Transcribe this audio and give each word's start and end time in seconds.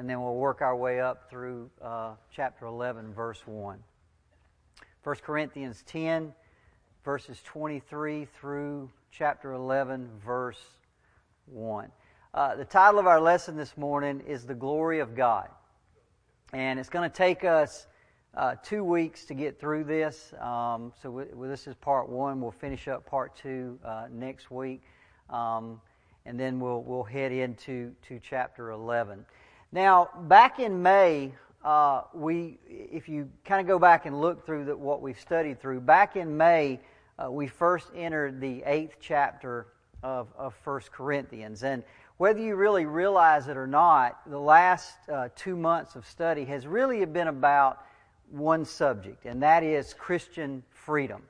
and 0.00 0.08
then 0.08 0.22
we'll 0.22 0.36
work 0.36 0.62
our 0.62 0.74
way 0.74 0.98
up 0.98 1.28
through 1.28 1.68
uh, 1.82 2.12
chapter 2.34 2.64
11, 2.64 3.12
verse 3.12 3.42
1. 3.44 3.78
1 5.04 5.16
Corinthians 5.16 5.84
10, 5.86 6.32
verses 7.04 7.38
23 7.44 8.24
through 8.24 8.88
chapter 9.10 9.52
11, 9.52 10.08
verse 10.24 10.58
1. 11.44 11.90
Uh, 12.32 12.56
the 12.56 12.64
title 12.64 12.98
of 12.98 13.06
our 13.06 13.20
lesson 13.20 13.58
this 13.58 13.76
morning 13.76 14.22
is 14.26 14.46
The 14.46 14.54
Glory 14.54 15.00
of 15.00 15.14
God. 15.14 15.50
And 16.54 16.80
it's 16.80 16.88
going 16.88 17.10
to 17.10 17.14
take 17.14 17.44
us 17.44 17.86
uh, 18.34 18.54
two 18.62 18.82
weeks 18.82 19.26
to 19.26 19.34
get 19.34 19.60
through 19.60 19.84
this. 19.84 20.32
Um, 20.40 20.94
so 21.02 21.10
we, 21.10 21.24
well, 21.34 21.50
this 21.50 21.66
is 21.66 21.74
part 21.74 22.08
one. 22.08 22.40
We'll 22.40 22.52
finish 22.52 22.88
up 22.88 23.04
part 23.04 23.36
two 23.36 23.78
uh, 23.84 24.06
next 24.10 24.50
week. 24.50 24.80
Um, 25.28 25.78
and 26.24 26.40
then 26.40 26.58
we'll, 26.58 26.82
we'll 26.84 27.04
head 27.04 27.32
into 27.32 27.92
to 28.08 28.18
chapter 28.18 28.70
11. 28.70 29.26
Now, 29.72 30.10
back 30.22 30.58
in 30.58 30.82
May, 30.82 31.32
uh, 31.64 32.02
we, 32.12 32.58
if 32.66 33.08
you 33.08 33.30
kind 33.44 33.60
of 33.60 33.68
go 33.68 33.78
back 33.78 34.04
and 34.04 34.20
look 34.20 34.44
through 34.44 34.64
the, 34.64 34.76
what 34.76 35.00
we've 35.00 35.20
studied 35.20 35.60
through, 35.60 35.80
back 35.82 36.16
in 36.16 36.36
May, 36.36 36.80
uh, 37.22 37.30
we 37.30 37.46
first 37.46 37.86
entered 37.94 38.40
the 38.40 38.64
eighth 38.66 38.96
chapter 39.00 39.68
of, 40.02 40.26
of 40.36 40.54
1 40.64 40.80
Corinthians. 40.90 41.62
And 41.62 41.84
whether 42.16 42.40
you 42.40 42.56
really 42.56 42.84
realize 42.84 43.46
it 43.46 43.56
or 43.56 43.68
not, 43.68 44.28
the 44.28 44.40
last 44.40 44.96
uh, 45.08 45.28
two 45.36 45.54
months 45.54 45.94
of 45.94 46.04
study 46.04 46.44
has 46.46 46.66
really 46.66 47.04
been 47.04 47.28
about 47.28 47.84
one 48.28 48.64
subject, 48.64 49.24
and 49.24 49.40
that 49.42 49.62
is 49.62 49.94
Christian 49.94 50.64
freedom. 50.70 51.22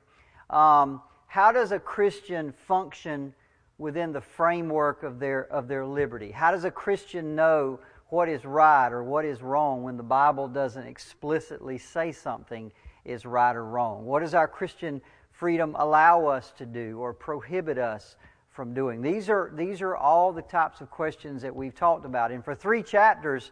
Um, 0.49 1.01
how 1.27 1.51
does 1.51 1.71
a 1.71 1.79
Christian 1.79 2.53
function 2.67 3.35
within 3.77 4.11
the 4.11 4.21
framework 4.21 5.03
of 5.03 5.19
their, 5.19 5.45
of 5.51 5.67
their 5.67 5.85
liberty? 5.85 6.31
How 6.31 6.49
does 6.49 6.63
a 6.63 6.71
Christian 6.71 7.35
know 7.35 7.79
what 8.11 8.27
is 8.27 8.43
right 8.43 8.91
or 8.91 9.03
what 9.03 9.23
is 9.23 9.41
wrong 9.41 9.83
when 9.83 9.95
the 9.95 10.03
Bible 10.03 10.49
doesn't 10.49 10.85
explicitly 10.85 11.77
say 11.77 12.11
something 12.11 12.69
is 13.05 13.25
right 13.25 13.55
or 13.55 13.63
wrong? 13.63 14.05
What 14.05 14.19
does 14.19 14.33
our 14.33 14.49
Christian 14.49 15.01
freedom 15.31 15.77
allow 15.79 16.25
us 16.25 16.51
to 16.57 16.65
do 16.65 16.99
or 16.99 17.13
prohibit 17.13 17.77
us 17.77 18.17
from 18.49 18.73
doing? 18.73 19.01
These 19.01 19.29
are, 19.29 19.49
these 19.55 19.81
are 19.81 19.95
all 19.95 20.33
the 20.33 20.41
types 20.41 20.81
of 20.81 20.91
questions 20.91 21.41
that 21.43 21.55
we've 21.55 21.73
talked 21.73 22.05
about. 22.05 22.33
And 22.33 22.43
for 22.43 22.53
three 22.53 22.83
chapters, 22.83 23.51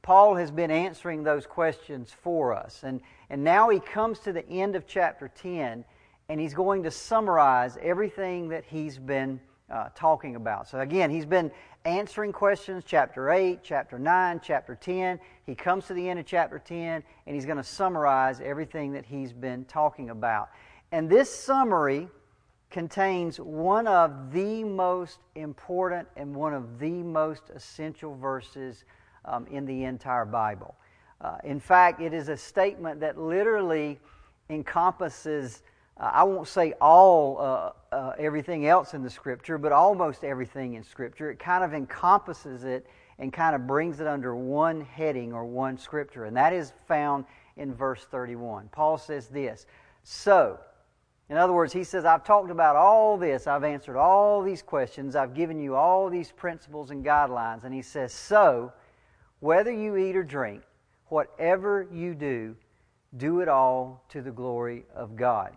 Paul 0.00 0.34
has 0.36 0.50
been 0.50 0.70
answering 0.70 1.22
those 1.22 1.44
questions 1.44 2.10
for 2.22 2.54
us. 2.54 2.84
And, 2.84 3.02
and 3.28 3.44
now 3.44 3.68
he 3.68 3.80
comes 3.80 4.20
to 4.20 4.32
the 4.32 4.48
end 4.48 4.76
of 4.76 4.86
chapter 4.86 5.28
10, 5.28 5.84
and 6.30 6.40
he's 6.40 6.54
going 6.54 6.84
to 6.84 6.90
summarize 6.90 7.76
everything 7.82 8.48
that 8.48 8.64
he's 8.64 8.96
been 8.96 9.40
uh, 9.70 9.88
talking 9.94 10.36
about. 10.36 10.68
So, 10.68 10.80
again, 10.80 11.10
he's 11.10 11.26
been 11.26 11.50
answering 11.84 12.32
questions 12.32 12.84
chapter 12.86 13.30
8, 13.30 13.60
chapter 13.62 13.98
9, 13.98 14.40
chapter 14.42 14.74
10. 14.74 15.18
He 15.46 15.54
comes 15.54 15.86
to 15.86 15.94
the 15.94 16.08
end 16.08 16.18
of 16.18 16.26
chapter 16.26 16.58
10, 16.58 17.02
and 17.26 17.34
he's 17.34 17.46
going 17.46 17.56
to 17.56 17.64
summarize 17.64 18.40
everything 18.40 18.92
that 18.92 19.06
he's 19.06 19.32
been 19.32 19.64
talking 19.64 20.10
about. 20.10 20.50
And 20.92 21.08
this 21.08 21.32
summary 21.32 22.08
contains 22.70 23.38
one 23.38 23.86
of 23.86 24.32
the 24.32 24.62
most 24.64 25.18
important 25.34 26.06
and 26.16 26.34
one 26.34 26.54
of 26.54 26.78
the 26.78 27.02
most 27.02 27.50
essential 27.54 28.14
verses 28.14 28.84
um, 29.24 29.46
in 29.48 29.66
the 29.66 29.84
entire 29.84 30.24
Bible. 30.24 30.74
Uh, 31.20 31.36
in 31.44 31.60
fact, 31.60 32.00
it 32.00 32.14
is 32.14 32.28
a 32.28 32.36
statement 32.36 33.00
that 33.00 33.18
literally 33.18 33.98
encompasses, 34.48 35.62
uh, 36.00 36.10
I 36.14 36.24
won't 36.24 36.48
say 36.48 36.72
all 36.80 37.38
uh, 37.38 37.94
uh, 37.94 38.12
everything 38.18 38.66
else 38.66 38.94
in 38.94 39.02
the 39.02 39.10
Scripture, 39.10 39.58
but 39.58 39.70
almost 39.70 40.24
everything 40.24 40.74
in 40.74 40.82
Scripture. 40.82 41.30
It 41.30 41.38
kind 41.38 41.62
of 41.62 41.74
encompasses 41.74 42.64
it 42.64 42.86
and 43.18 43.32
kind 43.32 43.54
of 43.54 43.66
brings 43.66 44.00
it 44.00 44.06
under 44.06 44.34
one 44.34 44.80
heading 44.80 45.32
or 45.32 45.44
one 45.44 45.76
Scripture, 45.76 46.24
and 46.24 46.36
that 46.36 46.52
is 46.52 46.72
found 46.88 47.26
in 47.56 47.74
verse 47.74 48.06
31. 48.10 48.70
Paul 48.72 48.96
says 48.96 49.28
this 49.28 49.66
So, 50.02 50.58
in 51.28 51.36
other 51.36 51.52
words, 51.52 51.72
he 51.72 51.84
says, 51.84 52.06
I've 52.06 52.24
talked 52.24 52.50
about 52.50 52.76
all 52.76 53.18
this, 53.18 53.46
I've 53.46 53.64
answered 53.64 53.98
all 53.98 54.42
these 54.42 54.62
questions, 54.62 55.14
I've 55.14 55.34
given 55.34 55.60
you 55.60 55.76
all 55.76 56.08
these 56.08 56.32
principles 56.32 56.90
and 56.90 57.04
guidelines, 57.04 57.64
and 57.64 57.74
he 57.74 57.82
says, 57.82 58.14
So, 58.14 58.72
whether 59.40 59.70
you 59.70 59.96
eat 59.96 60.16
or 60.16 60.24
drink, 60.24 60.62
whatever 61.06 61.86
you 61.92 62.14
do, 62.14 62.56
do 63.16 63.40
it 63.40 63.48
all 63.48 64.04
to 64.08 64.22
the 64.22 64.30
glory 64.30 64.84
of 64.94 65.14
God. 65.14 65.56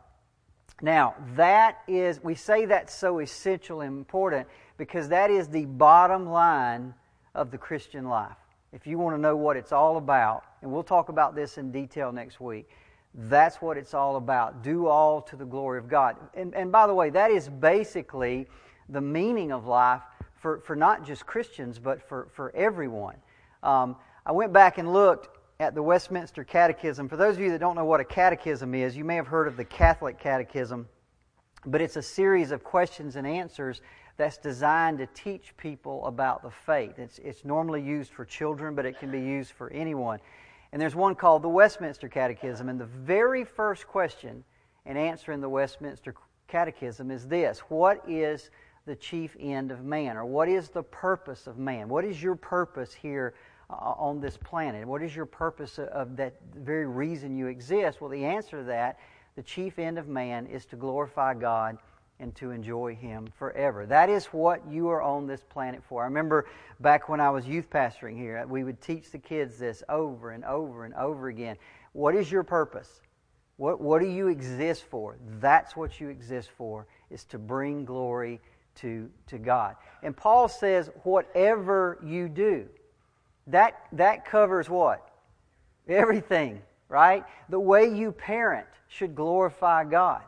Now, 0.83 1.15
that 1.37 1.77
is, 1.87 2.21
we 2.21 2.35
say 2.35 2.65
that's 2.65 2.93
so 2.93 3.19
essential 3.19 3.79
and 3.79 3.97
important 3.97 4.49
because 4.77 5.07
that 5.07 5.31
is 5.31 5.47
the 5.47 5.63
bottom 5.63 6.27
line 6.27 6.93
of 7.33 7.51
the 7.51 7.57
Christian 7.57 8.09
life. 8.09 8.35
If 8.73 8.85
you 8.85 8.97
want 8.97 9.15
to 9.15 9.21
know 9.21 9.37
what 9.37 9.55
it's 9.55 9.71
all 9.71 9.95
about, 9.95 10.43
and 10.61 10.69
we'll 10.69 10.83
talk 10.83 11.07
about 11.07 11.35
this 11.35 11.57
in 11.57 11.71
detail 11.71 12.11
next 12.11 12.41
week, 12.41 12.69
that's 13.15 13.61
what 13.61 13.77
it's 13.77 13.93
all 13.93 14.17
about. 14.17 14.61
Do 14.61 14.87
all 14.87 15.21
to 15.21 15.37
the 15.37 15.45
glory 15.45 15.79
of 15.79 15.87
God. 15.87 16.17
And, 16.33 16.53
and 16.53 16.69
by 16.69 16.85
the 16.85 16.93
way, 16.93 17.09
that 17.11 17.31
is 17.31 17.47
basically 17.47 18.45
the 18.89 18.99
meaning 18.99 19.53
of 19.53 19.65
life 19.65 20.01
for, 20.35 20.59
for 20.59 20.75
not 20.75 21.05
just 21.05 21.25
Christians, 21.25 21.79
but 21.79 22.01
for, 22.01 22.27
for 22.33 22.53
everyone. 22.53 23.15
Um, 23.61 23.95
I 24.25 24.33
went 24.33 24.51
back 24.51 24.77
and 24.79 24.91
looked 24.91 25.29
at 25.63 25.73
the 25.73 25.81
Westminster 25.81 26.43
Catechism. 26.43 27.07
For 27.07 27.15
those 27.15 27.37
of 27.37 27.41
you 27.41 27.49
that 27.51 27.59
don't 27.59 27.75
know 27.75 27.85
what 27.85 28.01
a 28.01 28.03
catechism 28.03 28.75
is, 28.75 28.97
you 28.97 29.05
may 29.05 29.15
have 29.15 29.27
heard 29.27 29.47
of 29.47 29.55
the 29.55 29.63
Catholic 29.63 30.19
Catechism, 30.19 30.89
but 31.65 31.79
it's 31.79 31.95
a 31.95 32.01
series 32.01 32.51
of 32.51 32.65
questions 32.65 33.15
and 33.15 33.25
answers 33.25 33.79
that's 34.17 34.37
designed 34.37 34.97
to 34.97 35.05
teach 35.13 35.55
people 35.55 36.05
about 36.05 36.43
the 36.43 36.51
faith. 36.51 36.99
It's, 36.99 37.17
it's 37.19 37.45
normally 37.45 37.81
used 37.81 38.11
for 38.11 38.25
children, 38.25 38.75
but 38.75 38.85
it 38.85 38.99
can 38.99 39.09
be 39.09 39.21
used 39.21 39.51
for 39.51 39.71
anyone. 39.71 40.19
And 40.73 40.81
there's 40.81 40.95
one 40.95 41.15
called 41.15 41.43
the 41.43 41.49
Westminster 41.49 42.09
Catechism, 42.09 42.67
and 42.67 42.77
the 42.77 42.85
very 42.85 43.45
first 43.45 43.87
question 43.87 44.43
and 44.85 44.97
answer 44.97 45.31
in 45.31 45.39
the 45.39 45.47
Westminster 45.47 46.13
Catechism 46.49 47.09
is 47.09 47.25
this 47.25 47.59
What 47.69 48.03
is 48.05 48.49
the 48.85 48.97
chief 48.97 49.37
end 49.39 49.71
of 49.71 49.85
man? 49.85 50.17
Or 50.17 50.25
what 50.25 50.49
is 50.49 50.67
the 50.67 50.83
purpose 50.83 51.47
of 51.47 51.57
man? 51.57 51.87
What 51.87 52.03
is 52.03 52.21
your 52.21 52.35
purpose 52.35 52.93
here 52.93 53.33
uh, 53.69 53.73
on 53.73 54.19
this 54.19 54.37
planet? 54.37 54.87
What 54.87 55.01
is 55.01 55.15
your 55.15 55.25
purpose 55.25 55.79
of 55.79 56.15
that 56.17 56.35
very 56.55 56.85
reason 56.85 57.35
you 57.37 57.47
exist? 57.47 58.01
Well, 58.01 58.09
the 58.09 58.25
answer 58.25 58.59
to 58.59 58.63
that, 58.65 58.99
the 59.35 59.43
chief 59.43 59.79
end 59.79 59.97
of 59.97 60.07
man, 60.07 60.47
is 60.47 60.65
to 60.67 60.75
glorify 60.75 61.33
God 61.33 61.77
and 62.19 62.35
to 62.35 62.51
enjoy 62.51 62.95
Him 62.95 63.27
forever. 63.37 63.85
That 63.85 64.09
is 64.09 64.25
what 64.27 64.61
you 64.69 64.89
are 64.89 65.01
on 65.01 65.27
this 65.27 65.43
planet 65.43 65.81
for. 65.87 66.03
I 66.03 66.05
remember 66.05 66.45
back 66.79 67.09
when 67.09 67.19
I 67.19 67.29
was 67.29 67.45
youth 67.45 67.69
pastoring 67.69 68.17
here, 68.17 68.45
we 68.47 68.63
would 68.63 68.81
teach 68.81 69.11
the 69.11 69.17
kids 69.17 69.57
this 69.57 69.83
over 69.89 70.31
and 70.31 70.45
over 70.45 70.85
and 70.85 70.93
over 70.93 71.27
again. 71.27 71.57
What 71.93 72.15
is 72.15 72.31
your 72.31 72.43
purpose? 72.43 73.01
What, 73.57 73.81
what 73.81 74.01
do 74.01 74.07
you 74.07 74.27
exist 74.27 74.85
for? 74.89 75.17
That's 75.39 75.75
what 75.75 75.99
you 75.99 76.09
exist 76.09 76.49
for, 76.57 76.87
is 77.09 77.23
to 77.25 77.37
bring 77.37 77.85
glory 77.85 78.41
to, 78.75 79.09
to 79.27 79.37
God. 79.37 79.75
And 80.01 80.15
Paul 80.15 80.47
says, 80.47 80.89
whatever 81.03 81.99
you 82.03 82.29
do. 82.29 82.67
That, 83.47 83.81
that 83.93 84.25
covers 84.25 84.69
what? 84.69 85.07
Everything, 85.87 86.61
right? 86.87 87.25
The 87.49 87.59
way 87.59 87.93
you 87.93 88.11
parent 88.11 88.67
should 88.87 89.15
glorify 89.15 89.83
God. 89.83 90.21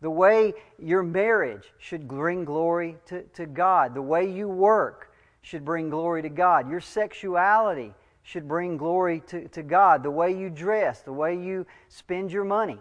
The 0.00 0.10
way 0.10 0.54
your 0.78 1.02
marriage 1.02 1.72
should 1.78 2.08
bring 2.08 2.44
glory 2.44 2.96
to, 3.06 3.22
to 3.22 3.46
God. 3.46 3.94
The 3.94 4.02
way 4.02 4.30
you 4.30 4.48
work 4.48 5.12
should 5.42 5.64
bring 5.64 5.90
glory 5.90 6.22
to 6.22 6.28
God. 6.28 6.70
Your 6.70 6.80
sexuality 6.80 7.94
should 8.22 8.48
bring 8.48 8.76
glory 8.76 9.22
to, 9.28 9.48
to 9.48 9.62
God. 9.62 10.02
The 10.02 10.10
way 10.10 10.36
you 10.36 10.50
dress, 10.50 11.00
the 11.00 11.12
way 11.12 11.36
you 11.36 11.66
spend 11.88 12.32
your 12.32 12.44
money. 12.44 12.78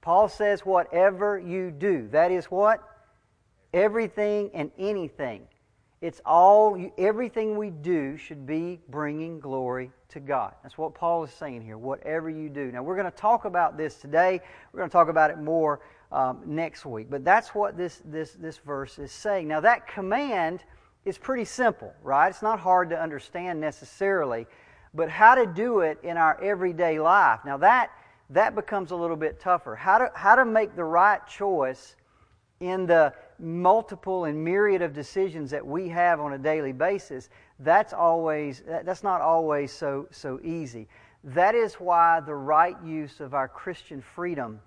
Paul 0.00 0.28
says, 0.28 0.60
whatever 0.66 1.38
you 1.38 1.70
do. 1.70 2.08
That 2.12 2.30
is 2.30 2.46
what? 2.46 2.82
Everything 3.72 4.50
and 4.52 4.70
anything 4.78 5.46
it's 6.04 6.20
all, 6.26 6.78
everything 6.98 7.56
we 7.56 7.70
do 7.70 8.18
should 8.18 8.44
be 8.46 8.78
bringing 8.90 9.40
glory 9.40 9.90
to 10.10 10.20
God. 10.20 10.52
That's 10.62 10.76
what 10.76 10.94
Paul 10.94 11.24
is 11.24 11.30
saying 11.30 11.62
here, 11.62 11.78
whatever 11.78 12.28
you 12.28 12.50
do. 12.50 12.70
Now, 12.70 12.82
we're 12.82 12.94
going 12.94 13.10
to 13.10 13.16
talk 13.16 13.46
about 13.46 13.78
this 13.78 13.94
today. 13.94 14.42
We're 14.70 14.80
going 14.80 14.90
to 14.90 14.92
talk 14.92 15.08
about 15.08 15.30
it 15.30 15.38
more 15.38 15.80
um, 16.12 16.42
next 16.44 16.84
week. 16.84 17.06
But 17.08 17.24
that's 17.24 17.54
what 17.54 17.78
this, 17.78 18.02
this, 18.04 18.32
this 18.32 18.58
verse 18.58 18.98
is 18.98 19.12
saying. 19.12 19.48
Now, 19.48 19.60
that 19.60 19.88
command 19.88 20.62
is 21.06 21.16
pretty 21.16 21.46
simple, 21.46 21.94
right? 22.02 22.28
It's 22.28 22.42
not 22.42 22.60
hard 22.60 22.90
to 22.90 23.00
understand 23.00 23.58
necessarily. 23.58 24.46
But 24.92 25.08
how 25.08 25.34
to 25.34 25.46
do 25.46 25.80
it 25.80 25.96
in 26.02 26.18
our 26.18 26.38
everyday 26.42 27.00
life. 27.00 27.40
Now, 27.46 27.56
that, 27.56 27.90
that 28.28 28.54
becomes 28.54 28.90
a 28.90 28.96
little 28.96 29.16
bit 29.16 29.40
tougher. 29.40 29.74
How 29.74 29.96
to, 29.96 30.12
how 30.14 30.34
to 30.34 30.44
make 30.44 30.76
the 30.76 30.84
right 30.84 31.26
choice 31.26 31.96
in 32.60 32.84
the 32.84 33.14
multiple 33.38 34.24
and 34.24 34.42
myriad 34.42 34.82
of 34.82 34.92
decisions 34.92 35.50
that 35.50 35.66
we 35.66 35.88
have 35.88 36.20
on 36.20 36.32
a 36.32 36.38
daily 36.38 36.72
basis, 36.72 37.28
that's 37.60 37.92
always 37.92 38.62
that's 38.66 39.02
not 39.02 39.20
always 39.20 39.72
so 39.72 40.06
so 40.10 40.40
easy. 40.42 40.88
That 41.24 41.54
is 41.54 41.74
why 41.74 42.20
the 42.20 42.34
right 42.34 42.76
use 42.84 43.20
of 43.20 43.32
our 43.32 43.48
Christian 43.48 44.02
freedom 44.02 44.60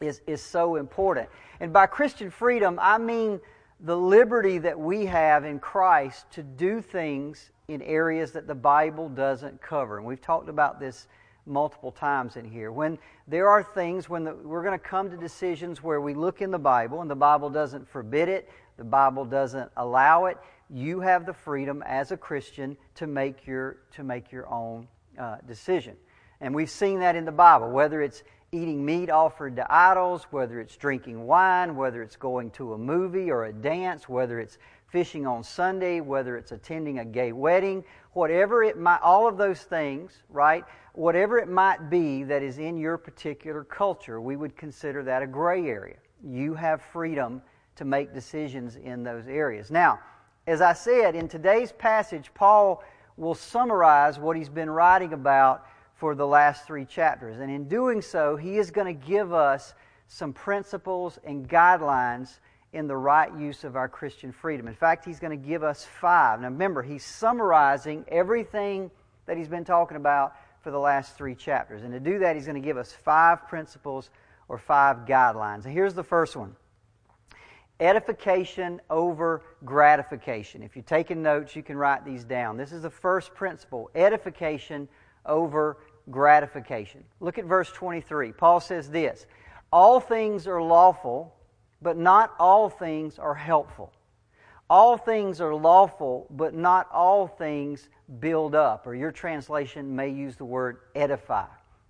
is, 0.00 0.20
is 0.26 0.42
so 0.42 0.76
important. 0.76 1.28
And 1.60 1.72
by 1.72 1.86
Christian 1.86 2.30
freedom, 2.30 2.78
I 2.82 2.98
mean 2.98 3.40
the 3.80 3.96
liberty 3.96 4.58
that 4.58 4.78
we 4.78 5.06
have 5.06 5.44
in 5.44 5.58
Christ 5.58 6.30
to 6.32 6.42
do 6.42 6.80
things 6.80 7.50
in 7.68 7.82
areas 7.82 8.32
that 8.32 8.46
the 8.46 8.54
Bible 8.54 9.08
doesn't 9.08 9.60
cover. 9.60 9.98
And 9.98 10.06
we've 10.06 10.20
talked 10.20 10.48
about 10.48 10.80
this 10.80 11.08
multiple 11.46 11.92
times 11.92 12.36
in 12.36 12.44
here. 12.44 12.72
When 12.72 12.98
there 13.28 13.48
are 13.48 13.62
things, 13.62 14.08
when 14.08 14.24
the, 14.24 14.34
we're 14.34 14.62
going 14.62 14.78
to 14.78 14.84
come 14.84 15.10
to 15.10 15.16
decisions 15.16 15.82
where 15.82 16.00
we 16.00 16.14
look 16.14 16.42
in 16.42 16.50
the 16.50 16.58
Bible 16.58 17.00
and 17.00 17.10
the 17.10 17.16
Bible 17.16 17.50
doesn't 17.50 17.88
forbid 17.88 18.28
it, 18.28 18.50
the 18.76 18.84
Bible 18.84 19.24
doesn't 19.24 19.70
allow 19.76 20.26
it, 20.26 20.36
you 20.68 21.00
have 21.00 21.24
the 21.26 21.32
freedom 21.32 21.82
as 21.86 22.10
a 22.10 22.16
Christian 22.16 22.76
to 22.96 23.06
make 23.06 23.46
your, 23.46 23.78
to 23.92 24.02
make 24.02 24.32
your 24.32 24.48
own 24.48 24.88
uh, 25.18 25.36
decision. 25.46 25.96
And 26.40 26.54
we've 26.54 26.70
seen 26.70 27.00
that 27.00 27.16
in 27.16 27.24
the 27.24 27.32
Bible, 27.32 27.70
whether 27.70 28.02
it's 28.02 28.22
eating 28.52 28.84
meat 28.84 29.10
offered 29.10 29.56
to 29.56 29.66
idols, 29.72 30.24
whether 30.30 30.60
it's 30.60 30.76
drinking 30.76 31.26
wine, 31.26 31.76
whether 31.76 32.02
it's 32.02 32.16
going 32.16 32.50
to 32.52 32.74
a 32.74 32.78
movie 32.78 33.30
or 33.30 33.46
a 33.46 33.52
dance, 33.52 34.08
whether 34.08 34.40
it's 34.40 34.58
fishing 34.88 35.26
on 35.26 35.42
Sunday, 35.42 36.00
whether 36.00 36.36
it's 36.36 36.52
attending 36.52 37.00
a 37.00 37.04
gay 37.04 37.32
wedding, 37.32 37.84
whatever 38.16 38.62
it 38.62 38.78
might, 38.78 38.98
all 39.02 39.28
of 39.28 39.36
those 39.36 39.60
things, 39.60 40.22
right? 40.30 40.64
Whatever 40.94 41.36
it 41.36 41.48
might 41.48 41.90
be 41.90 42.22
that 42.22 42.42
is 42.42 42.56
in 42.56 42.78
your 42.78 42.96
particular 42.96 43.62
culture, 43.62 44.22
we 44.22 44.36
would 44.36 44.56
consider 44.56 45.02
that 45.02 45.22
a 45.22 45.26
gray 45.26 45.66
area. 45.66 45.96
You 46.24 46.54
have 46.54 46.80
freedom 46.80 47.42
to 47.76 47.84
make 47.84 48.14
decisions 48.14 48.76
in 48.76 49.02
those 49.02 49.28
areas. 49.28 49.70
Now, 49.70 50.00
as 50.46 50.62
I 50.62 50.72
said, 50.72 51.14
in 51.14 51.28
today's 51.28 51.72
passage, 51.72 52.30
Paul 52.32 52.82
will 53.18 53.34
summarize 53.34 54.18
what 54.18 54.34
he's 54.34 54.48
been 54.48 54.70
writing 54.70 55.12
about 55.12 55.66
for 55.94 56.14
the 56.14 56.26
last 56.26 56.66
three 56.66 56.86
chapters. 56.86 57.40
And 57.40 57.50
in 57.50 57.68
doing 57.68 58.00
so, 58.00 58.34
he 58.34 58.56
is 58.56 58.70
going 58.70 58.86
to 58.86 59.06
give 59.06 59.34
us 59.34 59.74
some 60.06 60.32
principles 60.32 61.18
and 61.22 61.46
guidelines 61.46 62.38
in 62.76 62.86
the 62.86 62.96
right 62.96 63.34
use 63.38 63.64
of 63.64 63.74
our 63.74 63.88
Christian 63.88 64.30
freedom. 64.30 64.68
In 64.68 64.74
fact, 64.74 65.04
he's 65.04 65.18
going 65.18 65.36
to 65.38 65.46
give 65.48 65.62
us 65.62 65.84
five. 65.84 66.40
Now, 66.40 66.48
remember, 66.48 66.82
he's 66.82 67.04
summarizing 67.04 68.04
everything 68.08 68.90
that 69.24 69.36
he's 69.36 69.48
been 69.48 69.64
talking 69.64 69.96
about 69.96 70.34
for 70.60 70.70
the 70.70 70.78
last 70.78 71.16
three 71.16 71.34
chapters. 71.34 71.82
And 71.82 71.92
to 71.92 72.00
do 72.00 72.18
that, 72.18 72.36
he's 72.36 72.44
going 72.44 72.60
to 72.60 72.66
give 72.66 72.76
us 72.76 72.92
five 72.92 73.48
principles 73.48 74.10
or 74.48 74.58
five 74.58 75.06
guidelines. 75.06 75.64
And 75.64 75.72
here's 75.72 75.94
the 75.94 76.04
first 76.04 76.36
one 76.36 76.54
edification 77.78 78.80
over 78.88 79.42
gratification. 79.64 80.62
If 80.62 80.76
you're 80.76 80.82
taking 80.82 81.22
notes, 81.22 81.54
you 81.54 81.62
can 81.62 81.76
write 81.76 82.04
these 82.04 82.24
down. 82.24 82.56
This 82.56 82.72
is 82.72 82.82
the 82.82 82.90
first 82.90 83.34
principle 83.34 83.90
edification 83.94 84.88
over 85.24 85.78
gratification. 86.10 87.04
Look 87.20 87.38
at 87.38 87.44
verse 87.44 87.70
23. 87.70 88.32
Paul 88.32 88.60
says 88.60 88.90
this 88.90 89.26
All 89.72 90.00
things 90.00 90.46
are 90.46 90.62
lawful, 90.62 91.35
but 91.82 91.96
not 91.96 92.34
all 92.38 92.68
things 92.68 93.18
are 93.18 93.34
helpful. 93.34 93.92
All 94.68 94.96
things 94.96 95.40
are 95.40 95.54
lawful, 95.54 96.26
but 96.30 96.54
not 96.54 96.88
all 96.92 97.28
things 97.28 97.88
build 98.18 98.54
up. 98.54 98.86
Or 98.86 98.94
your 98.94 99.12
translation 99.12 99.94
may 99.94 100.08
use 100.08 100.36
the 100.36 100.44
word 100.44 100.78
edify. 100.94 101.46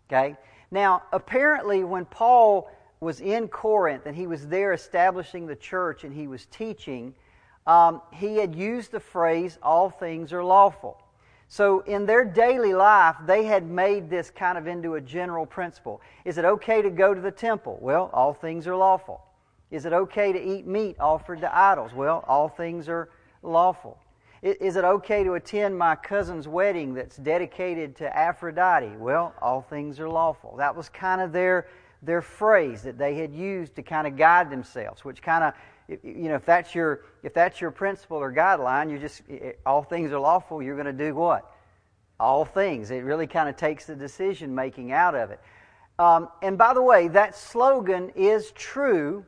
Okay? 0.08 0.36
Now, 0.70 1.02
apparently, 1.12 1.84
when 1.84 2.04
Paul 2.04 2.70
was 3.00 3.20
in 3.20 3.48
Corinth 3.48 4.06
and 4.06 4.16
he 4.16 4.26
was 4.26 4.46
there 4.48 4.72
establishing 4.72 5.46
the 5.46 5.56
church 5.56 6.04
and 6.04 6.14
he 6.14 6.26
was 6.26 6.46
teaching, 6.46 7.14
um, 7.66 8.02
he 8.12 8.36
had 8.36 8.54
used 8.54 8.92
the 8.92 9.00
phrase, 9.00 9.58
all 9.62 9.90
things 9.90 10.32
are 10.32 10.44
lawful. 10.44 11.00
So, 11.48 11.80
in 11.80 12.06
their 12.06 12.24
daily 12.24 12.74
life, 12.74 13.16
they 13.24 13.44
had 13.44 13.64
made 13.64 14.10
this 14.10 14.30
kind 14.30 14.58
of 14.58 14.66
into 14.66 14.96
a 14.96 15.00
general 15.00 15.46
principle. 15.46 16.00
Is 16.24 16.38
it 16.38 16.44
okay 16.44 16.82
to 16.82 16.90
go 16.90 17.14
to 17.14 17.20
the 17.20 17.30
temple? 17.30 17.78
Well, 17.80 18.10
all 18.12 18.34
things 18.34 18.66
are 18.66 18.74
lawful. 18.74 19.22
Is 19.70 19.84
it 19.84 19.92
okay 19.92 20.32
to 20.32 20.40
eat 20.40 20.66
meat 20.66 20.96
offered 21.00 21.40
to 21.40 21.56
idols? 21.56 21.92
Well, 21.92 22.24
all 22.28 22.48
things 22.48 22.88
are 22.88 23.08
lawful. 23.42 23.98
Is 24.42 24.76
it 24.76 24.84
okay 24.84 25.24
to 25.24 25.34
attend 25.34 25.76
my 25.76 25.96
cousin's 25.96 26.46
wedding 26.46 26.94
that's 26.94 27.16
dedicated 27.16 27.96
to 27.96 28.16
Aphrodite? 28.16 28.96
Well, 28.96 29.34
all 29.40 29.62
things 29.62 29.98
are 29.98 30.08
lawful. 30.08 30.56
That 30.58 30.76
was 30.76 30.88
kind 30.88 31.20
of 31.20 31.32
their, 31.32 31.66
their 32.02 32.22
phrase 32.22 32.82
that 32.82 32.98
they 32.98 33.14
had 33.14 33.34
used 33.34 33.74
to 33.76 33.82
kind 33.82 34.06
of 34.06 34.16
guide 34.16 34.50
themselves, 34.50 35.04
which 35.04 35.20
kind 35.22 35.42
of 35.42 35.54
you 35.88 36.28
know, 36.28 36.34
if 36.34 36.44
that's 36.44 36.74
your 36.74 37.02
if 37.22 37.32
that's 37.32 37.60
your 37.60 37.70
principle 37.70 38.16
or 38.16 38.32
guideline, 38.32 38.90
you 38.90 38.98
just 38.98 39.22
all 39.64 39.82
things 39.82 40.12
are 40.12 40.18
lawful. 40.18 40.62
You're 40.62 40.74
going 40.74 40.86
to 40.86 40.92
do 40.92 41.14
what? 41.14 41.50
All 42.18 42.44
things. 42.44 42.90
It 42.90 43.04
really 43.04 43.26
kind 43.26 43.48
of 43.48 43.56
takes 43.56 43.86
the 43.86 43.94
decision 43.94 44.54
making 44.54 44.92
out 44.92 45.14
of 45.14 45.30
it. 45.30 45.40
Um, 45.98 46.28
and 46.42 46.58
by 46.58 46.74
the 46.74 46.82
way, 46.82 47.08
that 47.08 47.36
slogan 47.36 48.10
is 48.16 48.50
true 48.52 49.24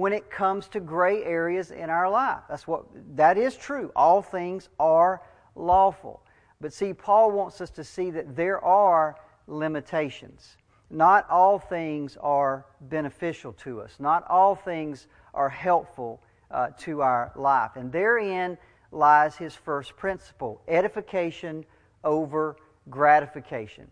when 0.00 0.14
it 0.14 0.30
comes 0.30 0.66
to 0.66 0.80
gray 0.80 1.22
areas 1.24 1.72
in 1.72 1.90
our 1.90 2.08
life. 2.08 2.38
That's 2.48 2.66
what 2.66 2.86
that 3.16 3.36
is 3.36 3.54
true. 3.54 3.92
All 3.94 4.22
things 4.22 4.70
are 4.78 5.20
lawful. 5.54 6.22
But 6.58 6.72
see, 6.72 6.94
Paul 6.94 7.32
wants 7.32 7.60
us 7.60 7.68
to 7.72 7.84
see 7.84 8.10
that 8.12 8.34
there 8.34 8.64
are 8.64 9.16
limitations. 9.46 10.56
Not 10.88 11.28
all 11.28 11.58
things 11.58 12.16
are 12.22 12.64
beneficial 12.80 13.52
to 13.64 13.82
us. 13.82 13.96
Not 13.98 14.24
all 14.30 14.54
things 14.54 15.06
are 15.34 15.50
helpful 15.50 16.22
uh, 16.50 16.68
to 16.78 17.02
our 17.02 17.30
life. 17.36 17.72
And 17.76 17.92
therein 17.92 18.56
lies 18.92 19.36
his 19.36 19.54
first 19.54 19.98
principle 19.98 20.62
edification 20.66 21.62
over 22.04 22.56
gratification. 22.88 23.86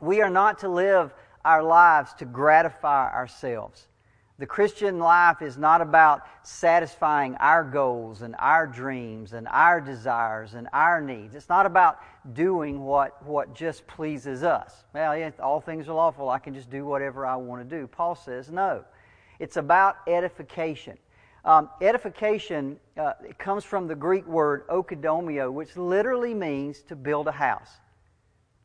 We 0.00 0.22
are 0.22 0.30
not 0.30 0.58
to 0.58 0.68
live 0.68 1.14
our 1.44 1.62
lives 1.62 2.14
to 2.14 2.24
gratify 2.24 3.12
ourselves. 3.12 3.86
The 4.40 4.46
Christian 4.46 4.98
life 4.98 5.42
is 5.42 5.58
not 5.58 5.82
about 5.82 6.22
satisfying 6.42 7.34
our 7.34 7.62
goals 7.62 8.22
and 8.22 8.34
our 8.38 8.66
dreams 8.66 9.34
and 9.34 9.46
our 9.46 9.82
desires 9.82 10.54
and 10.54 10.66
our 10.72 11.02
needs. 11.02 11.34
It's 11.34 11.50
not 11.50 11.66
about 11.66 11.98
doing 12.32 12.80
what, 12.80 13.22
what 13.26 13.54
just 13.54 13.86
pleases 13.86 14.42
us. 14.42 14.84
Well, 14.94 15.14
yeah, 15.14 15.30
all 15.42 15.60
things 15.60 15.88
are 15.88 15.92
lawful. 15.92 16.30
I 16.30 16.38
can 16.38 16.54
just 16.54 16.70
do 16.70 16.86
whatever 16.86 17.26
I 17.26 17.36
want 17.36 17.68
to 17.68 17.78
do. 17.78 17.86
Paul 17.86 18.14
says 18.14 18.50
no. 18.50 18.82
It's 19.38 19.58
about 19.58 19.96
edification. 20.06 20.96
Um, 21.44 21.68
edification 21.82 22.78
uh, 22.96 23.12
comes 23.36 23.64
from 23.64 23.88
the 23.88 23.94
Greek 23.94 24.26
word 24.26 24.66
oikodomio, 24.68 25.52
which 25.52 25.76
literally 25.76 26.32
means 26.32 26.80
to 26.84 26.96
build 26.96 27.28
a 27.28 27.32
house. 27.32 27.72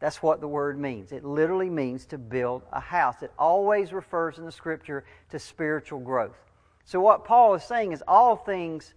That's 0.06 0.22
what 0.22 0.40
the 0.40 0.48
word 0.48 0.80
means. 0.80 1.12
It 1.12 1.26
literally 1.26 1.68
means 1.68 2.06
to 2.06 2.20
build 2.20 2.62
a 2.72 2.80
house. 2.80 3.24
It 3.24 3.32
always 3.40 3.92
refers 3.92 4.38
in 4.38 4.46
the 4.46 4.52
scripture 4.52 5.04
to 5.32 5.40
spiritual 5.40 6.00
growth. 6.00 6.38
So, 6.84 7.02
what 7.02 7.26
Paul 7.26 7.56
is 7.56 7.64
saying 7.64 7.92
is 7.92 8.04
all 8.08 8.36
things 8.36 8.94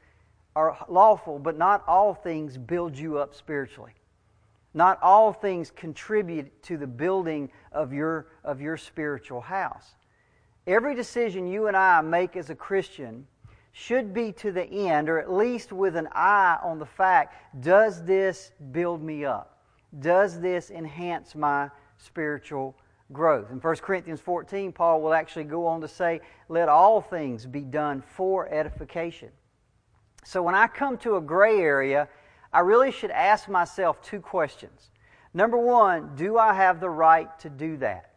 are 0.54 0.76
lawful, 0.86 1.38
but 1.38 1.56
not 1.56 1.82
all 1.88 2.12
things 2.12 2.58
build 2.58 2.94
you 2.94 3.16
up 3.16 3.34
spiritually. 3.34 3.94
Not 4.74 5.02
all 5.02 5.32
things 5.32 5.70
contribute 5.70 6.62
to 6.64 6.76
the 6.76 6.86
building 6.86 7.50
of 7.72 7.90
your, 7.90 8.26
of 8.44 8.60
your 8.60 8.76
spiritual 8.76 9.40
house. 9.40 9.94
Every 10.66 10.94
decision 10.94 11.46
you 11.46 11.68
and 11.68 11.76
I 11.78 12.02
make 12.02 12.36
as 12.36 12.50
a 12.50 12.54
Christian 12.54 13.26
should 13.72 14.12
be 14.12 14.30
to 14.32 14.52
the 14.52 14.66
end, 14.66 15.08
or 15.08 15.18
at 15.18 15.32
least 15.32 15.72
with 15.72 15.96
an 15.96 16.10
eye 16.12 16.58
on 16.62 16.78
the 16.78 16.84
fact 16.84 17.34
does 17.62 18.04
this 18.04 18.52
build 18.72 19.02
me 19.02 19.24
up? 19.24 19.57
Does 19.98 20.40
this 20.40 20.70
enhance 20.70 21.34
my 21.34 21.70
spiritual 21.96 22.76
growth? 23.12 23.50
In 23.50 23.58
1 23.58 23.76
Corinthians 23.76 24.20
14, 24.20 24.72
Paul 24.72 25.00
will 25.00 25.14
actually 25.14 25.44
go 25.44 25.66
on 25.66 25.80
to 25.80 25.88
say, 25.88 26.20
Let 26.48 26.68
all 26.68 27.00
things 27.00 27.46
be 27.46 27.62
done 27.62 28.02
for 28.02 28.48
edification. 28.52 29.30
So 30.24 30.42
when 30.42 30.54
I 30.54 30.66
come 30.66 30.98
to 30.98 31.16
a 31.16 31.20
gray 31.20 31.58
area, 31.60 32.08
I 32.52 32.60
really 32.60 32.92
should 32.92 33.10
ask 33.10 33.48
myself 33.48 34.02
two 34.02 34.20
questions. 34.20 34.90
Number 35.34 35.58
one, 35.58 36.14
do 36.16 36.38
I 36.38 36.52
have 36.54 36.80
the 36.80 36.90
right 36.90 37.38
to 37.40 37.48
do 37.48 37.76
that? 37.78 38.12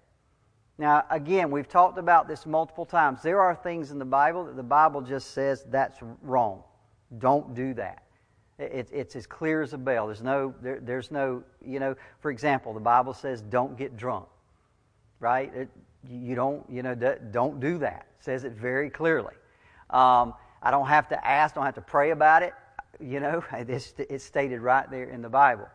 Now, 0.77 1.05
again, 1.09 1.51
we've 1.51 1.67
talked 1.67 1.97
about 1.97 2.27
this 2.27 2.45
multiple 2.45 2.85
times. 2.85 3.21
There 3.21 3.39
are 3.39 3.53
things 3.53 3.91
in 3.91 3.99
the 3.99 4.05
Bible 4.05 4.45
that 4.45 4.55
the 4.55 4.63
Bible 4.63 5.01
just 5.01 5.31
says 5.31 5.63
that's 5.69 5.99
wrong. 6.21 6.63
Don't 7.19 7.53
do 7.53 7.73
that. 7.75 8.03
It, 8.61 8.89
it's 8.91 9.15
as 9.15 9.25
clear 9.25 9.61
as 9.61 9.73
a 9.73 9.77
bell. 9.77 10.07
There's 10.07 10.21
no, 10.21 10.53
there, 10.61 10.79
there's 10.81 11.11
no, 11.11 11.43
you 11.65 11.79
know, 11.79 11.95
for 12.19 12.31
example, 12.31 12.73
the 12.73 12.79
Bible 12.79 13.13
says 13.13 13.41
don't 13.41 13.77
get 13.77 13.97
drunk, 13.97 14.27
right? 15.19 15.53
It, 15.53 15.69
you 16.09 16.35
don't, 16.35 16.67
you 16.69 16.83
know, 16.83 16.95
don't 16.95 17.59
do 17.59 17.77
that. 17.79 18.07
It 18.19 18.23
says 18.23 18.43
it 18.43 18.53
very 18.53 18.89
clearly. 18.89 19.33
Um, 19.89 20.33
I 20.61 20.71
don't 20.71 20.87
have 20.87 21.09
to 21.09 21.27
ask, 21.27 21.55
don't 21.55 21.65
have 21.65 21.75
to 21.75 21.81
pray 21.81 22.11
about 22.11 22.43
it. 22.43 22.53
You 22.99 23.19
know, 23.19 23.43
it's, 23.53 23.93
it's 23.97 24.23
stated 24.23 24.61
right 24.61 24.89
there 24.89 25.09
in 25.09 25.21
the 25.21 25.29
Bible. 25.29 25.67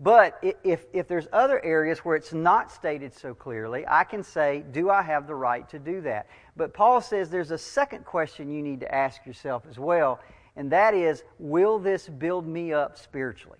But 0.00 0.38
if, 0.64 0.86
if 0.92 1.06
there's 1.06 1.28
other 1.32 1.64
areas 1.64 2.00
where 2.00 2.16
it's 2.16 2.32
not 2.32 2.72
stated 2.72 3.14
so 3.14 3.32
clearly, 3.32 3.84
I 3.86 4.02
can 4.02 4.24
say, 4.24 4.64
do 4.72 4.90
I 4.90 5.02
have 5.02 5.28
the 5.28 5.36
right 5.36 5.68
to 5.68 5.78
do 5.78 6.00
that? 6.00 6.26
But 6.56 6.74
Paul 6.74 7.00
says 7.00 7.30
there's 7.30 7.52
a 7.52 7.58
second 7.58 8.04
question 8.04 8.50
you 8.50 8.60
need 8.60 8.80
to 8.80 8.92
ask 8.92 9.24
yourself 9.24 9.64
as 9.70 9.78
well, 9.78 10.20
and 10.56 10.70
that 10.70 10.94
is, 10.94 11.24
will 11.38 11.78
this 11.78 12.08
build 12.08 12.46
me 12.46 12.72
up 12.72 12.96
spiritually? 12.98 13.58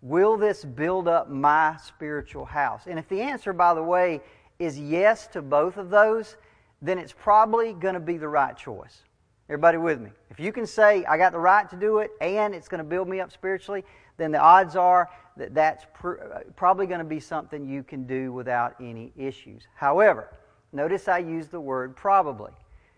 Will 0.00 0.36
this 0.36 0.64
build 0.64 1.08
up 1.08 1.30
my 1.30 1.76
spiritual 1.76 2.44
house? 2.44 2.82
And 2.86 2.98
if 2.98 3.08
the 3.08 3.20
answer, 3.20 3.52
by 3.52 3.74
the 3.74 3.82
way, 3.82 4.20
is 4.58 4.78
yes 4.78 5.26
to 5.28 5.42
both 5.42 5.76
of 5.76 5.90
those, 5.90 6.36
then 6.82 6.98
it's 6.98 7.12
probably 7.12 7.72
going 7.72 7.94
to 7.94 8.00
be 8.00 8.16
the 8.16 8.28
right 8.28 8.56
choice. 8.56 9.02
Everybody 9.48 9.78
with 9.78 10.00
me? 10.00 10.10
If 10.30 10.40
you 10.40 10.52
can 10.52 10.66
say, 10.66 11.04
I 11.04 11.18
got 11.18 11.32
the 11.32 11.38
right 11.38 11.68
to 11.68 11.76
do 11.76 11.98
it 11.98 12.10
and 12.20 12.54
it's 12.54 12.68
going 12.68 12.78
to 12.78 12.84
build 12.84 13.08
me 13.08 13.20
up 13.20 13.30
spiritually, 13.30 13.84
then 14.16 14.32
the 14.32 14.38
odds 14.38 14.76
are 14.76 15.10
that 15.36 15.54
that's 15.54 15.84
pr- 15.92 16.20
uh, 16.20 16.40
probably 16.56 16.86
going 16.86 17.00
to 17.00 17.04
be 17.04 17.20
something 17.20 17.66
you 17.66 17.82
can 17.82 18.06
do 18.06 18.32
without 18.32 18.74
any 18.80 19.12
issues. 19.16 19.66
However, 19.74 20.32
notice 20.72 21.08
I 21.08 21.18
use 21.18 21.48
the 21.48 21.60
word 21.60 21.96
probably 21.96 22.52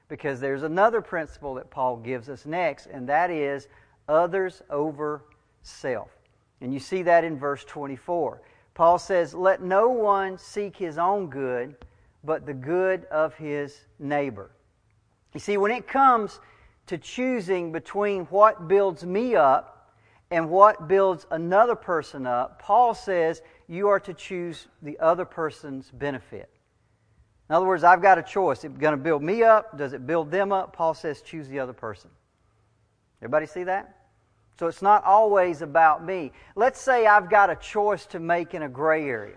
because 0.09 0.41
there's 0.41 0.63
another 0.63 1.01
principle 1.01 1.55
that 1.55 1.71
Paul 1.71 1.97
gives 1.97 2.29
us 2.29 2.47
next, 2.47 2.87
and 2.87 3.09
that 3.09 3.31
is 3.31 3.69
others 4.09 4.63
over 4.71 5.25
self. 5.63 6.11
And 6.61 6.73
you 6.73 6.81
see 6.81 7.03
that 7.03 7.25
in 7.25 7.39
verse 7.39 7.65
24. 7.65 8.41
Paul 8.75 8.99
says, 8.99 9.35
Let 9.35 9.63
no 9.63 9.89
one 9.89 10.39
seek 10.39 10.77
his 10.77 10.99
own 10.99 11.29
good, 11.29 11.77
but 12.25 12.47
the 12.47 12.55
good 12.55 13.05
of 13.07 13.35
his 13.35 13.87
neighbor. 13.99 14.51
You 15.35 15.41
see, 15.41 15.57
when 15.57 15.71
it 15.71 15.87
comes 15.89 16.41
to 16.87 16.99
choosing 16.99 17.73
between 17.73 18.25
what 18.27 18.69
builds 18.69 19.05
me 19.05 19.35
up 19.35 19.93
and 20.31 20.51
what 20.51 20.89
builds 20.89 21.27
another 21.31 21.75
person 21.75 22.27
up, 22.27 22.61
Paul 22.61 22.95
says 22.95 23.43
you 23.69 23.89
are 23.89 24.01
to 24.01 24.15
choose 24.15 24.69
the 24.83 24.99
other 24.99 25.25
person's 25.25 25.91
benefit. 25.91 26.51
In 27.49 27.55
other 27.55 27.67
words, 27.67 27.85
I've 27.85 28.03
got 28.03 28.19
a 28.19 28.23
choice. 28.23 28.59
Is 28.59 28.65
it 28.65 28.79
going 28.79 28.97
to 28.97 29.03
build 29.03 29.23
me 29.23 29.43
up? 29.43 29.79
Does 29.79 29.93
it 29.93 30.07
build 30.07 30.31
them 30.31 30.53
up? 30.53 30.75
Paul 30.75 30.95
says 30.95 31.23
choose 31.23 31.49
the 31.49 31.61
other 31.61 31.73
person. 31.73 32.11
Everybody 33.21 33.47
see 33.47 33.65
that? 33.65 33.97
So 34.59 34.67
it's 34.67 34.83
not 34.83 35.05
always 35.05 35.63
about 35.63 36.05
me. 36.05 36.33
Let's 36.55 36.81
say 36.81 37.07
I've 37.07 37.31
got 37.31 37.51
a 37.51 37.57
choice 37.57 38.07
to 38.07 38.19
make 38.19 38.55
in 38.55 38.63
a 38.63 38.69
gray 38.69 39.07
area. 39.07 39.37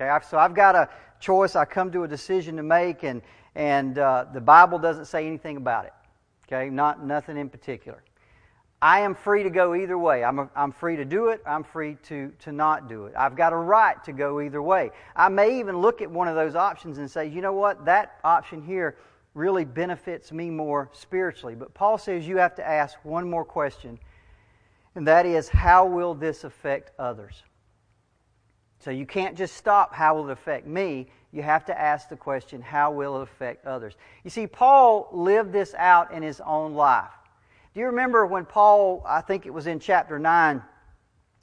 Okay, 0.00 0.24
so 0.26 0.38
I've 0.38 0.54
got 0.54 0.74
a 0.74 0.88
choice. 1.20 1.54
I 1.54 1.64
come 1.64 1.92
to 1.92 2.04
a 2.04 2.08
decision 2.08 2.56
to 2.56 2.62
make, 2.62 3.02
and 3.02 3.20
and 3.54 3.98
uh, 3.98 4.26
the 4.32 4.40
Bible 4.40 4.78
doesn't 4.78 5.06
say 5.06 5.26
anything 5.26 5.56
about 5.56 5.84
it. 5.84 5.92
Okay, 6.46 6.70
not 6.70 7.04
nothing 7.04 7.36
in 7.36 7.48
particular. 7.50 8.02
I 8.80 9.00
am 9.00 9.14
free 9.16 9.42
to 9.42 9.50
go 9.50 9.74
either 9.74 9.98
way. 9.98 10.22
I'm, 10.22 10.38
a, 10.38 10.50
I'm 10.54 10.70
free 10.70 10.94
to 10.96 11.04
do 11.04 11.28
it. 11.28 11.42
I'm 11.44 11.64
free 11.64 11.96
to, 12.04 12.32
to 12.40 12.52
not 12.52 12.88
do 12.88 13.06
it. 13.06 13.14
I've 13.16 13.34
got 13.34 13.52
a 13.52 13.56
right 13.56 14.02
to 14.04 14.12
go 14.12 14.40
either 14.40 14.62
way. 14.62 14.92
I 15.16 15.28
may 15.28 15.58
even 15.58 15.78
look 15.78 16.00
at 16.00 16.08
one 16.08 16.28
of 16.28 16.36
those 16.36 16.54
options 16.54 16.98
and 16.98 17.10
say, 17.10 17.26
you 17.26 17.40
know 17.40 17.52
what, 17.52 17.84
that 17.86 18.20
option 18.22 18.62
here 18.62 18.96
really 19.34 19.64
benefits 19.64 20.30
me 20.30 20.48
more 20.48 20.90
spiritually. 20.92 21.56
But 21.56 21.74
Paul 21.74 21.98
says 21.98 22.26
you 22.26 22.36
have 22.36 22.54
to 22.56 22.66
ask 22.66 22.96
one 23.02 23.28
more 23.28 23.44
question, 23.44 23.98
and 24.94 25.06
that 25.08 25.26
is, 25.26 25.48
how 25.48 25.86
will 25.86 26.14
this 26.14 26.44
affect 26.44 26.92
others? 27.00 27.42
So 28.78 28.92
you 28.92 29.06
can't 29.06 29.36
just 29.36 29.56
stop, 29.56 29.92
how 29.92 30.14
will 30.14 30.28
it 30.28 30.32
affect 30.32 30.68
me? 30.68 31.08
You 31.32 31.42
have 31.42 31.64
to 31.66 31.78
ask 31.78 32.08
the 32.08 32.16
question, 32.16 32.62
how 32.62 32.92
will 32.92 33.20
it 33.20 33.22
affect 33.24 33.66
others? 33.66 33.94
You 34.22 34.30
see, 34.30 34.46
Paul 34.46 35.08
lived 35.12 35.52
this 35.52 35.74
out 35.74 36.12
in 36.12 36.22
his 36.22 36.40
own 36.40 36.74
life. 36.74 37.10
Do 37.74 37.80
you 37.80 37.86
remember 37.86 38.26
when 38.26 38.44
Paul, 38.44 39.04
I 39.06 39.20
think 39.20 39.46
it 39.46 39.52
was 39.52 39.66
in 39.66 39.78
chapter 39.78 40.18
9, 40.18 40.62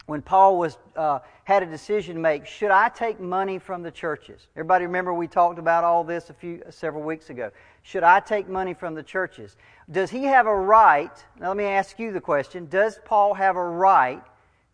when 0.05 0.21
Paul 0.21 0.57
was 0.57 0.77
uh, 0.95 1.19
had 1.45 1.63
a 1.63 1.65
decision 1.65 2.15
to 2.15 2.21
make, 2.21 2.45
should 2.45 2.71
I 2.71 2.89
take 2.89 3.19
money 3.19 3.57
from 3.57 3.81
the 3.81 3.91
churches? 3.91 4.47
Everybody 4.55 4.85
remember 4.85 5.13
we 5.13 5.27
talked 5.27 5.57
about 5.57 5.83
all 5.83 6.03
this 6.03 6.29
a 6.29 6.33
few 6.33 6.61
several 6.69 7.03
weeks 7.03 7.29
ago. 7.29 7.51
Should 7.81 8.03
I 8.03 8.19
take 8.19 8.47
money 8.47 8.73
from 8.73 8.93
the 8.93 9.01
churches? 9.01 9.55
Does 9.89 10.11
he 10.11 10.23
have 10.25 10.45
a 10.45 10.55
right? 10.55 11.11
Now 11.39 11.47
let 11.47 11.57
me 11.57 11.65
ask 11.65 11.97
you 11.97 12.11
the 12.11 12.21
question, 12.21 12.67
does 12.67 12.99
Paul 13.03 13.33
have 13.33 13.55
a 13.55 13.65
right 13.65 14.21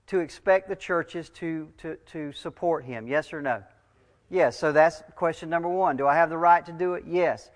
to 0.07 0.19
expect 0.19 0.67
the 0.67 0.75
churches 0.75 1.29
to, 1.29 1.69
to, 1.77 1.95
to 2.07 2.33
support 2.33 2.83
him? 2.83 3.07
Yes 3.07 3.31
or 3.31 3.41
no? 3.41 3.63
Yes, 4.29 4.57
so 4.57 4.71
that's 4.71 5.03
question 5.15 5.49
number 5.49 5.67
one. 5.67 5.97
Do 5.97 6.07
I 6.07 6.15
have 6.15 6.29
the 6.29 6.37
right 6.37 6.65
to 6.65 6.71
do 6.71 6.93
it? 6.93 7.03
Yes. 7.07 7.51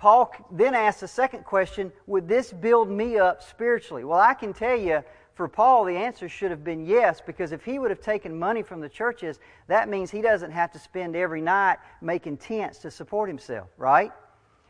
Paul 0.00 0.32
then 0.50 0.74
asks 0.74 1.02
the 1.02 1.08
second 1.08 1.44
question 1.44 1.92
Would 2.06 2.26
this 2.26 2.54
build 2.54 2.90
me 2.90 3.18
up 3.18 3.42
spiritually? 3.42 4.02
Well, 4.02 4.18
I 4.18 4.32
can 4.32 4.54
tell 4.54 4.76
you, 4.76 5.04
for 5.34 5.46
Paul, 5.46 5.84
the 5.84 5.96
answer 5.96 6.26
should 6.26 6.50
have 6.50 6.64
been 6.64 6.86
yes, 6.86 7.20
because 7.20 7.52
if 7.52 7.64
he 7.66 7.78
would 7.78 7.90
have 7.90 8.00
taken 8.00 8.36
money 8.36 8.62
from 8.62 8.80
the 8.80 8.88
churches, 8.88 9.40
that 9.68 9.90
means 9.90 10.10
he 10.10 10.22
doesn't 10.22 10.52
have 10.52 10.72
to 10.72 10.78
spend 10.78 11.14
every 11.14 11.42
night 11.42 11.76
making 12.00 12.38
tents 12.38 12.78
to 12.78 12.90
support 12.90 13.28
himself, 13.28 13.68
right? 13.76 14.10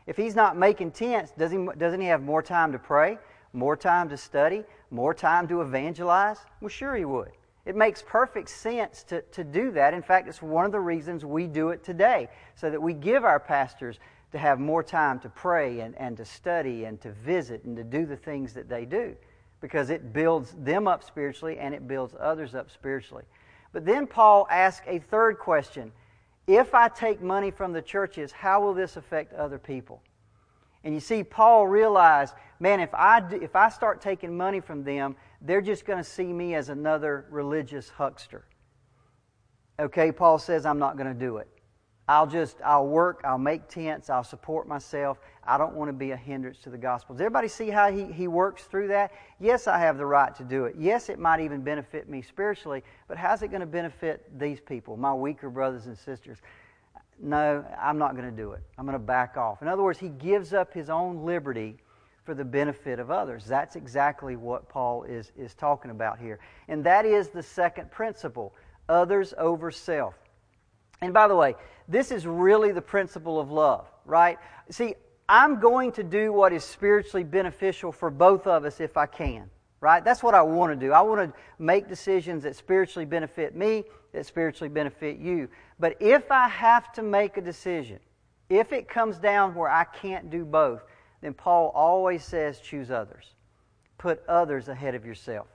If 0.05 0.17
he's 0.17 0.35
not 0.35 0.57
making 0.57 0.91
tents, 0.91 1.31
does 1.31 1.51
he, 1.51 1.65
doesn't 1.77 2.01
he 2.01 2.07
have 2.07 2.21
more 2.21 2.41
time 2.41 2.73
to 2.73 2.79
pray, 2.79 3.17
more 3.53 3.77
time 3.77 4.09
to 4.09 4.17
study, 4.17 4.65
more 4.89 5.13
time 5.13 5.47
to 5.47 5.61
evangelize? 5.61 6.39
Well, 6.59 6.67
sure 6.67 6.95
he 6.95 7.05
would. 7.05 7.31
It 7.65 7.77
makes 7.77 8.03
perfect 8.05 8.49
sense 8.49 9.03
to, 9.03 9.21
to 9.21 9.45
do 9.45 9.71
that. 9.71 9.93
In 9.93 10.01
fact, 10.01 10.27
it's 10.27 10.41
one 10.41 10.65
of 10.65 10.73
the 10.73 10.79
reasons 10.79 11.23
we 11.23 11.47
do 11.47 11.69
it 11.69 11.85
today, 11.85 12.27
so 12.55 12.69
that 12.69 12.81
we 12.81 12.93
give 12.93 13.23
our 13.23 13.39
pastors 13.39 13.97
to 14.31 14.37
have 14.37 14.59
more 14.59 14.83
time 14.83 15.19
to 15.19 15.29
pray 15.29 15.81
and, 15.81 15.95
and 15.97 16.17
to 16.17 16.25
study 16.25 16.85
and 16.85 16.99
to 17.01 17.11
visit 17.11 17.63
and 17.63 17.75
to 17.75 17.83
do 17.83 18.05
the 18.05 18.15
things 18.15 18.53
that 18.53 18.69
they 18.69 18.85
do, 18.85 19.15
because 19.59 19.89
it 19.89 20.13
builds 20.13 20.55
them 20.57 20.87
up 20.87 21.03
spiritually 21.03 21.57
and 21.57 21.73
it 21.73 21.87
builds 21.87 22.15
others 22.19 22.55
up 22.55 22.71
spiritually. 22.71 23.23
But 23.73 23.85
then 23.85 24.07
Paul 24.07 24.47
asks 24.49 24.85
a 24.87 24.99
third 24.99 25.37
question 25.39 25.91
If 26.47 26.73
I 26.73 26.87
take 26.87 27.21
money 27.21 27.51
from 27.51 27.73
the 27.73 27.81
churches, 27.81 28.31
how 28.31 28.61
will 28.61 28.73
this 28.73 28.97
affect 28.97 29.33
other 29.33 29.59
people? 29.59 30.01
And 30.83 30.93
you 30.93 30.99
see, 30.99 31.23
Paul 31.23 31.67
realized, 31.67 32.33
man, 32.59 32.79
if 32.79 32.93
I, 32.93 33.19
do, 33.19 33.39
if 33.39 33.55
I 33.55 33.69
start 33.69 34.01
taking 34.01 34.35
money 34.35 34.59
from 34.59 34.83
them, 34.83 35.15
they're 35.41 35.61
just 35.61 35.85
going 35.85 35.99
to 35.99 36.09
see 36.09 36.25
me 36.25 36.55
as 36.55 36.69
another 36.69 37.25
religious 37.29 37.89
huckster. 37.89 38.45
Okay, 39.79 40.11
Paul 40.11 40.39
says, 40.39 40.65
I'm 40.65 40.79
not 40.79 40.97
going 40.97 41.07
to 41.07 41.19
do 41.19 41.37
it. 41.37 41.47
I'll 42.07 42.27
just, 42.27 42.57
I'll 42.63 42.87
work, 42.87 43.21
I'll 43.23 43.37
make 43.37 43.67
tents, 43.67 44.09
I'll 44.09 44.23
support 44.23 44.67
myself. 44.67 45.19
I 45.43 45.57
don't 45.57 45.73
want 45.73 45.89
to 45.89 45.93
be 45.93 46.11
a 46.11 46.17
hindrance 46.17 46.59
to 46.63 46.69
the 46.69 46.77
gospel. 46.77 47.15
Does 47.15 47.21
everybody 47.21 47.47
see 47.47 47.69
how 47.69 47.91
he, 47.91 48.11
he 48.11 48.27
works 48.27 48.63
through 48.63 48.89
that? 48.89 49.11
Yes, 49.39 49.67
I 49.67 49.79
have 49.79 49.97
the 49.97 50.05
right 50.05 50.35
to 50.35 50.43
do 50.43 50.65
it. 50.65 50.75
Yes, 50.77 51.09
it 51.09 51.19
might 51.19 51.39
even 51.39 51.61
benefit 51.61 52.09
me 52.09 52.21
spiritually, 52.21 52.83
but 53.07 53.17
how's 53.17 53.41
it 53.43 53.47
going 53.47 53.61
to 53.61 53.67
benefit 53.67 54.27
these 54.37 54.59
people, 54.59 54.97
my 54.97 55.13
weaker 55.13 55.49
brothers 55.49 55.85
and 55.85 55.97
sisters? 55.97 56.39
No, 57.19 57.63
I'm 57.79 57.97
not 57.97 58.15
going 58.15 58.29
to 58.29 58.35
do 58.35 58.53
it. 58.53 58.61
I'm 58.77 58.85
going 58.85 58.93
to 58.93 58.99
back 58.99 59.37
off. 59.37 59.61
In 59.61 59.67
other 59.67 59.83
words, 59.83 59.99
he 59.99 60.09
gives 60.09 60.53
up 60.53 60.73
his 60.73 60.89
own 60.89 61.23
liberty 61.23 61.77
for 62.23 62.33
the 62.33 62.45
benefit 62.45 62.99
of 62.99 63.09
others. 63.09 63.45
That's 63.45 63.75
exactly 63.75 64.35
what 64.35 64.67
Paul 64.69 65.03
is, 65.03 65.31
is 65.37 65.53
talking 65.53 65.91
about 65.91 66.19
here. 66.19 66.39
And 66.67 66.83
that 66.83 67.05
is 67.05 67.29
the 67.29 67.43
second 67.43 67.91
principle 67.91 68.53
others 68.89 69.33
over 69.37 69.71
self. 69.71 70.15
And 71.01 71.13
by 71.13 71.27
the 71.27 71.35
way, 71.35 71.55
this 71.91 72.11
is 72.11 72.25
really 72.25 72.71
the 72.71 72.81
principle 72.81 73.39
of 73.39 73.51
love, 73.51 73.85
right? 74.05 74.37
See, 74.69 74.95
I'm 75.27 75.59
going 75.59 75.91
to 75.93 76.03
do 76.03 76.31
what 76.31 76.53
is 76.53 76.63
spiritually 76.63 77.23
beneficial 77.23 77.91
for 77.91 78.09
both 78.09 78.47
of 78.47 78.65
us 78.65 78.79
if 78.79 78.97
I 78.97 79.05
can, 79.05 79.49
right? 79.81 80.03
That's 80.03 80.23
what 80.23 80.33
I 80.33 80.41
want 80.41 80.71
to 80.71 80.85
do. 80.85 80.93
I 80.93 81.01
want 81.01 81.33
to 81.33 81.39
make 81.59 81.89
decisions 81.89 82.43
that 82.43 82.55
spiritually 82.55 83.05
benefit 83.05 83.55
me, 83.55 83.83
that 84.13 84.25
spiritually 84.25 84.69
benefit 84.69 85.17
you. 85.19 85.49
But 85.79 85.97
if 85.99 86.31
I 86.31 86.47
have 86.47 86.91
to 86.93 87.03
make 87.03 87.37
a 87.37 87.41
decision, 87.41 87.99
if 88.49 88.71
it 88.73 88.87
comes 88.87 89.19
down 89.19 89.53
where 89.55 89.69
I 89.69 89.83
can't 89.83 90.29
do 90.29 90.45
both, 90.45 90.83
then 91.21 91.33
Paul 91.33 91.71
always 91.75 92.23
says 92.23 92.59
choose 92.59 92.89
others. 92.89 93.35
Put 93.97 94.23
others 94.27 94.67
ahead 94.67 94.95
of 94.95 95.05
yourself. 95.05 95.47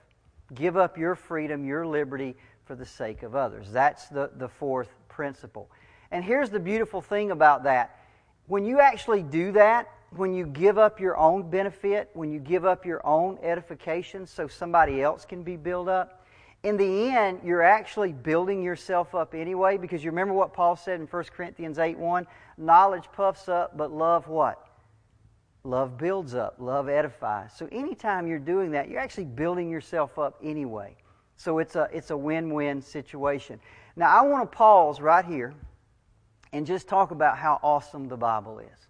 Give 0.53 0.77
up 0.77 0.97
your 0.97 1.15
freedom, 1.15 1.65
your 1.65 1.85
liberty 1.85 2.35
for 2.65 2.75
the 2.75 2.85
sake 2.85 3.23
of 3.23 3.35
others. 3.35 3.71
That's 3.71 4.07
the, 4.07 4.31
the 4.37 4.47
fourth 4.47 4.89
principle. 5.09 5.69
And 6.11 6.23
here's 6.23 6.49
the 6.49 6.59
beautiful 6.59 7.01
thing 7.01 7.31
about 7.31 7.63
that. 7.63 7.99
When 8.47 8.65
you 8.65 8.79
actually 8.79 9.23
do 9.23 9.51
that, 9.53 9.89
when 10.15 10.33
you 10.33 10.45
give 10.45 10.77
up 10.77 10.99
your 10.99 11.17
own 11.17 11.49
benefit, 11.49 12.09
when 12.13 12.31
you 12.31 12.39
give 12.39 12.65
up 12.65 12.85
your 12.85 13.05
own 13.05 13.37
edification 13.41 14.25
so 14.25 14.47
somebody 14.47 15.01
else 15.01 15.25
can 15.25 15.43
be 15.43 15.57
built 15.57 15.89
up, 15.89 16.23
in 16.63 16.77
the 16.77 17.09
end, 17.09 17.41
you're 17.43 17.61
actually 17.61 18.13
building 18.13 18.63
yourself 18.63 19.13
up 19.13 19.35
anyway 19.35 19.77
because 19.77 20.03
you 20.03 20.09
remember 20.09 20.33
what 20.33 20.53
Paul 20.53 20.75
said 20.75 20.99
in 20.99 21.07
1 21.07 21.23
Corinthians 21.25 21.77
8 21.77 21.97
1? 21.97 22.25
Knowledge 22.57 23.09
puffs 23.13 23.47
up, 23.47 23.77
but 23.77 23.91
love 23.91 24.27
what? 24.27 24.67
Love 25.63 25.97
builds 25.97 26.33
up, 26.33 26.55
love 26.59 26.87
edifies. 26.89 27.51
So 27.55 27.67
anytime 27.71 28.25
you're 28.25 28.39
doing 28.39 28.71
that, 28.71 28.89
you're 28.89 28.99
actually 28.99 29.25
building 29.25 29.69
yourself 29.69 30.17
up 30.17 30.39
anyway. 30.41 30.95
So 31.35 31.59
it's 31.59 31.75
a, 31.75 31.89
it's 31.93 32.09
a 32.09 32.17
win 32.17 32.53
win 32.53 32.81
situation. 32.81 33.59
Now, 33.95 34.17
I 34.17 34.21
want 34.27 34.49
to 34.49 34.57
pause 34.57 34.99
right 34.99 35.25
here 35.25 35.53
and 36.53 36.65
just 36.65 36.87
talk 36.87 37.11
about 37.11 37.37
how 37.37 37.59
awesome 37.61 38.07
the 38.07 38.17
Bible 38.17 38.59
is. 38.59 38.87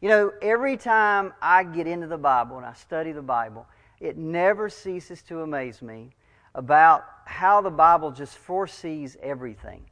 You 0.00 0.08
know, 0.08 0.32
every 0.42 0.76
time 0.76 1.32
I 1.40 1.64
get 1.64 1.86
into 1.86 2.06
the 2.06 2.18
Bible 2.18 2.56
and 2.56 2.66
I 2.66 2.74
study 2.74 3.12
the 3.12 3.22
Bible, 3.22 3.66
it 4.00 4.18
never 4.18 4.68
ceases 4.68 5.22
to 5.22 5.40
amaze 5.40 5.80
me 5.80 6.14
about 6.54 7.04
how 7.24 7.60
the 7.60 7.70
Bible 7.70 8.10
just 8.10 8.36
foresees 8.36 9.16
everything. 9.22 9.84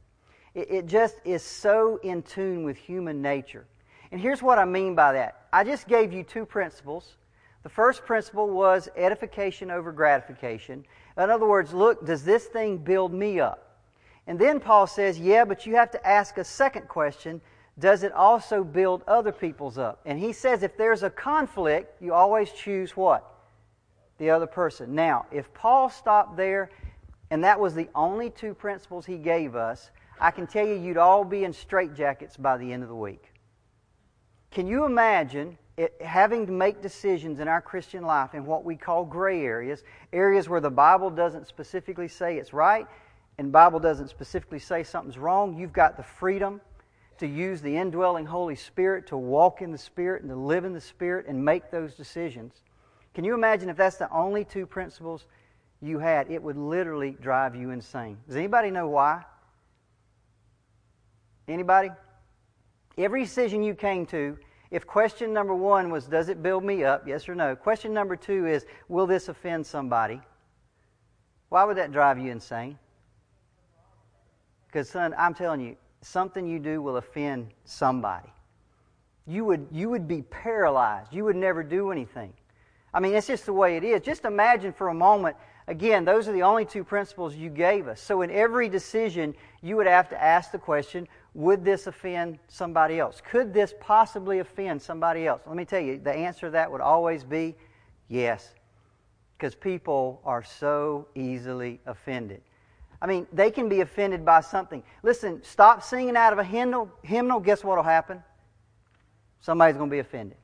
It, 0.53 0.69
it 0.69 0.85
just 0.85 1.15
is 1.25 1.41
so 1.41 1.99
in 2.03 2.21
tune 2.21 2.63
with 2.63 2.77
human 2.77 3.21
nature. 3.21 3.65
And 4.11 4.21
here's 4.21 4.43
what 4.43 4.59
I 4.59 4.65
mean 4.65 4.93
by 4.93 5.13
that. 5.13 5.47
I 5.51 5.63
just 5.63 5.87
gave 5.87 6.13
you 6.13 6.23
two 6.23 6.45
principles. 6.45 7.17
The 7.63 7.69
first 7.69 8.05
principle 8.05 8.49
was 8.49 8.89
edification 8.95 9.71
over 9.71 9.91
gratification. 9.91 10.85
In 11.17 11.29
other 11.29 11.47
words, 11.47 11.73
look, 11.73 12.05
does 12.05 12.23
this 12.23 12.45
thing 12.45 12.77
build 12.77 13.13
me 13.13 13.39
up? 13.39 13.72
And 14.27 14.39
then 14.39 14.59
Paul 14.59 14.87
says, 14.87 15.19
yeah, 15.19 15.43
but 15.45 15.65
you 15.65 15.75
have 15.75 15.91
to 15.91 16.07
ask 16.07 16.37
a 16.37 16.43
second 16.43 16.87
question 16.87 17.41
does 17.79 18.03
it 18.03 18.11
also 18.11 18.63
build 18.63 19.01
other 19.07 19.31
people's 19.31 19.77
up? 19.77 19.99
And 20.05 20.19
he 20.19 20.31
says 20.31 20.61
if 20.61 20.77
there's 20.77 21.01
a 21.01 21.09
conflict, 21.09 22.01
you 22.01 22.13
always 22.13 22.51
choose 22.51 22.95
what? 22.95 23.27
The 24.19 24.29
other 24.29 24.45
person. 24.45 24.93
Now, 24.93 25.25
if 25.31 25.51
Paul 25.53 25.89
stopped 25.89 26.37
there 26.37 26.69
and 27.31 27.43
that 27.43 27.59
was 27.59 27.73
the 27.73 27.89
only 27.95 28.29
two 28.29 28.53
principles 28.53 29.07
he 29.07 29.17
gave 29.17 29.55
us, 29.55 29.89
I 30.19 30.29
can 30.29 30.45
tell 30.45 30.65
you 30.67 30.75
you'd 30.75 30.97
all 30.97 31.23
be 31.23 31.45
in 31.45 31.51
straitjackets 31.51 32.39
by 32.39 32.57
the 32.57 32.71
end 32.71 32.83
of 32.83 32.89
the 32.89 32.95
week. 32.95 33.31
Can 34.51 34.67
you 34.67 34.85
imagine 34.85 35.57
it, 35.75 35.99
having 35.99 36.45
to 36.45 36.51
make 36.51 36.83
decisions 36.83 37.39
in 37.39 37.47
our 37.47 37.59
Christian 37.59 38.03
life 38.03 38.35
in 38.35 38.45
what 38.45 38.63
we 38.63 38.75
call 38.75 39.03
gray 39.03 39.41
areas, 39.41 39.83
areas 40.13 40.47
where 40.47 40.61
the 40.61 40.69
Bible 40.69 41.09
doesn't 41.09 41.47
specifically 41.47 42.07
say 42.07 42.37
it's 42.37 42.53
right 42.53 42.85
and 43.37 43.51
Bible 43.51 43.79
doesn't 43.79 44.09
specifically 44.09 44.59
say 44.59 44.83
something's 44.83 45.17
wrong? 45.17 45.57
You've 45.57 45.73
got 45.73 45.97
the 45.97 46.03
freedom 46.03 46.61
to 47.17 47.27
use 47.27 47.61
the 47.61 47.75
indwelling 47.75 48.25
Holy 48.25 48.55
Spirit 48.55 49.07
to 49.07 49.17
walk 49.17 49.61
in 49.61 49.71
the 49.71 49.77
Spirit 49.77 50.21
and 50.21 50.29
to 50.29 50.35
live 50.35 50.65
in 50.65 50.73
the 50.73 50.81
Spirit 50.81 51.25
and 51.27 51.43
make 51.43 51.71
those 51.71 51.95
decisions. 51.95 52.61
Can 53.13 53.23
you 53.23 53.33
imagine 53.33 53.69
if 53.69 53.77
that's 53.77 53.97
the 53.97 54.11
only 54.11 54.43
two 54.43 54.65
principles 54.65 55.25
you 55.81 55.99
had? 55.99 56.29
It 56.31 56.41
would 56.41 56.57
literally 56.57 57.17
drive 57.21 57.55
you 57.55 57.69
insane. 57.69 58.17
Does 58.27 58.35
anybody 58.35 58.71
know 58.71 58.87
why? 58.87 59.23
Anybody? 61.47 61.89
Every 62.97 63.23
decision 63.23 63.63
you 63.63 63.75
came 63.75 64.05
to, 64.07 64.37
if 64.71 64.87
question 64.87 65.33
number 65.33 65.53
one 65.53 65.91
was, 65.91 66.05
Does 66.05 66.29
it 66.29 66.41
build 66.41 66.63
me 66.63 66.83
up? 66.83 67.07
Yes 67.07 67.29
or 67.29 67.35
no. 67.35 67.55
Question 67.55 67.93
number 67.93 68.15
two 68.15 68.47
is, 68.47 68.65
Will 68.87 69.05
this 69.07 69.29
offend 69.29 69.65
somebody? 69.65 70.21
Why 71.49 71.63
would 71.63 71.77
that 71.77 71.91
drive 71.91 72.17
you 72.17 72.31
insane? 72.31 72.79
Because, 74.73 74.89
son, 74.89 75.13
I'm 75.19 75.35
telling 75.35 75.61
you, 75.61 75.75
something 76.01 76.47
you 76.47 76.57
do 76.57 76.81
will 76.81 76.97
offend 76.97 77.51
somebody. 77.63 78.29
You 79.27 79.45
would, 79.45 79.67
you 79.71 79.87
would 79.91 80.07
be 80.07 80.23
paralyzed. 80.23 81.13
You 81.13 81.25
would 81.25 81.35
never 81.35 81.61
do 81.61 81.91
anything. 81.91 82.33
I 82.91 82.99
mean, 82.99 83.13
it's 83.13 83.27
just 83.27 83.45
the 83.45 83.53
way 83.53 83.77
it 83.77 83.83
is. 83.83 84.01
Just 84.01 84.25
imagine 84.25 84.73
for 84.73 84.87
a 84.87 84.93
moment, 84.93 85.37
again, 85.67 86.05
those 86.05 86.27
are 86.27 86.31
the 86.31 86.41
only 86.41 86.65
two 86.65 86.83
principles 86.83 87.35
you 87.35 87.51
gave 87.51 87.87
us. 87.87 88.01
So, 88.01 88.23
in 88.23 88.31
every 88.31 88.67
decision, 88.67 89.35
you 89.61 89.75
would 89.75 89.85
have 89.85 90.09
to 90.09 90.19
ask 90.21 90.51
the 90.51 90.57
question 90.57 91.07
would 91.35 91.63
this 91.63 91.85
offend 91.85 92.39
somebody 92.47 92.99
else? 92.99 93.21
Could 93.29 93.53
this 93.53 93.75
possibly 93.79 94.39
offend 94.39 94.81
somebody 94.81 95.27
else? 95.27 95.41
Let 95.45 95.55
me 95.55 95.65
tell 95.65 95.81
you, 95.81 95.99
the 95.99 96.13
answer 96.13 96.47
to 96.47 96.51
that 96.51 96.71
would 96.71 96.81
always 96.81 97.23
be 97.23 97.55
yes, 98.07 98.55
because 99.37 99.53
people 99.53 100.19
are 100.25 100.43
so 100.43 101.07
easily 101.13 101.79
offended. 101.85 102.41
I 103.03 103.05
mean, 103.05 103.27
they 103.33 103.51
can 103.51 103.67
be 103.67 103.81
offended 103.81 104.23
by 104.23 104.39
something. 104.39 104.81
Listen, 105.03 105.43
stop 105.43 105.83
singing 105.83 106.15
out 106.15 106.31
of 106.31 106.39
a 106.39 106.43
hymnal. 106.43 106.89
Hymnal. 107.03 107.41
Guess 107.41 107.61
what 107.61 107.75
will 107.75 107.83
happen? 107.83 108.23
Somebody's 109.41 109.75
going 109.75 109.89
to 109.89 109.93
be 109.93 109.99
offended, 109.99 110.37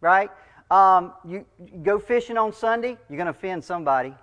right? 0.00 0.30
Um, 0.70 1.12
you, 1.24 1.44
you 1.58 1.78
go 1.82 1.98
fishing 1.98 2.38
on 2.38 2.52
Sunday, 2.52 2.96
you're 3.08 3.16
going 3.16 3.26
to 3.26 3.30
offend 3.30 3.64
somebody. 3.64 4.14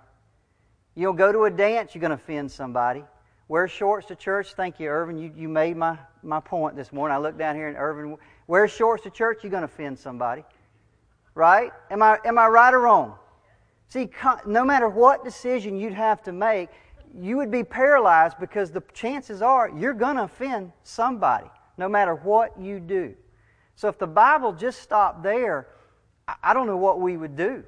You'll 0.94 1.12
go 1.12 1.30
to 1.30 1.44
a 1.44 1.50
dance, 1.50 1.94
you're 1.94 2.00
going 2.00 2.10
to 2.10 2.16
offend 2.16 2.50
somebody. 2.50 3.04
Wear 3.46 3.68
shorts 3.68 4.06
to 4.06 4.16
church. 4.16 4.54
Thank 4.54 4.80
you, 4.80 4.88
Irvin. 4.88 5.18
You, 5.18 5.30
you 5.36 5.48
made 5.48 5.76
my, 5.76 5.98
my 6.22 6.40
point 6.40 6.76
this 6.76 6.92
morning. 6.92 7.14
I 7.14 7.18
looked 7.18 7.38
down 7.38 7.56
here 7.56 7.68
and 7.68 7.76
Irvin, 7.76 8.16
wear 8.46 8.68
shorts 8.68 9.02
to 9.02 9.10
church, 9.10 9.40
you're 9.42 9.50
going 9.50 9.60
to 9.60 9.66
offend 9.66 9.98
somebody. 9.98 10.44
Right? 11.34 11.72
Am 11.90 12.02
I, 12.02 12.18
am 12.24 12.38
I 12.38 12.46
right 12.46 12.72
or 12.72 12.80
wrong? 12.80 13.16
See, 13.88 14.08
no 14.46 14.64
matter 14.64 14.88
what 14.88 15.24
decision 15.24 15.76
you'd 15.76 15.92
have 15.92 16.22
to 16.22 16.32
make, 16.32 16.70
you 17.18 17.36
would 17.36 17.50
be 17.50 17.64
paralyzed 17.64 18.36
because 18.38 18.70
the 18.70 18.82
chances 18.92 19.42
are 19.42 19.70
you're 19.70 19.94
going 19.94 20.16
to 20.16 20.24
offend 20.24 20.72
somebody, 20.82 21.46
no 21.76 21.88
matter 21.88 22.14
what 22.14 22.58
you 22.60 22.80
do. 22.80 23.14
So 23.74 23.88
if 23.88 23.98
the 23.98 24.06
Bible 24.06 24.52
just 24.52 24.82
stopped 24.82 25.22
there, 25.22 25.68
I 26.42 26.54
don't 26.54 26.66
know 26.66 26.76
what 26.76 27.00
we 27.00 27.16
would 27.16 27.36
do. 27.36 27.64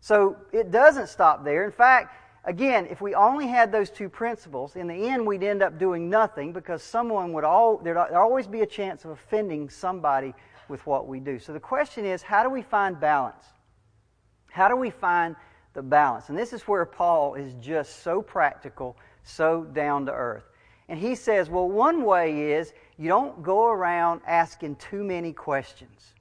So 0.00 0.36
it 0.52 0.70
doesn't 0.70 1.08
stop 1.08 1.44
there. 1.44 1.64
In 1.64 1.70
fact, 1.70 2.14
again, 2.44 2.86
if 2.90 3.00
we 3.00 3.14
only 3.14 3.46
had 3.46 3.70
those 3.70 3.88
two 3.88 4.08
principles, 4.08 4.74
in 4.74 4.88
the 4.88 4.94
end 4.94 5.26
we'd 5.26 5.44
end 5.44 5.62
up 5.62 5.78
doing 5.78 6.10
nothing 6.10 6.52
because 6.52 6.82
someone 6.82 7.32
would 7.32 7.44
all 7.44 7.78
there'd 7.78 7.96
always 7.96 8.46
be 8.46 8.62
a 8.62 8.66
chance 8.66 9.04
of 9.04 9.12
offending 9.12 9.70
somebody 9.70 10.34
with 10.68 10.84
what 10.86 11.06
we 11.06 11.20
do. 11.20 11.38
So 11.38 11.52
the 11.52 11.60
question 11.60 12.04
is, 12.04 12.22
how 12.22 12.42
do 12.42 12.50
we 12.50 12.62
find 12.62 12.98
balance? 12.98 13.44
How 14.50 14.68
do 14.68 14.76
we 14.76 14.90
find 14.90 15.36
the 15.74 15.82
balance. 15.82 16.28
And 16.28 16.38
this 16.38 16.52
is 16.52 16.62
where 16.62 16.84
Paul 16.84 17.34
is 17.34 17.54
just 17.60 18.02
so 18.02 18.22
practical, 18.22 18.96
so 19.24 19.64
down 19.64 20.06
to 20.06 20.12
earth. 20.12 20.44
And 20.88 20.98
he 20.98 21.14
says, 21.14 21.48
well, 21.48 21.68
one 21.68 22.04
way 22.04 22.52
is 22.52 22.72
you 22.98 23.08
don't 23.08 23.42
go 23.42 23.66
around 23.66 24.20
asking 24.26 24.76
too 24.76 25.02
many 25.02 25.32
questions. 25.32 26.14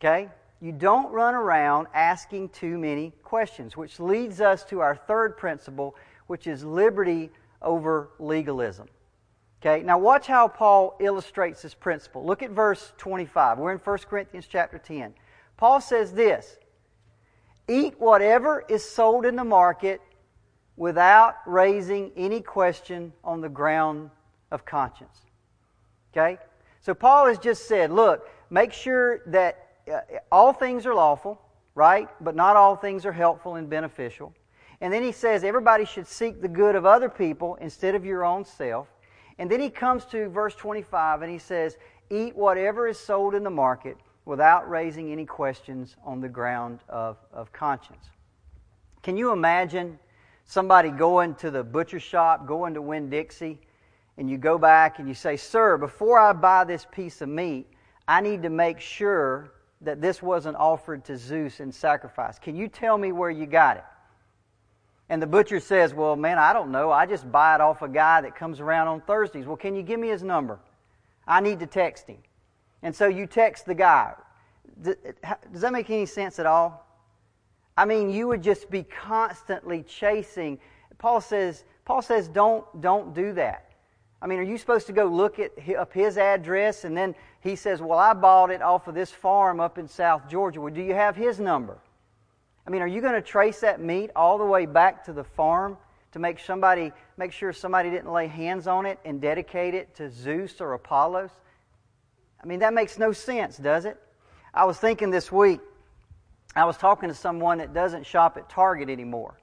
Okay? 0.00 0.28
You 0.60 0.72
don't 0.72 1.12
run 1.12 1.34
around 1.34 1.88
asking 1.92 2.50
too 2.50 2.78
many 2.78 3.12
questions, 3.22 3.76
which 3.76 4.00
leads 4.00 4.40
us 4.40 4.64
to 4.64 4.80
our 4.80 4.96
third 4.96 5.36
principle, 5.36 5.94
which 6.26 6.46
is 6.46 6.64
liberty 6.64 7.30
over 7.60 8.10
legalism. 8.18 8.88
Okay, 9.60 9.82
now 9.82 9.98
watch 9.98 10.26
how 10.26 10.46
Paul 10.46 10.96
illustrates 11.00 11.62
this 11.62 11.74
principle. 11.74 12.24
Look 12.24 12.42
at 12.42 12.50
verse 12.50 12.92
25. 12.98 13.58
We're 13.58 13.72
in 13.72 13.78
1 13.78 13.98
Corinthians 14.08 14.46
chapter 14.46 14.78
10. 14.78 15.14
Paul 15.56 15.80
says 15.80 16.12
this 16.12 16.58
Eat 17.68 17.94
whatever 17.98 18.64
is 18.68 18.84
sold 18.84 19.24
in 19.24 19.36
the 19.36 19.44
market 19.44 20.00
without 20.76 21.36
raising 21.46 22.10
any 22.16 22.40
question 22.40 23.12
on 23.22 23.40
the 23.40 23.48
ground 23.48 24.10
of 24.50 24.64
conscience. 24.64 25.22
Okay? 26.12 26.38
So 26.80 26.94
Paul 26.94 27.26
has 27.26 27.38
just 27.38 27.66
said, 27.66 27.90
look, 27.90 28.28
make 28.50 28.72
sure 28.72 29.20
that 29.26 29.68
uh, 29.90 30.00
all 30.30 30.52
things 30.52 30.84
are 30.86 30.94
lawful, 30.94 31.40
right? 31.74 32.08
But 32.20 32.36
not 32.36 32.56
all 32.56 32.76
things 32.76 33.06
are 33.06 33.12
helpful 33.12 33.54
and 33.54 33.68
beneficial. 33.68 34.34
And 34.80 34.92
then 34.92 35.02
he 35.02 35.12
says 35.12 35.44
everybody 35.44 35.84
should 35.84 36.06
seek 36.06 36.42
the 36.42 36.48
good 36.48 36.74
of 36.74 36.84
other 36.84 37.08
people 37.08 37.56
instead 37.56 37.94
of 37.94 38.04
your 38.04 38.24
own 38.24 38.44
self. 38.44 38.88
And 39.38 39.50
then 39.50 39.60
he 39.60 39.70
comes 39.70 40.04
to 40.06 40.28
verse 40.28 40.54
25 40.54 41.22
and 41.22 41.30
he 41.30 41.38
says, 41.38 41.78
Eat 42.10 42.36
whatever 42.36 42.86
is 42.86 42.98
sold 42.98 43.34
in 43.34 43.44
the 43.44 43.50
market 43.50 43.96
without 44.24 44.68
raising 44.68 45.12
any 45.12 45.26
questions 45.26 45.96
on 46.04 46.20
the 46.20 46.28
ground 46.28 46.80
of, 46.88 47.18
of 47.32 47.52
conscience. 47.52 48.06
Can 49.02 49.16
you 49.16 49.32
imagine 49.32 49.98
somebody 50.44 50.90
going 50.90 51.34
to 51.36 51.50
the 51.50 51.62
butcher 51.62 52.00
shop, 52.00 52.46
going 52.46 52.74
to 52.74 52.82
Winn 52.82 53.10
Dixie, 53.10 53.58
and 54.16 54.30
you 54.30 54.38
go 54.38 54.58
back 54.58 54.98
and 54.98 55.08
you 55.08 55.14
say, 55.14 55.36
Sir, 55.36 55.76
before 55.76 56.18
I 56.18 56.32
buy 56.32 56.64
this 56.64 56.86
piece 56.90 57.20
of 57.20 57.28
meat, 57.28 57.66
I 58.06 58.20
need 58.20 58.42
to 58.42 58.50
make 58.50 58.80
sure 58.80 59.52
that 59.80 60.00
this 60.00 60.22
wasn't 60.22 60.56
offered 60.56 61.04
to 61.06 61.16
Zeus 61.16 61.60
in 61.60 61.72
sacrifice. 61.72 62.38
Can 62.38 62.56
you 62.56 62.68
tell 62.68 62.96
me 62.96 63.12
where 63.12 63.30
you 63.30 63.46
got 63.46 63.76
it? 63.76 63.84
And 65.08 65.20
the 65.20 65.26
butcher 65.26 65.60
says, 65.60 65.92
Well, 65.92 66.16
man, 66.16 66.38
I 66.38 66.52
don't 66.52 66.70
know. 66.70 66.90
I 66.90 67.06
just 67.06 67.30
buy 67.30 67.54
it 67.54 67.60
off 67.60 67.82
a 67.82 67.88
guy 67.88 68.22
that 68.22 68.36
comes 68.36 68.60
around 68.60 68.88
on 68.88 69.00
Thursdays. 69.02 69.46
Well, 69.46 69.56
can 69.56 69.74
you 69.76 69.82
give 69.82 70.00
me 70.00 70.08
his 70.08 70.22
number? 70.22 70.58
I 71.26 71.40
need 71.40 71.60
to 71.60 71.66
text 71.66 72.08
him. 72.08 72.18
And 72.84 72.94
so 72.94 73.08
you 73.08 73.26
text 73.26 73.64
the 73.64 73.74
guy. 73.74 74.12
Does 74.82 75.62
that 75.62 75.72
make 75.72 75.88
any 75.88 76.04
sense 76.04 76.38
at 76.38 76.44
all? 76.44 76.86
I 77.76 77.86
mean, 77.86 78.10
you 78.10 78.28
would 78.28 78.42
just 78.42 78.70
be 78.70 78.82
constantly 78.82 79.82
chasing. 79.82 80.60
Paul 80.98 81.22
says, 81.22 81.64
Paul 81.86 82.02
says, 82.02 82.28
don't, 82.28 82.64
don't 82.82 83.14
do 83.14 83.32
that. 83.32 83.72
I 84.20 84.26
mean, 84.26 84.38
are 84.38 84.44
you 84.44 84.58
supposed 84.58 84.86
to 84.86 84.92
go 84.92 85.06
look 85.06 85.38
at 85.38 85.52
up 85.76 85.92
his 85.94 86.18
address 86.18 86.84
and 86.84 86.96
then 86.96 87.14
he 87.40 87.56
says, 87.56 87.80
well, 87.80 87.98
I 87.98 88.12
bought 88.12 88.50
it 88.50 88.60
off 88.60 88.86
of 88.86 88.94
this 88.94 89.10
farm 89.10 89.60
up 89.60 89.78
in 89.78 89.88
South 89.88 90.28
Georgia. 90.28 90.60
Well, 90.60 90.72
do 90.72 90.82
you 90.82 90.94
have 90.94 91.16
his 91.16 91.40
number? 91.40 91.78
I 92.66 92.70
mean, 92.70 92.82
are 92.82 92.86
you 92.86 93.00
going 93.00 93.14
to 93.14 93.22
trace 93.22 93.60
that 93.60 93.80
meat 93.80 94.10
all 94.14 94.36
the 94.36 94.44
way 94.44 94.66
back 94.66 95.04
to 95.04 95.12
the 95.12 95.24
farm 95.24 95.78
to 96.12 96.18
make 96.18 96.38
somebody 96.38 96.92
make 97.16 97.32
sure 97.32 97.52
somebody 97.52 97.90
didn't 97.90 98.12
lay 98.12 98.26
hands 98.26 98.66
on 98.66 98.84
it 98.84 98.98
and 99.06 99.20
dedicate 99.20 99.74
it 99.74 99.94
to 99.96 100.10
Zeus 100.10 100.60
or 100.60 100.74
Apollos? 100.74 101.30
I 102.44 102.46
mean, 102.46 102.58
that 102.58 102.74
makes 102.74 102.98
no 102.98 103.12
sense, 103.12 103.56
does 103.56 103.86
it? 103.86 103.96
I 104.52 104.66
was 104.66 104.76
thinking 104.76 105.10
this 105.10 105.32
week, 105.32 105.60
I 106.54 106.66
was 106.66 106.76
talking 106.76 107.08
to 107.08 107.14
someone 107.14 107.56
that 107.58 107.72
doesn't 107.72 108.04
shop 108.04 108.36
at 108.36 108.50
Target 108.50 108.90
anymore. 108.90 109.40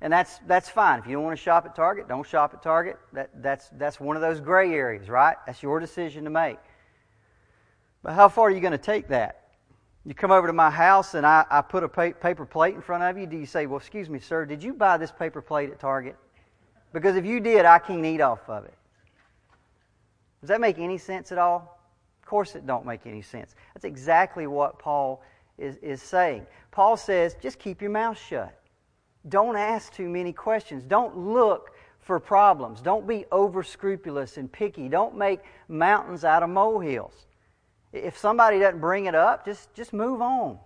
And 0.00 0.12
that's, 0.12 0.40
that's 0.48 0.68
fine. 0.68 0.98
If 0.98 1.06
you 1.06 1.12
don't 1.12 1.22
want 1.22 1.38
to 1.38 1.42
shop 1.42 1.64
at 1.64 1.76
Target, 1.76 2.08
don't 2.08 2.26
shop 2.26 2.52
at 2.52 2.60
Target. 2.60 2.98
That, 3.12 3.30
that's, 3.40 3.68
that's 3.78 4.00
one 4.00 4.16
of 4.16 4.22
those 4.22 4.40
gray 4.40 4.74
areas, 4.74 5.08
right? 5.08 5.36
That's 5.46 5.62
your 5.62 5.78
decision 5.78 6.24
to 6.24 6.30
make. 6.30 6.58
But 8.02 8.14
how 8.14 8.28
far 8.28 8.48
are 8.48 8.50
you 8.50 8.60
going 8.60 8.72
to 8.72 8.78
take 8.78 9.06
that? 9.08 9.44
You 10.04 10.12
come 10.12 10.32
over 10.32 10.48
to 10.48 10.52
my 10.52 10.70
house 10.70 11.14
and 11.14 11.24
I, 11.24 11.46
I 11.48 11.60
put 11.60 11.84
a 11.84 11.88
pa- 11.88 12.10
paper 12.20 12.44
plate 12.44 12.74
in 12.74 12.82
front 12.82 13.04
of 13.04 13.16
you. 13.16 13.26
Do 13.26 13.36
you 13.36 13.46
say, 13.46 13.66
Well, 13.66 13.78
excuse 13.78 14.10
me, 14.10 14.18
sir, 14.18 14.44
did 14.44 14.64
you 14.64 14.74
buy 14.74 14.96
this 14.96 15.12
paper 15.12 15.40
plate 15.40 15.70
at 15.70 15.78
Target? 15.78 16.16
Because 16.92 17.14
if 17.14 17.24
you 17.24 17.38
did, 17.38 17.64
I 17.64 17.78
can't 17.78 18.04
eat 18.04 18.20
off 18.20 18.48
of 18.48 18.64
it. 18.64 18.74
Does 20.40 20.48
that 20.48 20.60
make 20.60 20.80
any 20.80 20.98
sense 20.98 21.30
at 21.30 21.38
all? 21.38 21.78
Course 22.32 22.54
it 22.54 22.66
don't 22.66 22.86
make 22.86 23.06
any 23.06 23.20
sense. 23.20 23.54
That's 23.74 23.84
exactly 23.84 24.46
what 24.46 24.78
Paul 24.78 25.22
is, 25.58 25.76
is 25.82 26.00
saying. 26.00 26.46
Paul 26.70 26.96
says, 26.96 27.36
just 27.42 27.58
keep 27.58 27.82
your 27.82 27.90
mouth 27.90 28.18
shut. 28.18 28.58
Don't 29.28 29.54
ask 29.54 29.92
too 29.92 30.08
many 30.08 30.32
questions. 30.32 30.82
Don't 30.82 31.14
look 31.14 31.72
for 32.00 32.18
problems. 32.18 32.80
Don't 32.80 33.06
be 33.06 33.26
over 33.30 33.62
scrupulous 33.62 34.38
and 34.38 34.50
picky. 34.50 34.88
Don't 34.88 35.14
make 35.14 35.40
mountains 35.68 36.24
out 36.24 36.42
of 36.42 36.48
molehills. 36.48 37.26
If 37.92 38.16
somebody 38.16 38.58
doesn't 38.58 38.80
bring 38.80 39.04
it 39.04 39.14
up, 39.14 39.44
just, 39.44 39.74
just 39.74 39.92
move 39.92 40.22
on. 40.22 40.58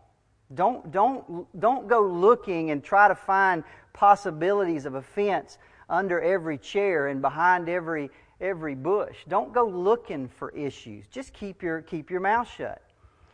Don't, 0.55 0.93
don't, 0.93 1.49
don't 1.59 1.89
go 1.89 2.01
looking 2.01 2.71
and 2.71 2.81
try 2.81 3.09
to 3.09 3.17
find 3.17 3.65
possibilities 3.93 4.87
of 4.87 4.95
offense 4.95 5.59
under 5.91 6.21
every 6.21 6.59
chair 6.59 7.09
and 7.09 7.21
behind 7.21 7.69
every, 7.69 8.09
every 8.41 8.75
bush. 8.75 9.17
Don't 9.29 9.53
go 9.53 9.67
looking 9.67 10.29
for 10.29 10.51
issues. 10.51 11.07
Just 11.07 11.33
keep 11.33 11.63
your, 11.63 11.83
keep 11.83 12.11
your 12.11 12.21
mouth 12.21 12.49
shut. 12.51 12.83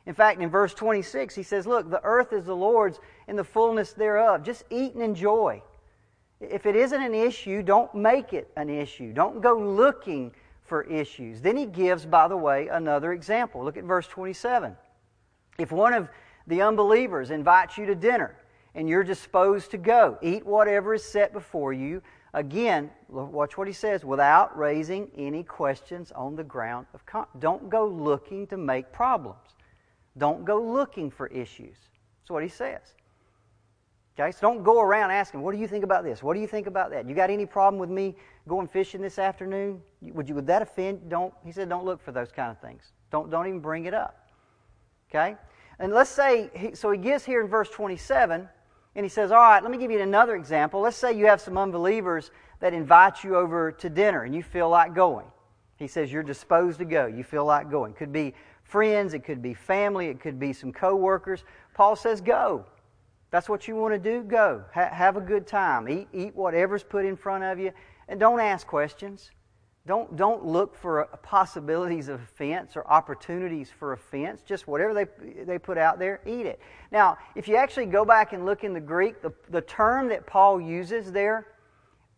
In 0.06 0.14
fact, 0.14 0.40
in 0.40 0.48
verse 0.48 0.74
26, 0.74 1.34
he 1.34 1.42
says, 1.42 1.66
Look, 1.66 1.88
the 1.90 2.02
earth 2.02 2.32
is 2.32 2.44
the 2.44 2.56
Lord's 2.56 2.98
and 3.28 3.38
the 3.38 3.44
fullness 3.44 3.92
thereof. 3.92 4.42
Just 4.42 4.64
eat 4.70 4.94
and 4.94 5.02
enjoy. 5.02 5.62
If 6.40 6.66
it 6.66 6.74
isn't 6.74 7.00
an 7.00 7.14
issue, 7.14 7.62
don't 7.62 7.94
make 7.94 8.32
it 8.32 8.50
an 8.56 8.68
issue. 8.68 9.12
Don't 9.12 9.40
go 9.40 9.56
looking 9.56 10.32
for 10.64 10.82
issues. 10.84 11.40
Then 11.40 11.56
he 11.56 11.66
gives, 11.66 12.04
by 12.04 12.26
the 12.26 12.36
way, 12.36 12.68
another 12.68 13.12
example. 13.12 13.62
Look 13.62 13.76
at 13.76 13.84
verse 13.84 14.08
27. 14.08 14.76
If 15.58 15.70
one 15.70 15.92
of 15.92 16.08
the 16.46 16.62
unbelievers 16.62 17.30
invites 17.30 17.78
you 17.78 17.86
to 17.86 17.94
dinner 17.94 18.34
and 18.74 18.88
you're 18.88 19.04
disposed 19.04 19.70
to 19.72 19.78
go, 19.78 20.18
eat 20.22 20.44
whatever 20.44 20.94
is 20.94 21.04
set 21.04 21.32
before 21.32 21.72
you. 21.72 22.02
Again, 22.34 22.90
watch 23.08 23.58
what 23.58 23.66
he 23.66 23.74
says 23.74 24.04
without 24.04 24.56
raising 24.56 25.10
any 25.16 25.42
questions 25.42 26.12
on 26.12 26.34
the 26.34 26.44
ground 26.44 26.86
of. 26.94 27.04
Con- 27.04 27.26
don't 27.38 27.68
go 27.68 27.86
looking 27.86 28.46
to 28.46 28.56
make 28.56 28.90
problems. 28.90 29.56
Don't 30.16 30.44
go 30.44 30.60
looking 30.60 31.10
for 31.10 31.26
issues. 31.26 31.76
That's 32.20 32.30
what 32.30 32.42
he 32.42 32.48
says. 32.48 32.94
Okay, 34.18 34.30
so 34.30 34.38
don't 34.42 34.62
go 34.62 34.80
around 34.80 35.10
asking, 35.10 35.40
what 35.40 35.54
do 35.54 35.60
you 35.60 35.66
think 35.66 35.84
about 35.84 36.04
this? 36.04 36.22
What 36.22 36.34
do 36.34 36.40
you 36.40 36.46
think 36.46 36.66
about 36.66 36.90
that? 36.90 37.08
You 37.08 37.14
got 37.14 37.30
any 37.30 37.46
problem 37.46 37.78
with 37.78 37.88
me 37.88 38.14
going 38.46 38.66
fishing 38.66 39.00
this 39.00 39.18
afternoon? 39.18 39.80
Would 40.02 40.28
you 40.28 40.34
would 40.34 40.46
that 40.46 40.62
offend? 40.62 41.08
Don't 41.08 41.32
he 41.44 41.52
said 41.52 41.68
don't 41.68 41.84
look 41.84 42.02
for 42.02 42.12
those 42.12 42.30
kind 42.30 42.50
of 42.50 42.58
things. 42.60 42.92
Don't 43.10 43.30
don't 43.30 43.46
even 43.46 43.60
bring 43.60 43.86
it 43.86 43.94
up. 43.94 44.28
Okay? 45.10 45.36
And 45.78 45.92
let's 45.92 46.10
say 46.10 46.72
so 46.74 46.90
he 46.90 46.98
gives 46.98 47.24
here 47.24 47.40
in 47.40 47.48
verse 47.48 47.70
27 47.70 48.48
and 48.94 49.04
he 49.04 49.08
says, 49.08 49.32
"All 49.32 49.38
right, 49.38 49.62
let 49.62 49.70
me 49.70 49.78
give 49.78 49.90
you 49.90 50.00
another 50.00 50.34
example. 50.36 50.80
Let's 50.80 50.96
say 50.96 51.12
you 51.12 51.26
have 51.26 51.40
some 51.40 51.58
unbelievers 51.58 52.30
that 52.60 52.74
invite 52.74 53.24
you 53.24 53.36
over 53.36 53.72
to 53.72 53.90
dinner 53.90 54.22
and 54.22 54.34
you 54.34 54.42
feel 54.42 54.68
like 54.68 54.94
going." 54.94 55.26
He 55.76 55.88
says 55.88 56.12
you're 56.12 56.22
disposed 56.22 56.78
to 56.78 56.84
go. 56.84 57.06
You 57.06 57.24
feel 57.24 57.44
like 57.44 57.70
going. 57.70 57.94
Could 57.94 58.12
be 58.12 58.34
friends, 58.62 59.14
it 59.14 59.24
could 59.24 59.42
be 59.42 59.54
family, 59.54 60.08
it 60.08 60.20
could 60.20 60.38
be 60.38 60.52
some 60.52 60.72
coworkers. 60.72 61.44
Paul 61.74 61.96
says, 61.96 62.20
"Go." 62.20 62.66
That's 63.32 63.48
what 63.48 63.66
you 63.66 63.74
want 63.74 63.94
to 63.94 63.98
do? 63.98 64.22
Go. 64.22 64.62
Ha- 64.74 64.90
have 64.92 65.16
a 65.16 65.20
good 65.20 65.46
time. 65.46 65.88
Eat, 65.88 66.06
eat 66.12 66.36
whatever's 66.36 66.84
put 66.84 67.06
in 67.06 67.16
front 67.16 67.42
of 67.42 67.58
you. 67.58 67.72
And 68.06 68.20
don't 68.20 68.40
ask 68.40 68.66
questions. 68.66 69.30
Don't, 69.84 70.14
don't 70.16 70.44
look 70.44 70.76
for 70.76 71.02
uh, 71.02 71.16
possibilities 71.18 72.08
of 72.08 72.20
offense 72.22 72.76
or 72.76 72.86
opportunities 72.86 73.68
for 73.68 73.92
offense. 73.92 74.42
Just 74.42 74.68
whatever 74.68 74.94
they, 74.94 75.44
they 75.44 75.58
put 75.58 75.76
out 75.76 75.98
there, 75.98 76.20
eat 76.24 76.46
it. 76.46 76.60
Now, 76.92 77.18
if 77.34 77.48
you 77.48 77.56
actually 77.56 77.86
go 77.86 78.04
back 78.04 78.32
and 78.32 78.46
look 78.46 78.62
in 78.62 78.74
the 78.74 78.80
Greek, 78.80 79.22
the, 79.22 79.32
the 79.50 79.60
term 79.60 80.08
that 80.08 80.24
Paul 80.24 80.60
uses 80.60 81.10
there 81.10 81.48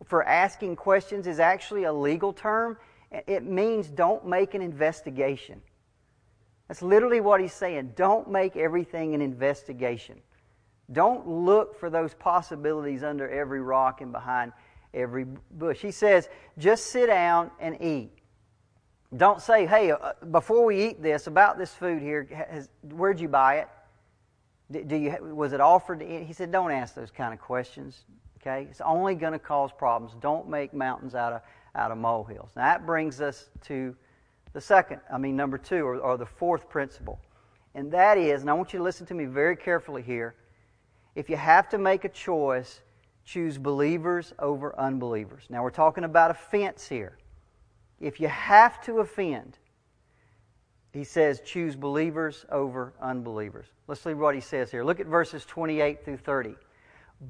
for 0.03 0.23
asking 0.23 0.75
questions 0.75 1.25
is 1.25 1.39
actually 1.39 1.85
a 1.85 1.93
legal 1.93 2.33
term. 2.33 2.77
It 3.11 3.43
means 3.43 3.87
don't 3.87 4.27
make 4.27 4.53
an 4.53 4.61
investigation. 4.61 5.61
That's 6.67 6.83
literally 6.83 7.21
what 7.21 7.41
he's 7.41 7.53
saying. 7.53 7.93
Don't 7.95 8.29
make 8.29 8.55
everything 8.55 9.15
an 9.15 9.21
investigation. 9.21 10.19
Don't 10.91 11.27
look 11.27 11.79
for 11.79 11.89
those 11.89 12.13
possibilities 12.13 13.03
under 13.03 13.27
every 13.27 13.61
rock 13.61 14.01
and 14.01 14.11
behind 14.11 14.51
every 14.95 15.25
bush. 15.51 15.79
He 15.79 15.91
says, 15.91 16.29
just 16.57 16.87
sit 16.87 17.07
down 17.07 17.51
and 17.59 17.81
eat. 17.81 18.11
Don't 19.15 19.41
say, 19.41 19.65
hey, 19.65 19.91
uh, 19.91 20.13
before 20.31 20.65
we 20.65 20.87
eat 20.87 21.01
this, 21.01 21.27
about 21.27 21.57
this 21.57 21.73
food 21.73 22.01
here, 22.01 22.27
has, 22.49 22.69
where'd 22.81 23.19
you 23.19 23.27
buy 23.27 23.59
it? 23.59 24.87
Do 24.87 24.95
you, 24.95 25.15
was 25.21 25.53
it 25.53 25.61
offered 25.61 25.99
to 25.99 26.05
eat? 26.05 26.23
He 26.23 26.33
said, 26.33 26.51
don't 26.51 26.71
ask 26.71 26.95
those 26.95 27.11
kind 27.11 27.33
of 27.33 27.39
questions. 27.39 28.03
Okay? 28.41 28.67
It's 28.69 28.81
only 28.81 29.15
going 29.15 29.33
to 29.33 29.39
cause 29.39 29.71
problems. 29.71 30.15
Don't 30.19 30.49
make 30.49 30.73
mountains 30.73 31.13
out 31.13 31.33
of, 31.33 31.41
out 31.75 31.91
of 31.91 31.97
molehills. 31.97 32.49
Now, 32.55 32.63
that 32.63 32.85
brings 32.85 33.21
us 33.21 33.49
to 33.65 33.95
the 34.53 34.61
second, 34.61 35.01
I 35.11 35.17
mean, 35.17 35.35
number 35.35 35.57
two, 35.57 35.85
or, 35.85 35.97
or 35.97 36.17
the 36.17 36.25
fourth 36.25 36.67
principle. 36.69 37.19
And 37.75 37.91
that 37.91 38.17
is, 38.17 38.41
and 38.41 38.49
I 38.49 38.53
want 38.53 38.73
you 38.73 38.79
to 38.79 38.83
listen 38.83 39.05
to 39.07 39.13
me 39.13 39.25
very 39.25 39.55
carefully 39.55 40.01
here 40.01 40.35
if 41.15 41.29
you 41.29 41.37
have 41.37 41.69
to 41.69 41.77
make 41.77 42.03
a 42.03 42.09
choice, 42.09 42.81
choose 43.25 43.57
believers 43.57 44.33
over 44.39 44.77
unbelievers. 44.79 45.43
Now, 45.49 45.63
we're 45.63 45.71
talking 45.71 46.03
about 46.03 46.31
offense 46.31 46.87
here. 46.87 47.17
If 47.99 48.19
you 48.19 48.27
have 48.27 48.81
to 48.85 48.99
offend, 48.99 49.57
he 50.93 51.03
says, 51.03 51.41
choose 51.41 51.75
believers 51.75 52.45
over 52.51 52.93
unbelievers. 53.01 53.65
Let's 53.87 54.01
see 54.01 54.13
what 54.13 54.35
he 54.35 54.41
says 54.41 54.71
here. 54.71 54.83
Look 54.83 54.99
at 54.99 55.07
verses 55.07 55.43
28 55.45 56.05
through 56.05 56.17
30. 56.17 56.55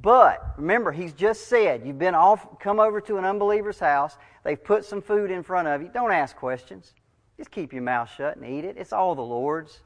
But 0.02 0.54
remember, 0.58 0.92
he's 0.92 1.14
just 1.14 1.48
said 1.48 1.86
you've 1.86 2.00
been 2.00 2.16
off, 2.16 2.60
come 2.60 2.80
over 2.80 3.00
to 3.02 3.18
an 3.18 3.26
unbeliever's 3.26 3.80
house. 3.80 4.18
They've 4.44 4.62
put 4.62 4.84
some 4.84 5.02
food 5.02 5.32
in 5.32 5.44
front 5.44 5.68
of 5.68 5.82
you. 5.82 5.90
Don't 5.94 6.12
ask 6.12 6.36
questions. 6.36 6.94
Just 7.38 7.52
keep 7.52 7.72
your 7.72 7.82
mouth 7.82 8.12
shut 8.16 8.38
and 8.38 8.46
eat 8.46 8.66
it. 8.66 8.78
It's 8.78 8.94
all 8.94 9.16
the 9.16 9.22
Lord's, 9.22 9.82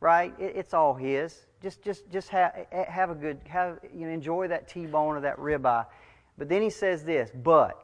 right? 0.00 0.34
It, 0.38 0.56
it's 0.56 0.74
all 0.74 0.94
His 0.94 1.46
just 1.62 1.82
just 1.82 2.10
just 2.10 2.28
have 2.30 2.66
have 2.70 3.10
a 3.10 3.14
good 3.14 3.40
have 3.46 3.78
you 3.94 4.06
know 4.06 4.12
enjoy 4.12 4.48
that 4.48 4.68
T-bone 4.68 5.16
or 5.16 5.20
that 5.20 5.36
ribeye. 5.38 5.86
But 6.36 6.48
then 6.48 6.62
he 6.62 6.70
says 6.70 7.04
this, 7.04 7.30
but 7.42 7.78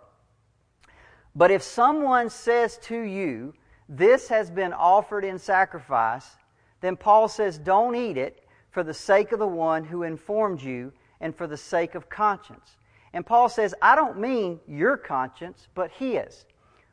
but 1.34 1.50
if 1.50 1.62
someone 1.62 2.30
says 2.30 2.78
to 2.84 2.98
you, 2.98 3.54
this 3.88 4.28
has 4.28 4.50
been 4.50 4.72
offered 4.72 5.24
in 5.24 5.38
sacrifice, 5.38 6.36
then 6.80 6.96
Paul 6.96 7.28
says, 7.28 7.58
don't 7.58 7.94
eat 7.94 8.16
it 8.16 8.44
for 8.70 8.82
the 8.82 8.94
sake 8.94 9.32
of 9.32 9.38
the 9.38 9.46
one 9.46 9.84
who 9.84 10.02
informed 10.02 10.60
you 10.60 10.92
and 11.20 11.34
for 11.34 11.46
the 11.46 11.56
sake 11.56 11.94
of 11.94 12.08
conscience. 12.08 12.76
And 13.12 13.24
Paul 13.24 13.48
says, 13.48 13.74
I 13.80 13.94
don't 13.94 14.18
mean 14.18 14.60
your 14.66 14.96
conscience, 14.96 15.68
but 15.74 15.90
his. 15.92 16.44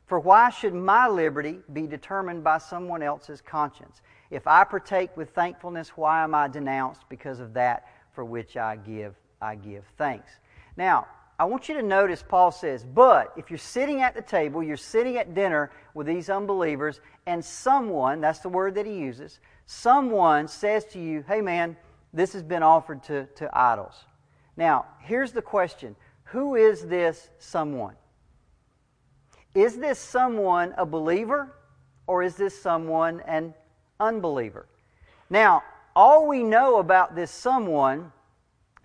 For 0.06 0.20
why 0.20 0.50
should 0.50 0.72
my 0.72 1.08
liberty 1.08 1.58
be 1.72 1.86
determined 1.86 2.44
by 2.44 2.58
someone 2.58 3.02
else's 3.02 3.40
conscience? 3.40 4.00
If 4.30 4.46
I 4.46 4.64
partake 4.64 5.16
with 5.16 5.30
thankfulness, 5.30 5.90
why 5.96 6.22
am 6.22 6.34
I 6.34 6.48
denounced 6.48 7.02
because 7.08 7.40
of 7.40 7.54
that 7.54 7.88
for 8.12 8.24
which 8.24 8.56
I 8.56 8.76
give 8.76 9.14
I 9.42 9.56
give 9.56 9.84
thanks? 9.98 10.30
Now, 10.76 11.06
I 11.38 11.44
want 11.44 11.68
you 11.68 11.74
to 11.74 11.82
notice 11.82 12.24
Paul 12.26 12.50
says, 12.50 12.84
but 12.84 13.32
if 13.36 13.50
you're 13.50 13.58
sitting 13.58 14.00
at 14.00 14.14
the 14.14 14.22
table, 14.22 14.62
you're 14.62 14.76
sitting 14.76 15.18
at 15.18 15.34
dinner 15.34 15.70
with 15.92 16.06
these 16.06 16.30
unbelievers, 16.30 17.00
and 17.26 17.44
someone, 17.44 18.22
that's 18.22 18.38
the 18.38 18.48
word 18.48 18.74
that 18.76 18.86
he 18.86 18.94
uses, 18.94 19.40
someone 19.66 20.48
says 20.48 20.86
to 20.86 21.00
you, 21.00 21.24
hey 21.28 21.42
man, 21.42 21.76
this 22.14 22.32
has 22.32 22.42
been 22.42 22.62
offered 22.62 23.02
to, 23.04 23.26
to 23.36 23.50
idols. 23.52 24.04
Now, 24.56 24.86
here's 25.00 25.32
the 25.32 25.42
question 25.42 25.96
Who 26.24 26.54
is 26.54 26.86
this 26.86 27.28
someone? 27.38 27.96
Is 29.56 29.76
this 29.76 29.98
someone 29.98 30.74
a 30.76 30.86
believer, 30.86 31.52
or 32.06 32.22
is 32.22 32.36
this 32.36 32.60
someone 32.60 33.20
an 33.26 33.54
unbeliever. 34.00 34.66
Now, 35.30 35.62
all 35.94 36.26
we 36.26 36.42
know 36.42 36.78
about 36.78 37.14
this 37.14 37.30
someone 37.30 38.12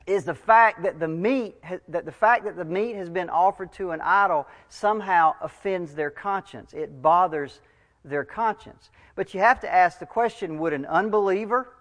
is 0.07 0.25
the 0.25 0.33
fact 0.33 0.83
that 0.83 0.99
the 0.99 1.07
meat 1.07 1.55
that 1.87 2.05
the 2.05 2.11
fact 2.11 2.43
that 2.45 2.55
the 2.55 2.65
meat 2.65 2.95
has 2.95 3.09
been 3.09 3.29
offered 3.29 3.71
to 3.73 3.91
an 3.91 4.01
idol 4.01 4.47
somehow 4.69 5.35
offends 5.41 5.93
their 5.93 6.09
conscience. 6.09 6.73
It 6.73 7.01
bothers 7.01 7.61
their 8.03 8.25
conscience. 8.25 8.89
But 9.15 9.33
you 9.33 9.41
have 9.41 9.59
to 9.59 9.71
ask 9.71 9.99
the 9.99 10.05
question, 10.05 10.57
would 10.57 10.73
an 10.73 10.85
unbeliever 10.85 11.71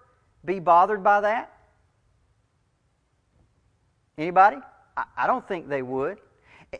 be 0.45 0.61
bothered 0.61 1.03
by 1.03 1.23
that? 1.23 1.53
Anybody? 4.19 4.59
I, 5.17 5.27
don't 5.27 5.47
think 5.49 5.69
they 5.69 5.81
would. 5.81 6.19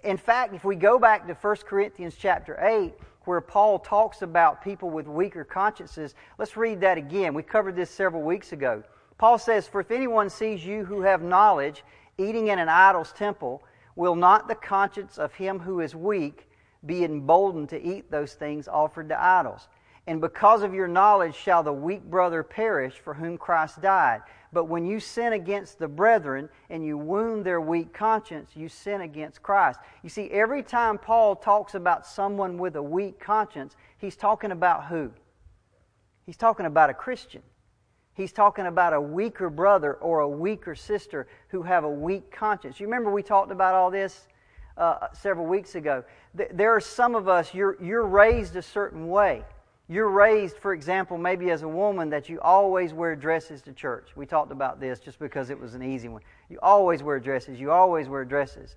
In 0.05 0.17
fact, 0.17 0.55
if 0.55 0.65
we 0.65 0.77
go 0.77 0.99
back 0.99 1.27
to 1.27 1.35
1 1.35 1.57
Corinthians 1.67 2.15
chapter 2.19 2.59
8, 2.61 2.95
where 3.25 3.41
Paul 3.41 3.79
talks 3.79 4.23
about 4.23 4.63
people 4.63 4.91
with 4.91 5.07
weaker 5.07 5.45
consciences. 5.45 6.15
Let's 6.39 6.57
read 6.57 6.81
that 6.81 6.99
again. 6.99 7.35
We 7.35 7.43
covered 7.43 7.77
this 7.77 7.91
several 7.91 8.23
weeks 8.23 8.53
ago. 8.53 8.83
Paul 9.19 9.39
says, 9.39 9.69
For 9.69 9.81
if 9.81 9.91
anyone 9.91 10.31
sees 10.31 10.65
you 10.65 10.85
who 10.85 11.03
have 11.03 11.23
knowledge 11.23 11.85
eating 12.19 12.49
in 12.49 12.59
an 12.59 12.69
idol's 12.69 13.13
temple, 13.13 13.63
will 13.97 14.15
not 14.15 14.49
the 14.49 14.55
conscience 14.55 15.19
of 15.19 15.35
him 15.35 15.59
who 15.59 15.81
is 15.81 15.95
weak 15.95 16.49
be 16.87 17.05
emboldened 17.05 17.69
to 17.69 17.83
eat 17.83 18.11
those 18.11 18.35
things 18.35 18.69
offered 18.69 19.11
to 19.11 19.23
idols? 19.23 19.69
And 20.07 20.21
because 20.21 20.63
of 20.63 20.75
your 20.75 20.89
knowledge 20.89 21.35
shall 21.35 21.63
the 21.63 21.73
weak 21.73 22.03
brother 22.03 22.43
perish 22.43 22.95
for 22.95 23.13
whom 23.15 23.37
Christ 23.37 23.83
died. 23.83 24.23
But 24.53 24.65
when 24.65 24.85
you 24.85 24.99
sin 24.99 25.33
against 25.33 25.79
the 25.79 25.87
brethren 25.87 26.49
and 26.71 26.85
you 26.85 26.99
wound 26.99 27.45
their 27.45 27.61
weak 27.61 27.93
conscience, 27.93 28.51
you 28.55 28.69
sin 28.69 29.01
against 29.01 29.43
Christ. 29.43 29.79
You 30.03 30.09
see, 30.09 30.29
every 30.31 30.63
time 30.63 30.99
Paul 30.99 31.37
talks 31.37 31.75
about 31.75 32.05
someone 32.05 32.59
with 32.59 32.75
a 32.75 32.83
weak 32.83 33.21
conscience, 33.21 33.77
he's 33.99 34.17
talking 34.17 34.51
about 34.51 34.87
who? 34.87 35.13
He's 36.27 36.37
talking 36.37 36.67
about 36.67 36.91
a 36.91 36.95
Christian. 36.95 37.43
He's 38.15 38.33
talking 38.33 38.67
about 38.67 38.93
a 38.93 39.01
weaker 39.01 39.51
brother 39.51 39.95
or 39.95 40.21
a 40.21 40.29
weaker 40.29 40.75
sister 40.75 41.29
who 41.49 41.63
have 41.63 41.85
a 41.85 41.91
weak 41.91 42.31
conscience. 42.33 42.81
You 42.81 42.87
remember 42.87 43.11
we 43.11 43.23
talked 43.23 43.53
about 43.53 43.75
all 43.75 43.91
this 43.91 44.27
uh, 44.77 45.09
several 45.13 45.47
weeks 45.47 45.77
ago. 45.77 46.03
Th- 46.37 46.51
there 46.53 46.75
are 46.75 46.81
some 46.81 47.15
of 47.15 47.29
us, 47.29 47.55
you're, 47.55 47.81
you're 47.81 48.07
raised 48.07 48.57
a 48.57 48.63
certain 48.63 49.09
way. 49.09 49.45
You're 49.91 50.09
raised, 50.09 50.57
for 50.57 50.73
example, 50.73 51.19
maybe 51.19 51.51
as 51.51 51.63
a 51.63 51.69
woman, 51.69 52.11
that 52.11 52.29
you 52.29 52.41
always 52.41 52.93
wear 52.93 53.17
dresses 53.17 53.61
to 53.63 53.73
church. 53.73 54.11
We 54.15 54.25
talked 54.25 54.53
about 54.53 54.79
this 54.79 55.01
just 55.01 55.19
because 55.19 55.51
it 55.51 55.59
was 55.59 55.75
an 55.75 55.83
easy 55.83 56.07
one. 56.07 56.23
You 56.49 56.61
always 56.63 57.03
wear 57.03 57.19
dresses. 57.19 57.59
You 57.59 57.73
always 57.73 58.09
wear 58.09 58.25
dresses. 58.25 58.77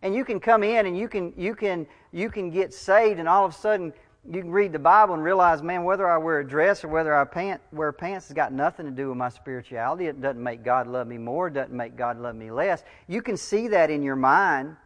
And 0.00 0.14
you 0.14 0.24
can 0.24 0.40
come 0.40 0.62
in 0.62 0.86
and 0.86 0.96
you 0.96 1.06
can, 1.06 1.34
you 1.36 1.54
can, 1.54 1.86
you 2.12 2.30
can 2.30 2.50
get 2.50 2.72
saved, 2.72 3.20
and 3.20 3.28
all 3.28 3.44
of 3.44 3.52
a 3.52 3.54
sudden 3.54 3.92
you 4.26 4.40
can 4.40 4.50
read 4.50 4.72
the 4.72 4.78
Bible 4.78 5.12
and 5.12 5.22
realize, 5.22 5.62
man, 5.62 5.84
whether 5.84 6.08
I 6.08 6.16
wear 6.16 6.40
a 6.40 6.48
dress 6.48 6.82
or 6.82 6.88
whether 6.88 7.14
I 7.14 7.26
pant, 7.26 7.60
wear 7.70 7.92
pants 7.92 8.28
has 8.28 8.34
got 8.34 8.50
nothing 8.50 8.86
to 8.86 8.92
do 8.92 9.10
with 9.10 9.18
my 9.18 9.28
spirituality. 9.28 10.06
It 10.06 10.22
doesn't 10.22 10.42
make 10.42 10.64
God 10.64 10.86
love 10.86 11.06
me 11.06 11.18
more. 11.18 11.48
It 11.48 11.54
doesn't 11.54 11.76
make 11.76 11.94
God 11.94 12.18
love 12.18 12.36
me 12.36 12.50
less. 12.50 12.84
You 13.06 13.20
can 13.20 13.36
see 13.36 13.68
that 13.68 13.90
in 13.90 14.02
your 14.02 14.16
mind, 14.16 14.76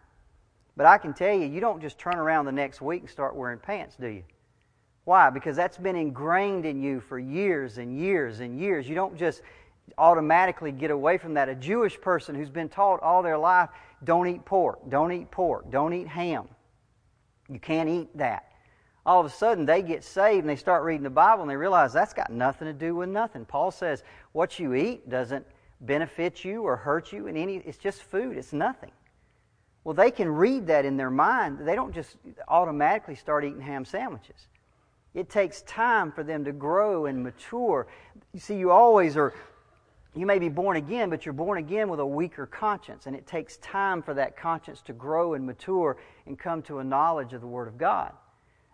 but 0.76 0.86
I 0.86 0.98
can 0.98 1.14
tell 1.14 1.32
you, 1.32 1.46
you 1.46 1.60
don't 1.60 1.80
just 1.80 2.00
turn 2.00 2.16
around 2.16 2.46
the 2.46 2.52
next 2.52 2.80
week 2.80 3.02
and 3.02 3.08
start 3.08 3.36
wearing 3.36 3.60
pants, 3.60 3.94
do 3.94 4.08
you? 4.08 4.24
Why? 5.08 5.30
Because 5.30 5.56
that's 5.56 5.78
been 5.78 5.96
ingrained 5.96 6.66
in 6.66 6.82
you 6.82 7.00
for 7.00 7.18
years 7.18 7.78
and 7.78 7.98
years 7.98 8.40
and 8.40 8.60
years. 8.60 8.86
You 8.86 8.94
don't 8.94 9.16
just 9.16 9.40
automatically 9.96 10.70
get 10.70 10.90
away 10.90 11.16
from 11.16 11.32
that. 11.32 11.48
A 11.48 11.54
Jewish 11.54 11.98
person 11.98 12.34
who's 12.34 12.50
been 12.50 12.68
taught 12.68 13.02
all 13.02 13.22
their 13.22 13.38
life, 13.38 13.70
don't 14.04 14.28
eat 14.28 14.44
pork, 14.44 14.80
don't 14.90 15.10
eat 15.10 15.30
pork, 15.30 15.70
don't 15.70 15.94
eat 15.94 16.08
ham. 16.08 16.46
You 17.48 17.58
can't 17.58 17.88
eat 17.88 18.14
that. 18.18 18.52
All 19.06 19.18
of 19.18 19.24
a 19.24 19.30
sudden, 19.30 19.64
they 19.64 19.80
get 19.80 20.04
saved 20.04 20.40
and 20.40 20.50
they 20.50 20.56
start 20.56 20.84
reading 20.84 21.04
the 21.04 21.08
Bible 21.08 21.40
and 21.40 21.50
they 21.50 21.56
realize 21.56 21.94
that's 21.94 22.12
got 22.12 22.30
nothing 22.30 22.66
to 22.66 22.74
do 22.74 22.94
with 22.94 23.08
nothing. 23.08 23.46
Paul 23.46 23.70
says 23.70 24.02
what 24.32 24.58
you 24.58 24.74
eat 24.74 25.08
doesn't 25.08 25.46
benefit 25.80 26.44
you 26.44 26.64
or 26.64 26.76
hurt 26.76 27.12
you 27.14 27.28
in 27.28 27.36
any, 27.38 27.56
it's 27.56 27.78
just 27.78 28.02
food, 28.02 28.36
it's 28.36 28.52
nothing. 28.52 28.90
Well, 29.84 29.94
they 29.94 30.10
can 30.10 30.28
read 30.28 30.66
that 30.66 30.84
in 30.84 30.98
their 30.98 31.10
mind. 31.10 31.60
They 31.66 31.76
don't 31.76 31.94
just 31.94 32.16
automatically 32.46 33.14
start 33.14 33.46
eating 33.46 33.62
ham 33.62 33.86
sandwiches. 33.86 34.48
It 35.14 35.28
takes 35.30 35.62
time 35.62 36.12
for 36.12 36.22
them 36.22 36.44
to 36.44 36.52
grow 36.52 37.06
and 37.06 37.22
mature. 37.22 37.86
You 38.32 38.40
see, 38.40 38.56
you 38.56 38.70
always 38.70 39.16
are, 39.16 39.34
you 40.14 40.26
may 40.26 40.38
be 40.38 40.48
born 40.48 40.76
again, 40.76 41.10
but 41.10 41.24
you're 41.24 41.32
born 41.32 41.58
again 41.58 41.88
with 41.88 42.00
a 42.00 42.06
weaker 42.06 42.46
conscience, 42.46 43.06
and 43.06 43.16
it 43.16 43.26
takes 43.26 43.56
time 43.58 44.02
for 44.02 44.14
that 44.14 44.36
conscience 44.36 44.80
to 44.82 44.92
grow 44.92 45.34
and 45.34 45.46
mature 45.46 45.96
and 46.26 46.38
come 46.38 46.62
to 46.62 46.78
a 46.78 46.84
knowledge 46.84 47.32
of 47.32 47.40
the 47.40 47.46
Word 47.46 47.68
of 47.68 47.78
God. 47.78 48.12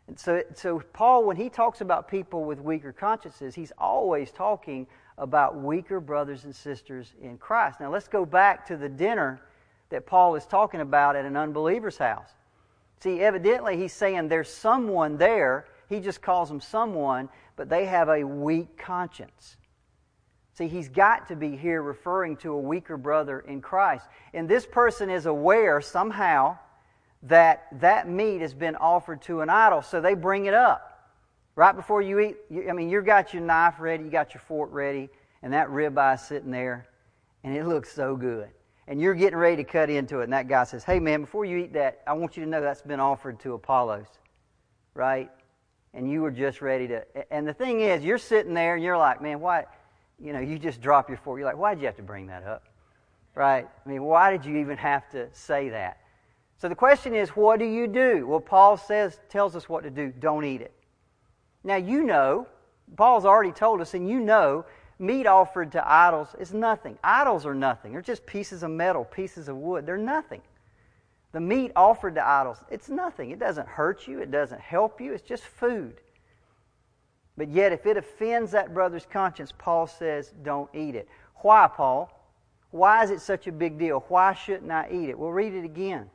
And 0.07 0.19
so, 0.19 0.43
so 0.55 0.83
Paul, 0.93 1.25
when 1.25 1.37
he 1.37 1.49
talks 1.49 1.81
about 1.81 2.09
people 2.09 2.45
with 2.45 2.61
weaker 2.61 2.93
consciences, 2.93 3.55
he's 3.55 3.73
always 3.79 4.31
talking 4.31 4.87
about 5.17 5.57
weaker 5.57 6.01
brothers 6.01 6.45
and 6.45 6.55
sisters 6.55 7.15
in 7.23 7.39
Christ. 7.39 7.81
Now, 7.81 7.91
let's 7.91 8.09
go 8.09 8.27
back 8.27 8.67
to 8.67 8.77
the 8.77 8.89
dinner 8.89 9.41
that 9.89 10.07
Paul 10.07 10.35
is 10.35 10.45
talking 10.45 10.81
about 10.81 11.17
at 11.17 11.25
an 11.25 11.37
unbeliever's 11.37 11.97
house. 11.97 12.31
See, 13.01 13.21
evidently, 13.21 13.77
he's 13.77 13.93
saying 13.93 14.29
there's 14.29 14.51
someone 14.51 15.17
there 15.17 15.67
he 15.89 16.01
just 16.01 16.23
calls 16.23 16.49
them 16.49 16.61
someone, 16.61 17.29
but 17.57 17.69
they 17.69 17.87
have 17.87 18.09
a 18.09 18.25
weak 18.25 18.77
conscience. 18.77 19.57
See, 20.55 20.69
he's 20.69 20.89
got 20.89 21.29
to 21.29 21.37
be 21.37 21.57
here 21.57 21.83
referring 21.83 22.37
to 22.39 22.53
a 22.53 22.59
weaker 22.59 22.97
brother 22.97 23.41
in 23.41 23.61
Christ. 23.61 24.07
And 24.33 24.49
this 24.49 24.67
person 24.67 25.11
is 25.11 25.27
aware 25.27 25.81
somehow 25.81 26.59
that 27.25 27.67
that 27.81 28.09
meat 28.09 28.41
has 28.41 28.55
been 28.55 28.77
offered 28.77 29.21
to 29.23 29.41
an 29.41 29.51
idol, 29.51 29.83
so 29.83 30.01
they 30.01 30.15
bring 30.15 30.47
it 30.47 30.55
up. 30.55 31.11
Right 31.57 31.75
before 31.75 32.03
you 32.03 32.21
eat, 32.21 32.37
I 32.69 32.73
mean, 32.73 32.89
you've 32.89 33.07
got 33.07 33.33
your 33.33 33.43
knife 33.43 33.81
ready, 33.81 34.05
you 34.05 34.11
got 34.11 34.35
your 34.35 34.41
fork 34.41 34.71
ready, 34.73 35.09
and 35.43 35.53
that 35.53 35.69
ribeye 35.69 36.19
sitting 36.19 36.51
there, 36.51 36.87
and 37.43 37.57
it 37.57 37.67
looks 37.67 37.93
so 37.93 38.17
good. 38.17 38.49
And 38.87 39.01
you're 39.01 39.15
getting 39.15 39.39
ready 39.39 39.57
to 39.57 39.65
cut 39.65 39.89
into 39.89 40.21
it, 40.21 40.25
and 40.25 40.33
that 40.33 40.47
guy 40.47 40.65
says, 40.65 40.85
Hey, 40.85 41.01
man, 41.01 41.23
before 41.23 41.45
you 41.45 41.59
eat 41.59 41.73
that, 41.73 42.03
I 42.07 42.13
want 42.13 42.37
you 42.37 42.45
to 42.45 42.49
know 42.49 42.61
that's 42.61 42.83
been 42.83 43.01
offered 43.01 43.41
to 43.41 43.55
Apollos. 43.55 44.07
Right? 44.95 45.31
And 45.95 46.11
you 46.11 46.21
were 46.21 46.31
just 46.31 46.61
ready 46.61 46.89
to. 46.89 47.05
And 47.33 47.47
the 47.47 47.55
thing 47.55 47.81
is, 47.81 48.05
you're 48.05 48.19
sitting 48.19 48.53
there 48.53 48.75
and 48.75 48.85
you're 48.85 48.99
like, 48.99 49.23
man, 49.23 49.41
why? 49.41 49.65
You 50.19 50.33
know, 50.33 50.41
you 50.41 50.59
just 50.59 50.81
drop 50.81 51.09
your 51.09 51.19
fork. 51.19 51.39
You're 51.39 51.49
like, 51.49 51.57
why 51.57 51.75
did 51.75 51.81
you 51.81 51.87
have 51.87 51.97
to 51.97 52.03
bring 52.03 52.27
that 52.27 52.43
up? 52.45 52.65
Right? 53.35 53.67
I 53.67 53.89
mean, 53.89 54.03
why 54.03 54.31
did 54.31 54.45
you 54.45 54.59
even 54.59 54.77
have 54.77 55.09
to 55.11 55.29
say 55.33 55.71
that? 55.71 55.99
So 56.59 56.69
the 56.69 56.75
question 56.75 57.15
is, 57.15 57.31
what 57.31 57.59
do 57.59 57.65
you 57.65 57.87
do? 57.87 58.27
Well, 58.27 58.41
Paul 58.41 58.77
says, 58.77 59.19
tells 59.29 59.57
us 59.57 59.69
what 59.69 59.85
to 59.85 59.91
do. 59.91 60.13
Don't 60.19 60.45
eat 60.45 60.61
it. 60.61 60.73
Now, 61.65 61.77
you 61.77 62.05
know, 62.05 62.47
Paul's 62.97 63.25
already 63.25 63.53
told 63.53 63.81
us, 63.81 63.95
and 63.95 64.09
you 64.09 64.21
know, 64.21 64.65
meat 64.99 65.27
offered 65.27 65.73
to 65.73 65.91
idols 65.91 66.29
is 66.39 66.55
nothing. 66.55 66.99
Idols 67.03 67.45
are 67.45 67.55
nothing. 67.55 67.93
They're 67.93 68.03
just 68.03 68.25
pieces 68.25 68.63
of 68.63 68.71
metal, 68.71 69.05
pieces 69.05 69.49
of 69.49 69.57
wood. 69.57 69.85
They're 69.87 69.97
nothing. 69.97 70.43
The 71.35 71.41
meat 71.41 71.73
offered 71.75 72.15
to 72.15 72.25
idols, 72.25 72.59
it's 72.71 72.89
nothing. 72.89 73.33
It 73.33 73.41
doesn't 73.41 73.67
hurt 73.67 74.07
you, 74.07 74.21
it 74.21 74.31
doesn't 74.31 74.61
help 74.61 75.01
you, 75.01 75.13
it's 75.13 75.27
just 75.27 75.43
food. 75.43 76.01
But 77.37 77.49
yet, 77.49 77.73
if 77.73 77.87
it 77.87 77.97
offends 77.97 78.53
that 78.53 78.73
brother's 78.73 79.05
conscience, 79.05 79.53
Paul 79.59 79.89
says, 79.89 80.33
don't 80.45 80.71
eat 80.73 80.95
it. 80.95 81.09
Why, 81.39 81.67
Paul? 81.67 82.09
Why 82.71 83.03
is 83.03 83.11
it 83.11 83.21
such 83.21 83.49
a 83.49 83.53
big 83.53 83.81
deal? 83.81 84.05
Why 84.07 84.33
shouldn't 84.33 84.71
I 84.71 84.89
eat 84.93 85.09
it? 85.09 85.19
Well, 85.19 85.33
read 85.33 85.55
it 85.55 85.65
again. 85.65 86.09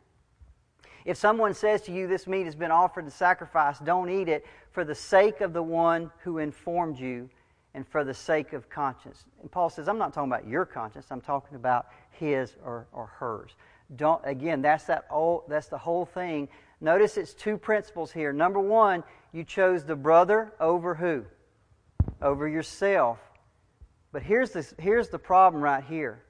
If 1.03 1.17
someone 1.17 1.53
says 1.53 1.81
to 1.81 1.91
you, 1.91 2.07
This 2.07 2.25
meat 2.25 2.45
has 2.45 2.55
been 2.55 2.71
offered 2.71 3.03
to 3.03 3.11
sacrifice, 3.11 3.77
don't 3.79 4.09
eat 4.09 4.29
it 4.29 4.45
for 4.71 4.85
the 4.85 4.95
sake 4.95 5.41
of 5.41 5.51
the 5.51 5.61
one 5.61 6.11
who 6.23 6.37
informed 6.37 6.97
you 6.97 7.29
and 7.73 7.85
for 7.85 8.05
the 8.05 8.13
sake 8.13 8.53
of 8.53 8.69
conscience. 8.69 9.25
And 9.41 9.51
Paul 9.51 9.69
says, 9.69 9.89
I'm 9.89 9.97
not 9.97 10.13
talking 10.13 10.31
about 10.31 10.47
your 10.47 10.65
conscience, 10.65 11.07
I'm 11.11 11.19
talking 11.19 11.57
about 11.57 11.87
his 12.11 12.55
or, 12.63 12.87
or 12.93 13.07
hers. 13.07 13.51
Don't 13.95 14.21
again, 14.23 14.61
that's 14.61 14.85
that 14.85 15.05
old, 15.09 15.43
that's 15.47 15.67
the 15.67 15.77
whole 15.77 16.05
thing. 16.05 16.47
Notice 16.81 17.17
it's 17.17 17.33
two 17.33 17.57
principles 17.57 18.11
here. 18.11 18.31
Number 18.31 18.59
one, 18.59 19.03
you 19.33 19.43
chose 19.43 19.83
the 19.83 19.95
brother 19.95 20.53
over 20.59 20.95
who? 20.95 21.25
Over 22.21 22.47
yourself. 22.47 23.19
But 24.11 24.23
here's 24.23 24.51
the, 24.51 24.67
here's 24.79 25.09
the 25.09 25.19
problem 25.19 25.61
right 25.61 25.83
here. 25.83 26.23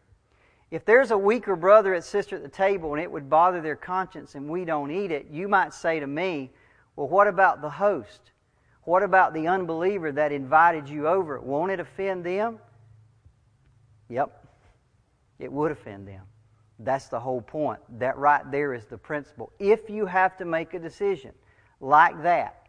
If 0.72 0.86
there's 0.86 1.12
a 1.12 1.18
weaker 1.18 1.56
brother 1.56 1.96
or 1.96 2.02
sister 2.02 2.36
at 2.36 2.44
the 2.44 2.50
table 2.50 2.94
and 2.94 3.02
it 3.02 3.12
would 3.12 3.30
bother 3.30 3.62
their 3.62 3.76
conscience 3.76 4.36
and 4.36 4.50
we 4.50 4.66
don't 4.66 4.92
eat 4.92 5.12
it, 5.12 5.28
you 5.32 5.48
might 5.48 5.74
say 5.74 6.00
to 6.00 6.08
me, 6.08 6.52
Well, 6.96 7.08
what 7.08 7.28
about 7.28 7.62
the 7.62 7.70
host? 7.70 8.32
What 8.84 9.04
about 9.04 9.34
the 9.34 9.48
unbeliever 9.48 10.12
that 10.14 10.32
invited 10.32 10.90
you 10.90 11.08
over? 11.08 11.40
Won't 11.40 11.72
it 11.72 11.80
offend 11.80 12.24
them? 12.24 12.60
Yep, 14.10 14.48
it 15.38 15.52
would 15.52 15.72
offend 15.72 16.08
them. 16.08 16.24
That's 16.80 17.08
the 17.08 17.20
whole 17.20 17.42
point. 17.42 17.80
That 18.00 18.18
right 18.18 18.50
there 18.52 18.74
is 18.74 18.86
the 18.86 18.98
principle. 18.98 19.52
If 19.60 19.90
you 19.90 20.06
have 20.06 20.38
to 20.38 20.46
make 20.46 20.74
a 20.74 20.80
decision 20.80 21.34
like 21.82 22.22
that 22.24 22.68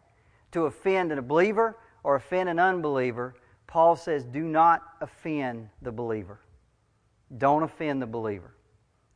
to 0.51 0.65
offend 0.65 1.11
a 1.11 1.21
believer 1.21 1.77
or 2.03 2.15
offend 2.15 2.49
an 2.49 2.59
unbeliever, 2.59 3.35
Paul 3.67 3.95
says, 3.95 4.25
do 4.25 4.41
not 4.43 4.83
offend 4.99 5.69
the 5.81 5.91
believer. 5.91 6.39
Don't 7.37 7.63
offend 7.63 8.01
the 8.01 8.07
believer. 8.07 8.53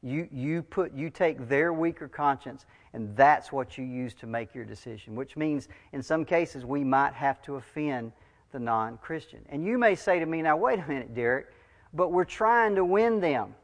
You, 0.02 0.30
you, 0.32 0.62
put, 0.62 0.94
you 0.94 1.10
take 1.10 1.50
their 1.50 1.74
weaker 1.74 2.08
conscience, 2.08 2.66
and 2.94 3.14
that's 3.18 3.52
what 3.52 3.78
you 3.78 3.84
use 3.84 4.14
to 4.16 4.28
make 4.28 4.56
your 4.56 4.64
decision, 4.64 5.16
which 5.16 5.36
means 5.36 5.68
in 5.92 6.02
some 6.02 6.24
cases 6.24 6.64
we 6.64 6.84
might 6.84 7.14
have 7.14 7.42
to 7.42 7.56
offend 7.56 8.14
the 8.54 8.60
non 8.60 8.98
Christian. 9.00 9.40
And 9.50 9.66
you 9.66 9.78
may 9.78 9.96
say 9.96 10.20
to 10.20 10.26
me, 10.26 10.42
now, 10.42 10.56
wait 10.56 10.80
a 10.80 10.88
minute, 10.88 11.14
Derricke, 11.14 11.48
but 11.94 12.14
we're 12.14 12.24
trying 12.24 12.76
to 12.76 12.86
win 12.86 13.20
them 13.20 13.56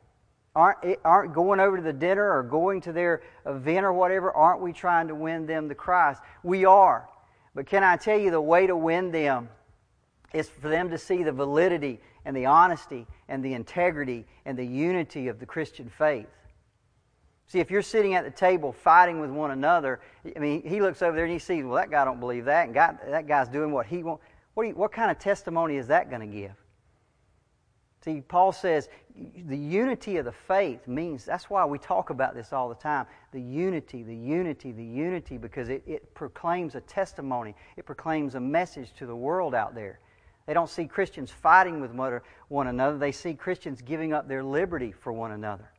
aren't, 0.55 0.99
aren't 1.03 1.33
going 1.33 1.59
over 1.59 1.77
to 1.77 1.83
the 1.83 1.93
dinner 1.93 2.37
or 2.37 2.43
going 2.43 2.81
to 2.81 2.91
their 2.91 3.21
event 3.45 3.85
or 3.85 3.93
whatever, 3.93 4.31
aren't 4.31 4.61
we 4.61 4.73
trying 4.73 5.07
to 5.07 5.15
win 5.15 5.45
them 5.45 5.69
to 5.69 5.75
Christ? 5.75 6.21
We 6.43 6.65
are. 6.65 7.07
But 7.55 7.65
can 7.65 7.83
I 7.83 7.97
tell 7.97 8.17
you 8.17 8.31
the 8.31 8.41
way 8.41 8.67
to 8.67 8.75
win 8.75 9.11
them 9.11 9.49
is 10.33 10.49
for 10.49 10.69
them 10.69 10.89
to 10.89 10.97
see 10.97 11.23
the 11.23 11.31
validity 11.31 11.99
and 12.25 12.35
the 12.35 12.45
honesty 12.45 13.05
and 13.27 13.43
the 13.43 13.53
integrity 13.53 14.25
and 14.45 14.57
the 14.57 14.65
unity 14.65 15.27
of 15.27 15.39
the 15.39 15.45
Christian 15.45 15.89
faith. 15.89 16.27
See, 17.47 17.59
if 17.59 17.69
you're 17.69 17.81
sitting 17.81 18.13
at 18.13 18.23
the 18.23 18.31
table 18.31 18.71
fighting 18.71 19.19
with 19.19 19.29
one 19.29 19.51
another, 19.51 19.99
I 20.35 20.39
mean, 20.39 20.61
he 20.61 20.81
looks 20.81 21.01
over 21.01 21.15
there 21.15 21.25
and 21.25 21.33
he 21.33 21.39
sees, 21.39 21.65
well, 21.65 21.75
that 21.75 21.91
guy 21.91 22.05
don't 22.05 22.19
believe 22.19 22.45
that, 22.45 22.65
and 22.65 22.73
God, 22.73 22.99
that 23.07 23.27
guy's 23.27 23.49
doing 23.49 23.71
what 23.71 23.87
he 23.87 24.03
wants. 24.03 24.23
What, 24.53 24.73
what 24.77 24.91
kind 24.91 25.11
of 25.11 25.19
testimony 25.19 25.75
is 25.75 25.87
that 25.87 26.09
going 26.09 26.21
to 26.21 26.27
give? 26.27 26.53
See, 28.03 28.21
Paul 28.21 28.51
says 28.51 28.89
the 29.15 29.57
unity 29.57 30.17
of 30.17 30.25
the 30.25 30.31
faith 30.31 30.87
means 30.87 31.23
that's 31.23 31.49
why 31.49 31.65
we 31.65 31.77
talk 31.77 32.09
about 32.09 32.33
this 32.33 32.51
all 32.51 32.67
the 32.67 32.75
time. 32.75 33.05
The 33.31 33.41
unity, 33.41 34.01
the 34.01 34.15
unity, 34.15 34.71
the 34.71 34.83
unity, 34.83 35.37
because 35.37 35.69
it, 35.69 35.83
it 35.85 36.13
proclaims 36.15 36.73
a 36.73 36.81
testimony, 36.81 37.55
it 37.77 37.85
proclaims 37.85 38.33
a 38.35 38.39
message 38.39 38.93
to 38.97 39.05
the 39.05 39.15
world 39.15 39.53
out 39.53 39.75
there. 39.75 39.99
They 40.47 40.53
don't 40.55 40.69
see 40.69 40.85
Christians 40.85 41.29
fighting 41.29 41.79
with 41.79 41.91
one 42.47 42.67
another, 42.67 42.97
they 42.97 43.11
see 43.11 43.35
Christians 43.35 43.81
giving 43.81 44.13
up 44.13 44.27
their 44.27 44.43
liberty 44.43 44.91
for 44.91 45.13
one 45.13 45.31
another. 45.31 45.71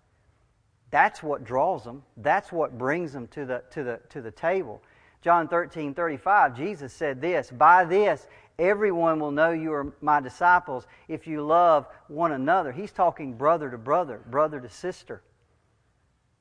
That's 0.90 1.22
what 1.22 1.42
draws 1.42 1.82
them, 1.82 2.04
that's 2.18 2.52
what 2.52 2.78
brings 2.78 3.12
them 3.12 3.26
to 3.28 3.44
the, 3.44 3.64
to 3.70 3.82
the, 3.82 4.00
to 4.10 4.20
the 4.20 4.30
table. 4.30 4.80
John 5.22 5.46
13, 5.46 5.94
35, 5.94 6.56
Jesus 6.56 6.92
said 6.92 7.20
this 7.20 7.50
By 7.50 7.84
this 7.84 8.26
Everyone 8.62 9.18
will 9.18 9.32
know 9.32 9.50
you 9.50 9.72
are 9.72 9.92
my 10.00 10.20
disciples 10.20 10.86
if 11.08 11.26
you 11.26 11.42
love 11.42 11.88
one 12.06 12.30
another. 12.30 12.70
He's 12.70 12.92
talking 12.92 13.34
brother 13.34 13.68
to 13.68 13.76
brother, 13.76 14.22
brother 14.30 14.60
to 14.60 14.68
sister. 14.68 15.20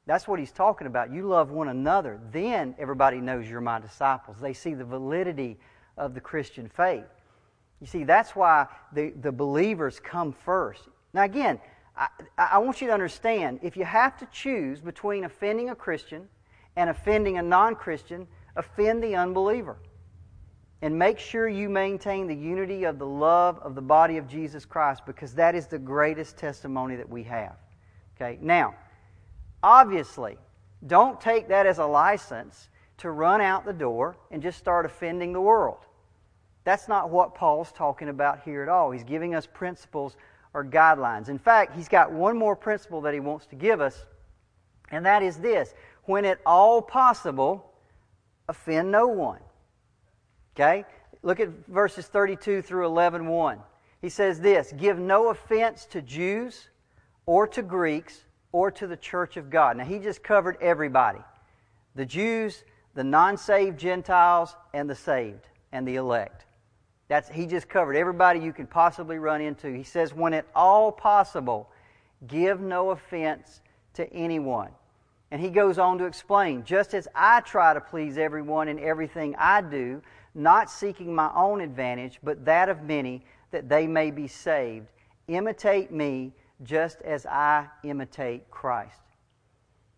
That's 0.06 0.28
what 0.28 0.38
he's 0.38 0.52
talking 0.52 0.86
about. 0.86 1.12
You 1.12 1.28
love 1.28 1.50
one 1.50 1.70
another. 1.70 2.20
Then 2.32 2.76
everybody 2.78 3.18
knows 3.18 3.50
you're 3.50 3.60
my 3.60 3.80
disciples. 3.80 4.38
They 4.40 4.54
see 4.54 4.76
the 4.76 4.86
validity 4.86 5.58
of 5.98 6.14
the 6.14 6.22
Christian 6.22 6.70
faith. 6.70 7.06
You 7.80 7.88
see, 7.88 8.04
that's 8.04 8.36
why 8.36 8.68
the, 8.94 9.14
the 9.20 9.32
believers 9.32 10.00
come 10.00 10.32
first. 10.32 10.90
Now, 11.16 11.24
again, 11.24 11.60
I, 11.98 12.08
I 12.38 12.60
want 12.60 12.82
you 12.82 12.88
to 12.88 12.94
understand 12.94 13.62
if 13.64 13.76
you 13.76 13.84
have 13.84 14.16
to 14.20 14.28
choose 14.32 14.80
between 14.80 15.24
offending 15.24 15.72
a 15.72 15.76
Christian 15.76 16.30
and 16.76 16.88
offending 16.88 17.40
a 17.40 17.42
non 17.42 17.74
Christian, 17.74 18.28
offend 18.56 19.04
the 19.04 19.16
unbeliever. 19.16 19.78
And 20.82 20.98
make 20.98 21.20
sure 21.20 21.48
you 21.48 21.70
maintain 21.70 22.26
the 22.28 22.36
unity 22.36 22.86
of 22.86 22.98
the 22.98 23.06
love 23.06 23.60
of 23.60 23.76
the 23.76 23.82
body 23.82 24.18
of 24.18 24.28
Jesus 24.28 24.66
Christ 24.66 25.06
because 25.06 25.34
that 25.36 25.54
is 25.54 25.68
the 25.68 25.78
greatest 25.78 26.38
testimony 26.38 26.96
that 26.96 27.08
we 27.08 27.24
have. 27.24 27.56
Okay, 28.16 28.40
now, 28.42 28.74
obviously, 29.62 30.38
don't 30.88 31.22
take 31.22 31.48
that 31.50 31.66
as 31.66 31.78
a 31.78 31.86
license 31.86 32.70
to 32.98 33.12
run 33.12 33.42
out 33.42 33.66
the 33.66 33.74
door 33.74 34.16
and 34.32 34.42
just 34.42 34.58
start 34.58 34.86
offending 34.86 35.34
the 35.34 35.42
world. 35.42 35.86
That's 36.64 36.88
not 36.88 37.10
what 37.10 37.36
Paul's 37.36 37.72
talking 37.72 38.10
about 38.10 38.42
here 38.44 38.62
at 38.64 38.70
all. 38.70 38.92
He's 38.92 39.04
giving 39.04 39.34
us 39.34 39.48
principles 39.48 40.16
or 40.54 40.66
guidelines. 40.66 41.30
In 41.30 41.40
fact, 41.40 41.76
he's 41.76 41.88
got 41.88 42.12
one 42.12 42.38
more 42.38 42.56
principle 42.56 43.02
that 43.02 43.14
he 43.14 43.20
wants 43.20 43.46
to 43.48 43.56
give 43.56 43.82
us, 43.82 44.06
and 44.92 45.06
that 45.06 45.24
is 45.24 45.38
this 45.38 45.74
when 46.06 46.26
at 46.26 46.40
all 46.46 46.82
possible, 46.82 47.72
offend 48.50 48.92
no 48.92 49.08
one. 49.08 49.40
Okay? 50.56 50.86
Look 51.24 51.40
at 51.40 51.50
verses 51.68 52.08
32 52.08 52.62
through 52.62 52.86
11 52.86 53.28
1. 53.28 53.60
He 54.02 54.10
says 54.10 54.40
this 54.40 54.74
Give 54.78 54.98
no 54.98 55.30
offense 55.30 55.86
to 55.88 56.02
Jews 56.02 56.70
or 57.26 57.48
to 57.48 57.62
Greeks 57.62 58.26
or 58.52 58.72
to 58.72 58.88
the 58.88 58.98
church 58.98 59.38
of 59.38 59.50
God. 59.50 59.78
Now, 59.78 59.86
he 59.86 60.00
just 60.00 60.24
covered 60.24 60.58
everybody 60.62 61.20
the 61.96 62.06
Jews, 62.06 62.64
the 62.96 63.04
non 63.04 63.38
saved 63.38 63.80
Gentiles, 63.80 64.56
and 64.74 64.90
the 64.90 64.96
saved 64.96 65.48
and 65.72 65.88
the 65.88 65.96
elect. 65.96 66.46
That's, 67.08 67.30
he 67.30 67.46
just 67.46 67.68
covered 67.68 67.96
everybody 67.96 68.40
you 68.40 68.54
can 68.54 68.68
possibly 68.68 69.18
run 69.18 69.42
into. 69.42 69.74
He 69.74 69.84
says, 69.84 70.14
when 70.14 70.34
at 70.34 70.46
all 70.56 70.94
possible, 70.94 71.70
give 72.26 72.62
no 72.62 72.92
offense 72.92 73.60
to 73.96 74.12
anyone. 74.14 74.70
And 75.30 75.42
he 75.42 75.50
goes 75.50 75.78
on 75.78 75.98
to 75.98 76.06
explain, 76.06 76.64
just 76.64 76.94
as 76.94 77.10
I 77.14 77.42
try 77.42 77.74
to 77.74 77.82
please 77.82 78.18
everyone 78.18 78.70
in 78.70 78.80
everything 78.80 79.36
I 79.38 79.62
do, 79.62 80.02
not 80.34 80.70
seeking 80.70 81.14
my 81.14 81.32
own 81.36 81.62
advantage, 81.62 82.20
but 82.24 82.46
that 82.46 82.70
of 82.70 82.84
many, 82.84 83.26
that 83.52 83.68
they 83.70 83.88
may 83.88 84.12
be 84.12 84.28
saved. 84.28 84.88
Imitate 85.28 85.92
me 85.92 86.34
just 86.64 87.02
as 87.02 87.26
I 87.26 87.68
imitate 87.84 88.50
Christ. 88.50 89.02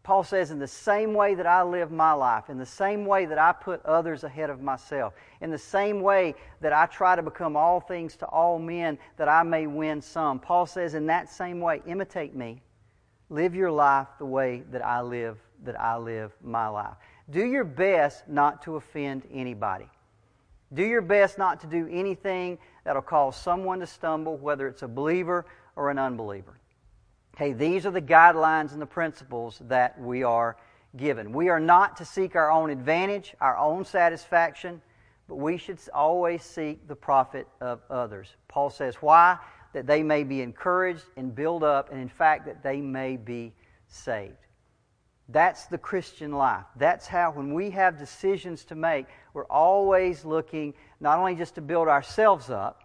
Paul 0.04 0.26
says, 0.26 0.52
in 0.52 0.60
the 0.60 0.68
same 0.68 1.14
way 1.14 1.34
that 1.36 1.48
I 1.48 1.64
live 1.64 1.90
my 1.90 2.12
life, 2.12 2.50
in 2.50 2.58
the 2.58 2.66
same 2.66 3.06
way 3.06 3.26
that 3.26 3.38
I 3.38 3.54
put 3.54 3.86
others 3.86 4.26
ahead 4.26 4.50
of 4.50 4.62
myself, 4.62 5.14
in 5.40 5.50
the 5.50 5.58
same 5.58 6.02
way 6.02 6.36
that 6.60 6.74
I 6.74 6.88
try 6.88 7.16
to 7.16 7.22
become 7.22 7.56
all 7.56 7.80
things 7.80 8.18
to 8.18 8.26
all 8.26 8.60
men 8.60 8.98
that 9.16 9.30
I 9.30 9.44
may 9.44 9.66
win 9.66 10.02
some, 10.02 10.40
Paul 10.40 10.66
says, 10.66 10.94
in 10.94 11.06
that 11.08 11.30
same 11.30 11.62
way, 11.62 11.82
imitate 11.88 12.36
me. 12.36 12.62
Live 13.30 13.56
your 13.56 13.72
life 13.72 14.08
the 14.20 14.26
way 14.26 14.64
that 14.72 14.86
I 14.86 15.02
live, 15.02 15.38
that 15.64 15.80
I 15.80 15.96
live 15.96 16.34
my 16.44 16.68
life. 16.68 16.96
Do 17.30 17.46
your 17.46 17.64
best 17.64 18.28
not 18.28 18.62
to 18.64 18.76
offend 18.76 19.24
anybody. 19.32 19.88
Do 20.74 20.84
your 20.84 21.02
best 21.02 21.38
not 21.38 21.60
to 21.62 21.68
do 21.68 21.88
anything 21.92 22.58
that'll 22.84 23.02
cause 23.02 23.36
someone 23.36 23.80
to 23.80 23.88
stumble, 23.88 24.38
whether 24.38 24.68
it's 24.68 24.82
a 24.82 24.88
believer 24.88 25.46
or 25.76 25.90
an 25.90 26.00
unbeliever. 26.00 26.60
Okay, 27.36 27.54
these 27.54 27.86
are 27.86 27.92
the 27.92 28.02
guidelines 28.02 28.74
and 28.74 28.82
the 28.82 28.86
principles 28.86 29.60
that 29.68 30.00
we 30.00 30.24
are 30.24 30.58
given. 30.96 31.34
We 31.34 31.50
are 31.50 31.60
not 31.60 31.98
to 31.98 32.06
seek 32.06 32.36
our 32.36 32.52
own 32.52 32.70
advantage, 32.70 33.34
our 33.42 33.58
own 33.58 33.86
satisfaction, 33.86 34.82
but 35.28 35.36
we 35.36 35.58
should 35.58 35.80
always 35.94 36.44
seek 36.44 36.88
the 36.88 36.96
profit 36.96 37.48
of 37.60 37.82
others. 37.90 38.36
Paul 38.48 38.70
says, 38.70 38.96
Why? 38.96 39.38
That 39.74 39.88
they 39.88 40.04
may 40.04 40.24
be 40.24 40.42
encouraged 40.42 41.06
and 41.18 41.34
build 41.34 41.64
up, 41.64 41.92
and 41.92 42.00
in 42.00 42.10
fact, 42.10 42.46
that 42.46 42.62
they 42.62 42.80
may 42.82 43.18
be 43.18 43.54
saved. 43.88 44.36
That's 45.30 45.68
the 45.68 45.78
Christian 45.78 46.34
life. 46.34 46.66
That's 46.76 47.08
how, 47.08 47.32
when 47.32 47.54
we 47.54 47.70
have 47.72 47.98
decisions 47.98 48.66
to 48.66 48.76
make, 48.76 49.06
we're 49.34 49.46
always 49.46 50.26
looking 50.26 50.74
not 51.00 51.18
only 51.18 51.36
just 51.36 51.56
to 51.56 51.62
build 51.62 51.88
ourselves 51.88 52.50
up, 52.50 52.84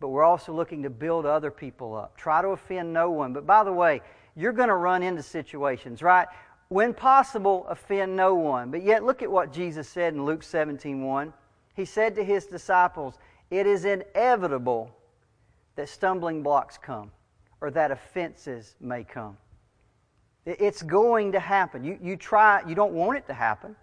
but 0.00 0.08
we're 0.08 0.24
also 0.24 0.52
looking 0.52 0.82
to 0.84 0.90
build 0.90 1.26
other 1.26 1.50
people 1.50 1.94
up. 1.94 2.16
Try 2.16 2.40
to 2.40 2.48
offend 2.48 2.92
no 2.92 3.10
one. 3.10 3.32
But 3.32 3.46
by 3.46 3.64
the 3.64 3.72
way, 3.72 4.00
you're 4.36 4.52
going 4.52 4.68
to 4.68 4.76
run 4.76 5.02
into 5.02 5.22
situations, 5.22 6.02
right? 6.02 6.28
When 6.68 6.94
possible, 6.94 7.66
offend 7.68 8.14
no 8.14 8.34
one. 8.34 8.70
But 8.70 8.82
yet, 8.82 9.04
look 9.04 9.22
at 9.22 9.30
what 9.30 9.52
Jesus 9.52 9.88
said 9.88 10.14
in 10.14 10.24
Luke 10.24 10.42
17 10.42 11.02
1. 11.02 11.32
He 11.74 11.84
said 11.84 12.14
to 12.16 12.24
his 12.24 12.46
disciples, 12.46 13.18
It 13.50 13.66
is 13.66 13.84
inevitable 13.84 14.94
that 15.76 15.88
stumbling 15.88 16.42
blocks 16.42 16.78
come 16.78 17.10
or 17.60 17.70
that 17.70 17.90
offenses 17.90 18.76
may 18.80 19.04
come. 19.04 19.36
It's 20.48 20.82
going 20.82 21.32
to 21.32 21.40
happen. 21.40 21.84
You, 21.84 21.98
you 22.00 22.16
try, 22.16 22.62
you 22.66 22.74
don't 22.74 22.94
want 22.94 23.18
it 23.18 23.26
to 23.26 23.34
happen. 23.34 23.76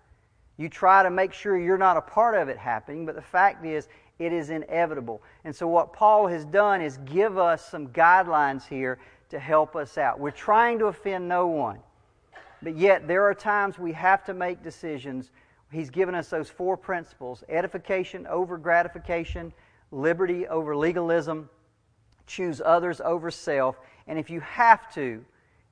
You 0.58 0.69
try 0.69 1.04
to 1.04 1.10
make 1.10 1.34
sure 1.34 1.60
you're 1.60 1.78
not 1.78 1.97
a 1.97 2.01
part 2.01 2.36
of 2.36 2.49
it 2.49 2.58
happening, 2.58 3.06
but 3.06 3.15
the 3.15 3.21
fact 3.21 3.65
is, 3.65 3.88
it 4.17 4.32
is 4.32 4.49
inevitable. 4.49 5.21
And 5.43 5.56
so, 5.56 5.67
what 5.67 5.93
Paul 5.93 6.28
has 6.28 6.45
done 6.45 6.82
is 6.82 6.97
give 7.06 7.38
us 7.38 7.63
some 7.69 7.89
guidelines 7.89 8.65
here 8.67 8.97
to 9.30 9.38
help 9.38 9.75
us 9.75 9.97
out. 9.97 10.19
We're 10.19 10.32
trying 10.32 10.80
to 10.80 10.86
offend 10.86 11.28
no 11.28 11.47
one, 11.47 11.80
but 12.62 12.78
yet 12.78 13.08
there 13.08 13.23
are 13.25 13.34
times 13.34 13.78
we 13.78 13.91
have 13.91 14.23
to 14.25 14.34
make 14.34 14.63
decisions. 14.63 15.32
He's 15.71 15.89
given 15.89 16.15
us 16.15 16.30
those 16.30 16.49
four 16.49 16.78
principles 16.78 17.43
edification 17.49 18.25
over 18.28 18.58
gratification, 18.58 19.51
liberty 19.91 20.47
over 20.47 20.75
legalism, 20.75 21.49
choose 22.25 22.62
others 22.63 23.01
over 23.01 23.30
self. 23.30 23.78
And 24.08 24.17
if 24.17 24.30
you 24.30 24.39
have 24.39 24.93
to, 24.93 25.25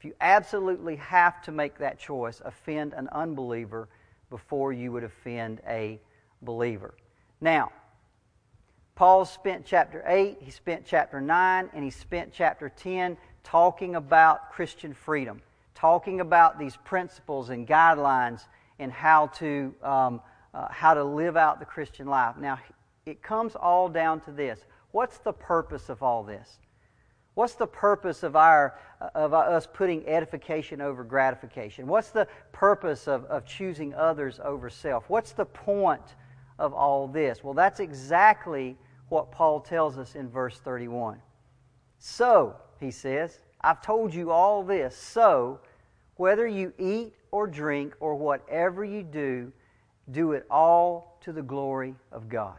you 0.03 0.13
absolutely 0.21 0.95
have 0.97 1.41
to 1.43 1.51
make 1.51 1.77
that 1.77 1.99
choice, 1.99 2.41
offend 2.43 2.93
an 2.93 3.09
unbeliever 3.09 3.87
before 4.29 4.73
you 4.73 4.91
would 4.91 5.03
offend 5.03 5.61
a 5.67 5.99
believer. 6.41 6.93
Now, 7.39 7.71
Paul 8.95 9.25
spent 9.25 9.65
chapter 9.65 10.03
8, 10.05 10.37
he 10.39 10.51
spent 10.51 10.85
chapter 10.85 11.19
9, 11.19 11.69
and 11.73 11.83
he 11.83 11.89
spent 11.89 12.31
chapter 12.31 12.69
10 12.69 13.17
talking 13.43 13.95
about 13.95 14.51
Christian 14.51 14.93
freedom, 14.93 15.41
talking 15.73 16.21
about 16.21 16.59
these 16.59 16.77
principles 16.77 17.49
and 17.49 17.67
guidelines 17.67 18.41
and 18.79 18.91
how 18.91 19.27
to, 19.27 19.73
um, 19.81 20.21
uh, 20.53 20.67
how 20.69 20.93
to 20.93 21.03
live 21.03 21.35
out 21.37 21.59
the 21.59 21.65
Christian 21.65 22.07
life. 22.07 22.37
Now, 22.37 22.59
it 23.05 23.21
comes 23.21 23.55
all 23.55 23.89
down 23.89 24.21
to 24.21 24.31
this 24.31 24.59
what's 24.91 25.17
the 25.17 25.33
purpose 25.33 25.89
of 25.89 26.03
all 26.03 26.23
this? 26.23 26.59
What's 27.35 27.55
the 27.55 27.67
purpose 27.67 28.23
of, 28.23 28.35
our, 28.35 28.77
of 29.15 29.33
uh, 29.33 29.37
us 29.37 29.67
putting 29.71 30.07
edification 30.07 30.81
over 30.81 31.03
gratification? 31.03 31.87
What's 31.87 32.09
the 32.09 32.27
purpose 32.51 33.07
of, 33.07 33.25
of 33.25 33.45
choosing 33.45 33.93
others 33.95 34.39
over 34.43 34.69
self? 34.69 35.09
What's 35.09 35.31
the 35.31 35.45
point 35.45 36.15
of 36.59 36.73
all 36.73 37.07
this? 37.07 37.43
Well, 37.43 37.55
that's 37.55 37.79
exactly 37.79 38.77
what 39.09 39.31
Paul 39.31 39.59
tells 39.59 39.97
us 39.97 40.15
in 40.15 40.29
verse 40.29 40.59
31. 40.59 41.19
So, 41.97 42.55
he 42.79 42.91
says, 42.91 43.39
I've 43.61 43.81
told 43.81 44.13
you 44.13 44.29
all 44.29 44.63
this. 44.63 44.95
So, 44.95 45.59
whether 46.17 46.45
you 46.45 46.73
eat 46.77 47.13
or 47.31 47.47
drink 47.47 47.95
or 47.99 48.15
whatever 48.15 48.83
you 48.83 49.01
do, 49.01 49.51
do 50.11 50.33
it 50.33 50.45
all 50.51 51.17
to 51.21 51.31
the 51.31 51.41
glory 51.41 51.95
of 52.11 52.29
God. 52.29 52.57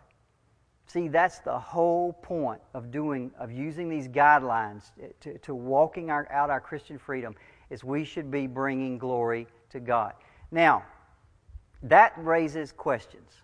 See, 0.94 1.08
that's 1.08 1.40
the 1.40 1.58
whole 1.58 2.12
point 2.12 2.60
of 2.72 2.92
doing, 2.92 3.32
of 3.36 3.50
using 3.50 3.88
these 3.88 4.06
guidelines 4.06 4.92
to, 5.22 5.36
to 5.38 5.52
walking 5.52 6.08
our, 6.08 6.30
out 6.30 6.50
our 6.50 6.60
Christian 6.60 6.98
freedom, 6.98 7.34
is 7.68 7.82
we 7.82 8.04
should 8.04 8.30
be 8.30 8.46
bringing 8.46 8.96
glory 8.96 9.48
to 9.70 9.80
God. 9.80 10.12
Now, 10.52 10.84
that 11.82 12.12
raises 12.16 12.70
questions. 12.70 13.42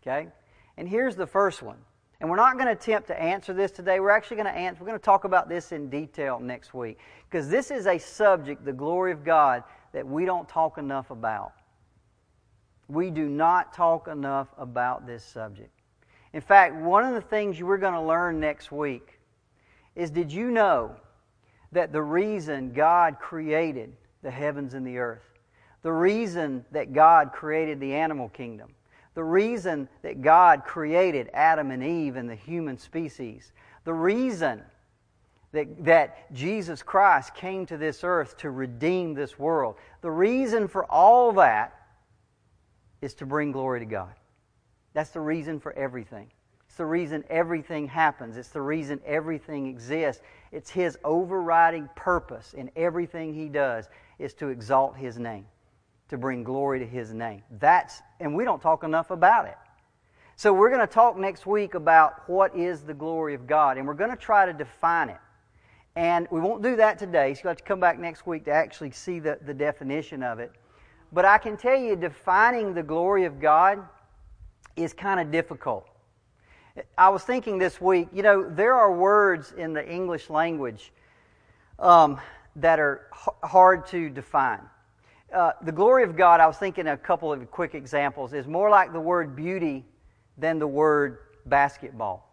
Okay? 0.00 0.28
And 0.76 0.88
here's 0.88 1.16
the 1.16 1.26
first 1.26 1.60
one. 1.60 1.78
And 2.20 2.30
we're 2.30 2.36
not 2.36 2.54
going 2.54 2.66
to 2.66 2.74
attempt 2.74 3.08
to 3.08 3.20
answer 3.20 3.52
this 3.52 3.72
today. 3.72 3.98
We're 3.98 4.10
actually 4.10 4.36
going 4.36 4.54
to 4.54 4.56
answer, 4.56 4.80
we're 4.80 4.86
going 4.86 5.00
to 5.00 5.04
talk 5.04 5.24
about 5.24 5.48
this 5.48 5.72
in 5.72 5.90
detail 5.90 6.38
next 6.38 6.72
week. 6.72 7.00
Because 7.28 7.48
this 7.48 7.72
is 7.72 7.88
a 7.88 7.98
subject, 7.98 8.64
the 8.64 8.72
glory 8.72 9.10
of 9.10 9.24
God, 9.24 9.64
that 9.92 10.06
we 10.06 10.24
don't 10.24 10.48
talk 10.48 10.78
enough 10.78 11.10
about. 11.10 11.50
We 12.86 13.10
do 13.10 13.28
not 13.28 13.72
talk 13.72 14.06
enough 14.06 14.46
about 14.56 15.04
this 15.04 15.24
subject. 15.24 15.75
In 16.36 16.42
fact, 16.42 16.74
one 16.74 17.02
of 17.02 17.14
the 17.14 17.22
things 17.22 17.58
you 17.58 17.64
we're 17.64 17.78
going 17.78 17.94
to 17.94 18.02
learn 18.02 18.40
next 18.40 18.70
week 18.70 19.20
is 19.94 20.10
did 20.10 20.30
you 20.30 20.50
know 20.50 20.94
that 21.72 21.94
the 21.94 22.02
reason 22.02 22.74
God 22.74 23.18
created 23.18 23.94
the 24.22 24.30
heavens 24.30 24.74
and 24.74 24.86
the 24.86 24.98
earth, 24.98 25.22
the 25.80 25.94
reason 25.94 26.62
that 26.72 26.92
God 26.92 27.32
created 27.32 27.80
the 27.80 27.94
animal 27.94 28.28
kingdom, 28.28 28.74
the 29.14 29.24
reason 29.24 29.88
that 30.02 30.20
God 30.20 30.64
created 30.66 31.30
Adam 31.32 31.70
and 31.70 31.82
Eve 31.82 32.16
and 32.16 32.28
the 32.28 32.34
human 32.34 32.76
species, 32.76 33.52
the 33.84 33.94
reason 33.94 34.60
that, 35.52 35.86
that 35.86 36.30
Jesus 36.34 36.82
Christ 36.82 37.34
came 37.34 37.64
to 37.64 37.78
this 37.78 38.04
earth 38.04 38.36
to 38.36 38.50
redeem 38.50 39.14
this 39.14 39.38
world. 39.38 39.76
The 40.02 40.10
reason 40.10 40.68
for 40.68 40.84
all 40.84 41.32
that 41.32 41.72
is 43.00 43.14
to 43.14 43.24
bring 43.24 43.52
glory 43.52 43.80
to 43.80 43.86
God. 43.86 44.12
That's 44.96 45.10
the 45.10 45.20
reason 45.20 45.60
for 45.60 45.74
everything. 45.74 46.30
It's 46.66 46.78
the 46.78 46.86
reason 46.86 47.22
everything 47.28 47.86
happens. 47.86 48.38
It's 48.38 48.48
the 48.48 48.62
reason 48.62 48.98
everything 49.04 49.66
exists. 49.66 50.22
It's 50.52 50.70
His 50.70 50.96
overriding 51.04 51.90
purpose 51.94 52.54
in 52.54 52.70
everything 52.76 53.34
He 53.34 53.50
does 53.50 53.90
is 54.18 54.32
to 54.36 54.48
exalt 54.48 54.96
His 54.96 55.18
name, 55.18 55.44
to 56.08 56.16
bring 56.16 56.42
glory 56.44 56.78
to 56.78 56.86
His 56.86 57.12
name. 57.12 57.42
That's, 57.58 58.00
and 58.20 58.34
we 58.34 58.44
don't 58.44 58.62
talk 58.62 58.84
enough 58.84 59.10
about 59.10 59.44
it. 59.44 59.58
So 60.34 60.54
we're 60.54 60.70
going 60.70 60.80
to 60.80 60.86
talk 60.86 61.18
next 61.18 61.44
week 61.44 61.74
about 61.74 62.26
what 62.26 62.56
is 62.56 62.80
the 62.80 62.94
glory 62.94 63.34
of 63.34 63.46
God, 63.46 63.76
and 63.76 63.86
we're 63.86 63.92
going 63.92 64.08
to 64.08 64.16
try 64.16 64.46
to 64.46 64.54
define 64.54 65.10
it. 65.10 65.20
And 65.94 66.26
we 66.30 66.40
won't 66.40 66.62
do 66.62 66.74
that 66.76 66.98
today, 66.98 67.34
so 67.34 67.40
you'll 67.44 67.50
have 67.50 67.58
to 67.58 67.64
come 67.64 67.80
back 67.80 67.98
next 67.98 68.26
week 68.26 68.46
to 68.46 68.50
actually 68.50 68.92
see 68.92 69.18
the, 69.18 69.38
the 69.44 69.52
definition 69.52 70.22
of 70.22 70.38
it. 70.38 70.52
But 71.12 71.26
I 71.26 71.36
can 71.36 71.58
tell 71.58 71.78
you, 71.78 71.96
defining 71.96 72.72
the 72.72 72.82
glory 72.82 73.26
of 73.26 73.38
God 73.38 73.86
is 74.76 74.92
kind 74.92 75.18
of 75.18 75.30
difficult. 75.30 75.86
I 76.96 77.08
was 77.08 77.22
thinking 77.22 77.58
this 77.58 77.80
week, 77.80 78.08
you 78.12 78.22
know, 78.22 78.48
there 78.48 78.74
are 78.74 78.92
words 78.92 79.54
in 79.56 79.72
the 79.72 79.88
English 79.88 80.28
language 80.28 80.92
um, 81.78 82.20
that 82.56 82.78
are 82.78 83.08
h- 83.14 83.34
hard 83.42 83.86
to 83.86 84.10
define. 84.10 84.60
Uh, 85.32 85.52
the 85.62 85.72
glory 85.72 86.04
of 86.04 86.16
God, 86.16 86.40
I 86.40 86.46
was 86.46 86.56
thinking 86.56 86.86
a 86.86 86.96
couple 86.96 87.32
of 87.32 87.50
quick 87.50 87.74
examples, 87.74 88.32
is 88.32 88.46
more 88.46 88.70
like 88.70 88.92
the 88.92 89.00
word 89.00 89.34
beauty 89.34 89.84
than 90.38 90.58
the 90.58 90.66
word 90.66 91.18
basketball. 91.46 92.26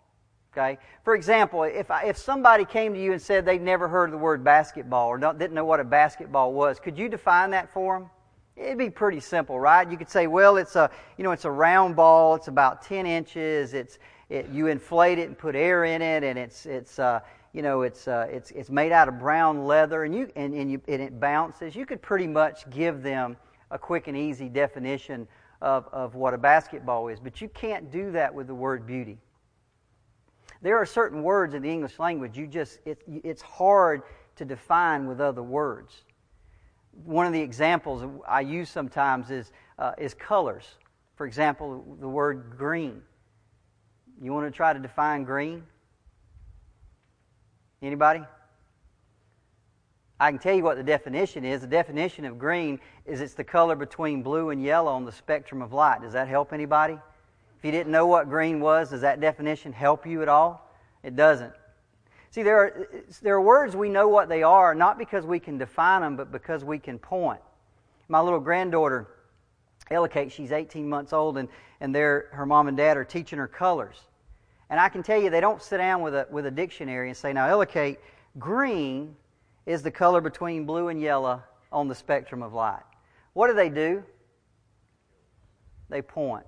Okay? 0.52 0.78
For 1.04 1.16
example, 1.16 1.64
if, 1.64 1.90
I, 1.90 2.04
if 2.04 2.18
somebody 2.18 2.66
came 2.66 2.94
to 2.94 3.02
you 3.02 3.14
and 3.14 3.22
said 3.22 3.46
they'd 3.46 3.62
never 3.62 3.88
heard 3.88 4.12
the 4.12 4.18
word 4.18 4.44
basketball 4.44 5.08
or 5.08 5.18
didn't 5.18 5.54
know 5.54 5.66
what 5.66 5.80
a 5.80 5.84
basketball 5.84 6.54
was, 6.54 6.80
could 6.80 6.98
you 6.98 7.10
define 7.10 7.52
that 7.52 7.74
for 7.74 7.98
them? 7.98 8.10
It'd 8.56 8.78
be 8.78 8.90
pretty 8.90 9.20
simple, 9.20 9.60
right? 9.60 9.90
You 9.90 9.98
could 9.98 10.10
say, 10.10 10.28
well, 10.28 10.58
it's 10.58 10.76
a, 10.76 10.92
you 11.18 11.24
know, 11.24 11.32
it's 11.32 11.46
a 11.46 11.52
round 11.52 11.96
ball. 11.96 12.36
It's 12.36 12.48
about 12.48 12.84
10 12.84 13.06
inches. 13.06 13.74
It's, 13.74 13.98
it, 14.30 14.50
you 14.50 14.68
inflate 14.68 15.18
it 15.20 15.28
and 15.28 15.38
put 15.38 15.56
air 15.56 15.86
in 15.86 16.02
it, 16.02 16.24
and 16.24 16.38
it's, 16.38 16.66
it's, 16.66 17.00
uh, 17.00 17.22
you 17.52 17.62
know, 17.62 17.82
it's, 17.82 18.08
uh, 18.08 18.28
it's, 18.30 18.52
it's 18.52 18.70
made 18.70 18.92
out 18.92 19.08
of 19.08 19.20
brown 19.20 19.66
leather, 19.66 20.04
and, 20.04 20.14
you, 20.14 20.30
and, 20.36 20.54
and, 20.54 20.72
you, 20.72 20.82
and 20.88 21.02
it 21.02 21.20
bounces. 21.20 21.76
You 21.76 21.86
could 21.86 22.02
pretty 22.02 22.28
much 22.28 22.70
give 22.70 23.04
them 23.04 23.38
a 23.72 23.78
quick 23.78 24.08
and 24.08 24.16
easy 24.16 24.50
definition 24.50 25.28
of, 25.62 25.88
of 25.92 26.16
what 26.16 26.34
a 26.34 26.38
basketball 26.38 27.08
is, 27.08 27.20
but 27.20 27.42
you 27.42 27.50
can't 27.50 27.92
do 27.92 28.12
that 28.12 28.34
with 28.34 28.48
the 28.48 28.56
word 28.56 28.86
beauty. 28.86 29.18
There 30.62 30.78
are 30.78 30.86
certain 30.86 31.24
words 31.24 31.54
in 31.54 31.62
the 31.62 31.70
English 31.70 32.00
language 32.00 32.38
you 32.38 32.48
just 32.48 32.80
it, 32.86 33.02
it's 33.08 33.42
hard 33.42 34.04
to 34.38 34.46
define 34.46 35.08
with 35.08 35.20
other 35.20 35.44
words. 35.44 36.04
One 37.06 37.26
of 37.26 37.34
the 37.34 37.42
examples 37.42 38.04
I 38.28 38.42
use 38.42 38.70
sometimes 38.70 39.32
is 39.32 39.52
uh, 39.80 39.94
is 39.98 40.14
colors. 40.14 40.66
For 41.16 41.26
example, 41.26 41.98
the 42.00 42.08
word 42.08 42.56
green. 42.58 43.02
You 44.22 44.34
want 44.34 44.48
to 44.48 44.56
try 44.56 44.74
to 44.74 44.80
define 44.80 45.24
green? 45.24 45.64
Anybody? 47.82 48.24
I 50.20 50.32
can 50.32 50.40
tell 50.40 50.56
you 50.56 50.64
what 50.64 50.78
the 50.78 50.84
definition 50.84 51.44
is. 51.44 51.62
The 51.62 51.68
definition 51.68 52.24
of 52.24 52.40
green 52.40 52.80
is 53.06 53.20
it's 53.20 53.34
the 53.34 53.44
color 53.44 53.76
between 53.76 54.24
blue 54.24 54.52
and 54.52 54.64
yellow 54.64 54.92
on 54.92 55.04
the 55.04 55.12
spectrum 55.12 55.62
of 55.62 55.74
light. 55.74 56.02
Does 56.02 56.14
that 56.14 56.28
help 56.28 56.54
anybody? 56.54 56.98
If 57.58 57.66
you 57.66 57.72
didn't 57.72 57.92
know 57.92 58.06
what 58.06 58.30
green 58.30 58.60
was, 58.60 58.92
does 58.92 59.02
that 59.02 59.20
definition 59.20 59.74
help 59.74 60.06
you 60.06 60.22
at 60.22 60.30
all? 60.30 60.70
It 61.04 61.16
doesn't. 61.16 61.52
See, 62.34 62.42
there 62.42 62.58
are, 62.58 62.88
there 63.22 63.36
are 63.36 63.42
words 63.42 63.76
we 63.76 63.90
know 63.90 64.08
what 64.08 64.28
they 64.28 64.42
are, 64.42 64.74
not 64.74 64.98
because 64.98 65.24
we 65.24 65.40
can 65.40 65.60
define 65.60 66.02
them, 66.02 66.16
but 66.16 66.32
because 66.32 66.64
we 66.64 66.80
can 66.80 66.98
point. 66.98 67.42
My 68.08 68.20
little 68.22 68.40
granddaughter, 68.40 69.08
Ella 69.92 70.10
Kate, 70.10 70.32
she's 70.32 70.52
18 70.52 70.90
months 70.90 71.14
old, 71.14 71.38
and, 71.38 71.48
and 71.80 71.96
her 71.96 72.46
mom 72.48 72.68
and 72.68 72.76
dad 72.76 72.98
are 72.98 73.06
teaching 73.06 73.38
her 73.38 73.48
colors. 73.48 73.98
And 74.72 74.80
I 74.80 74.90
can 74.90 75.04
tell 75.04 75.22
you, 75.22 75.30
they 75.30 75.42
don't 75.42 75.62
sit 75.62 75.78
down 75.78 76.02
with 76.02 76.16
a, 76.16 76.26
with 76.32 76.48
a 76.48 76.52
dictionary 76.52 77.08
and 77.08 77.16
say, 77.16 77.34
now, 77.34 77.48
Ella 77.48 77.68
Kate, 77.68 78.00
green 78.40 79.16
is 79.68 79.84
the 79.84 79.92
color 79.92 80.20
between 80.20 80.66
blue 80.66 80.88
and 80.88 81.00
yellow 81.00 81.44
on 81.72 81.88
the 81.88 81.94
spectrum 81.94 82.42
of 82.42 82.52
light. 82.52 82.82
What 83.34 83.46
do 83.46 83.54
they 83.54 83.70
do? 83.70 84.04
They 85.88 86.02
point. 86.02 86.48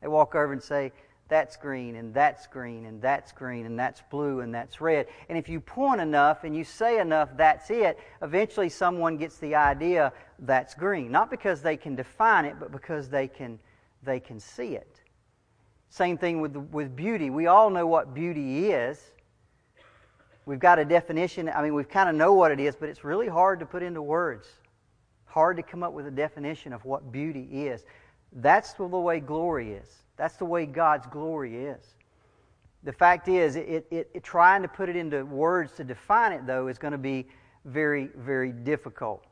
They 0.00 0.06
walk 0.06 0.36
over 0.36 0.52
and 0.52 0.62
say, 0.62 0.92
that's 1.34 1.56
green, 1.56 1.96
and 1.96 2.14
that's 2.14 2.46
green, 2.46 2.86
and 2.86 3.02
that's 3.02 3.32
green, 3.32 3.66
and 3.66 3.76
that's 3.76 4.00
blue, 4.08 4.38
and 4.38 4.54
that's 4.54 4.80
red. 4.80 5.08
And 5.28 5.36
if 5.36 5.48
you 5.48 5.58
point 5.58 6.00
enough 6.00 6.44
and 6.44 6.56
you 6.56 6.62
say 6.62 7.00
enough, 7.00 7.28
that's 7.36 7.72
it, 7.72 7.98
eventually 8.22 8.68
someone 8.68 9.16
gets 9.16 9.38
the 9.38 9.56
idea 9.56 10.12
that's 10.38 10.74
green. 10.76 11.10
Not 11.10 11.32
because 11.32 11.60
they 11.60 11.76
can 11.76 11.96
define 11.96 12.44
it, 12.44 12.54
but 12.60 12.70
because 12.70 13.08
they 13.08 13.26
can, 13.26 13.58
they 14.04 14.20
can 14.20 14.38
see 14.38 14.76
it. 14.76 15.00
Same 15.88 16.16
thing 16.16 16.40
with, 16.40 16.54
with 16.54 16.94
beauty. 16.94 17.30
We 17.30 17.48
all 17.48 17.68
know 17.68 17.88
what 17.88 18.14
beauty 18.14 18.68
is. 18.68 19.00
We've 20.46 20.60
got 20.60 20.78
a 20.78 20.84
definition. 20.84 21.48
I 21.48 21.62
mean, 21.62 21.74
we 21.74 21.82
kind 21.82 22.08
of 22.08 22.14
know 22.14 22.32
what 22.34 22.52
it 22.52 22.60
is, 22.60 22.76
but 22.76 22.88
it's 22.88 23.02
really 23.02 23.26
hard 23.26 23.58
to 23.58 23.66
put 23.66 23.82
into 23.82 24.02
words. 24.02 24.46
Hard 25.24 25.56
to 25.56 25.64
come 25.64 25.82
up 25.82 25.94
with 25.94 26.06
a 26.06 26.12
definition 26.12 26.72
of 26.72 26.84
what 26.84 27.10
beauty 27.10 27.66
is. 27.66 27.84
That's 28.30 28.74
the 28.74 28.84
way 28.84 29.18
glory 29.18 29.72
is. 29.72 30.03
That's 30.16 30.36
the 30.36 30.44
way 30.44 30.66
God's 30.66 31.06
glory 31.06 31.56
is. 31.66 31.96
The 32.84 32.92
fact 32.92 33.28
is, 33.28 33.56
it, 33.56 33.86
it, 33.90 34.10
it, 34.12 34.22
trying 34.22 34.62
to 34.62 34.68
put 34.68 34.88
it 34.88 34.96
into 34.96 35.24
words 35.24 35.72
to 35.72 35.84
define 35.84 36.32
it, 36.32 36.46
though, 36.46 36.68
is 36.68 36.76
going 36.76 36.92
to 36.92 36.98
be 36.98 37.26
very, 37.64 38.10
very 38.16 38.52
difficult. 38.52 39.24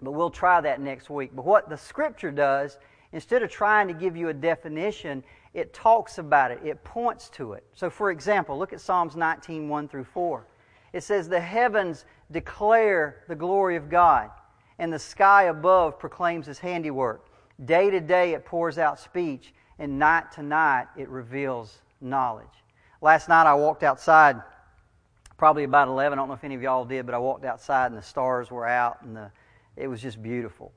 But 0.00 0.12
we'll 0.12 0.30
try 0.30 0.60
that 0.60 0.80
next 0.80 1.08
week. 1.08 1.30
But 1.34 1.44
what 1.44 1.68
the 1.68 1.76
Scripture 1.76 2.32
does, 2.32 2.78
instead 3.12 3.42
of 3.42 3.50
trying 3.50 3.86
to 3.86 3.94
give 3.94 4.16
you 4.16 4.28
a 4.28 4.34
definition, 4.34 5.22
it 5.54 5.72
talks 5.72 6.18
about 6.18 6.50
it, 6.50 6.60
it 6.64 6.82
points 6.82 7.28
to 7.30 7.52
it. 7.52 7.64
So, 7.72 7.88
for 7.88 8.10
example, 8.10 8.58
look 8.58 8.72
at 8.72 8.80
Psalms 8.80 9.14
19 9.14 9.68
1 9.68 9.88
through 9.88 10.04
4. 10.04 10.46
It 10.92 11.04
says, 11.04 11.28
The 11.28 11.40
heavens 11.40 12.04
declare 12.32 13.24
the 13.28 13.36
glory 13.36 13.76
of 13.76 13.88
God, 13.88 14.30
and 14.78 14.92
the 14.92 14.98
sky 14.98 15.44
above 15.44 15.98
proclaims 16.00 16.46
his 16.46 16.58
handiwork. 16.58 17.26
Day 17.64 17.90
to 17.90 18.00
day 18.00 18.32
it 18.32 18.44
pours 18.44 18.76
out 18.76 18.98
speech, 18.98 19.54
and 19.78 19.98
night 19.98 20.32
to 20.32 20.42
night 20.42 20.86
it 20.96 21.08
reveals 21.08 21.80
knowledge. 22.00 22.46
Last 23.00 23.28
night 23.28 23.46
I 23.46 23.54
walked 23.54 23.82
outside, 23.82 24.40
probably 25.36 25.64
about 25.64 25.88
11. 25.88 26.18
I 26.18 26.22
don't 26.22 26.28
know 26.28 26.34
if 26.34 26.44
any 26.44 26.54
of 26.54 26.62
y'all 26.62 26.84
did, 26.84 27.06
but 27.06 27.14
I 27.14 27.18
walked 27.18 27.44
outside 27.44 27.86
and 27.86 27.96
the 27.96 28.02
stars 28.02 28.50
were 28.50 28.66
out, 28.66 29.02
and 29.02 29.16
the, 29.16 29.30
it 29.76 29.88
was 29.88 30.00
just 30.00 30.22
beautiful. 30.22 30.72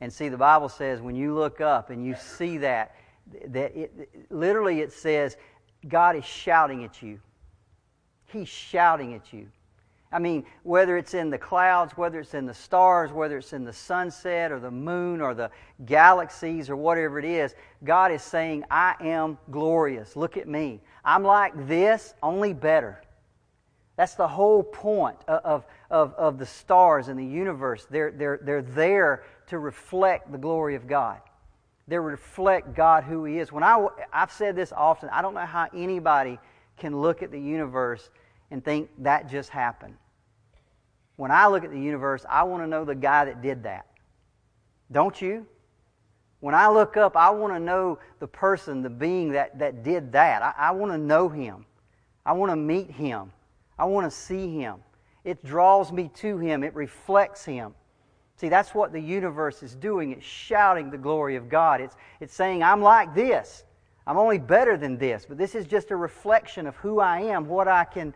And 0.00 0.12
see, 0.12 0.28
the 0.28 0.36
Bible 0.36 0.68
says 0.68 1.00
when 1.00 1.14
you 1.14 1.34
look 1.34 1.60
up 1.60 1.90
and 1.90 2.04
you 2.04 2.14
see 2.16 2.58
that, 2.58 2.94
that 3.48 3.76
it, 3.76 4.10
literally 4.30 4.80
it 4.80 4.92
says 4.92 5.36
God 5.86 6.16
is 6.16 6.24
shouting 6.24 6.84
at 6.84 7.02
you. 7.02 7.20
He's 8.26 8.48
shouting 8.48 9.14
at 9.14 9.32
you. 9.32 9.48
I 10.14 10.20
mean, 10.20 10.44
whether 10.62 10.96
it's 10.96 11.12
in 11.12 11.28
the 11.28 11.38
clouds, 11.38 11.96
whether 11.96 12.20
it's 12.20 12.34
in 12.34 12.46
the 12.46 12.54
stars, 12.54 13.10
whether 13.10 13.38
it's 13.38 13.52
in 13.52 13.64
the 13.64 13.72
sunset 13.72 14.52
or 14.52 14.60
the 14.60 14.70
moon 14.70 15.20
or 15.20 15.34
the 15.34 15.50
galaxies 15.84 16.70
or 16.70 16.76
whatever 16.76 17.18
it 17.18 17.24
is, 17.24 17.56
God 17.82 18.12
is 18.12 18.22
saying, 18.22 18.62
I 18.70 18.94
am 19.00 19.38
glorious. 19.50 20.14
Look 20.14 20.36
at 20.36 20.46
me. 20.46 20.80
I'm 21.04 21.24
like 21.24 21.66
this, 21.66 22.14
only 22.22 22.52
better. 22.52 23.02
That's 23.96 24.14
the 24.14 24.28
whole 24.28 24.62
point 24.62 25.18
of, 25.26 25.66
of, 25.90 26.14
of 26.14 26.38
the 26.38 26.46
stars 26.46 27.08
and 27.08 27.18
the 27.18 27.26
universe. 27.26 27.84
They're, 27.90 28.12
they're, 28.12 28.38
they're 28.40 28.62
there 28.62 29.24
to 29.48 29.58
reflect 29.58 30.30
the 30.30 30.38
glory 30.38 30.76
of 30.76 30.86
God. 30.86 31.20
They 31.88 31.98
reflect 31.98 32.76
God 32.76 33.02
who 33.02 33.24
He 33.24 33.38
is. 33.38 33.50
When 33.50 33.64
I, 33.64 33.84
I've 34.12 34.32
said 34.32 34.54
this 34.54 34.72
often, 34.72 35.08
I 35.08 35.22
don't 35.22 35.34
know 35.34 35.40
how 35.40 35.68
anybody 35.74 36.38
can 36.76 37.00
look 37.00 37.24
at 37.24 37.32
the 37.32 37.40
universe 37.40 38.10
and 38.52 38.64
think 38.64 38.90
that 38.98 39.28
just 39.28 39.50
happened. 39.50 39.96
When 41.16 41.30
I 41.30 41.46
look 41.46 41.64
at 41.64 41.70
the 41.70 41.80
universe, 41.80 42.24
I 42.28 42.42
want 42.42 42.62
to 42.62 42.66
know 42.66 42.84
the 42.84 42.94
guy 42.94 43.24
that 43.26 43.42
did 43.42 43.62
that. 43.64 43.86
Don't 44.90 45.20
you? 45.20 45.46
When 46.40 46.54
I 46.54 46.68
look 46.68 46.96
up, 46.96 47.16
I 47.16 47.30
want 47.30 47.54
to 47.54 47.60
know 47.60 47.98
the 48.18 48.26
person, 48.26 48.82
the 48.82 48.90
being 48.90 49.32
that, 49.32 49.58
that 49.58 49.82
did 49.82 50.12
that. 50.12 50.42
I, 50.42 50.68
I 50.68 50.70
want 50.72 50.92
to 50.92 50.98
know 50.98 51.28
him. 51.28 51.64
I 52.26 52.32
want 52.32 52.52
to 52.52 52.56
meet 52.56 52.90
him. 52.90 53.32
I 53.78 53.84
want 53.86 54.10
to 54.10 54.10
see 54.10 54.58
him. 54.58 54.76
It 55.24 55.42
draws 55.44 55.90
me 55.90 56.10
to 56.16 56.36
him, 56.38 56.62
it 56.62 56.74
reflects 56.74 57.44
him. 57.44 57.74
See, 58.36 58.48
that's 58.48 58.74
what 58.74 58.92
the 58.92 59.00
universe 59.00 59.62
is 59.62 59.74
doing. 59.74 60.10
It's 60.12 60.26
shouting 60.26 60.90
the 60.90 60.98
glory 60.98 61.36
of 61.36 61.48
God. 61.48 61.80
It's, 61.80 61.96
it's 62.20 62.34
saying, 62.34 62.62
I'm 62.62 62.82
like 62.82 63.14
this. 63.14 63.64
I'm 64.06 64.18
only 64.18 64.38
better 64.38 64.76
than 64.76 64.98
this. 64.98 65.24
But 65.26 65.38
this 65.38 65.54
is 65.54 65.66
just 65.66 65.92
a 65.92 65.96
reflection 65.96 66.66
of 66.66 66.76
who 66.76 66.98
I 66.98 67.20
am, 67.20 67.46
what 67.46 67.68
I 67.68 67.84
can, 67.84 68.12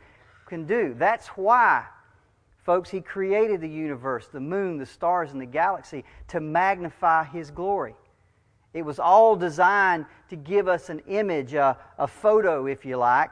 can 0.46 0.66
do. 0.66 0.94
That's 0.98 1.28
why 1.28 1.84
Folks, 2.68 2.90
He 2.90 3.00
created 3.00 3.62
the 3.62 3.68
universe, 3.68 4.28
the 4.28 4.40
moon, 4.40 4.76
the 4.76 4.84
stars, 4.84 5.32
and 5.32 5.40
the 5.40 5.46
galaxy 5.46 6.04
to 6.26 6.38
magnify 6.38 7.24
His 7.24 7.50
glory. 7.50 7.94
It 8.74 8.82
was 8.82 8.98
all 8.98 9.36
designed 9.36 10.04
to 10.28 10.36
give 10.36 10.68
us 10.68 10.90
an 10.90 10.98
image, 11.08 11.54
a, 11.54 11.78
a 11.96 12.06
photo, 12.06 12.66
if 12.66 12.84
you 12.84 12.98
like, 12.98 13.30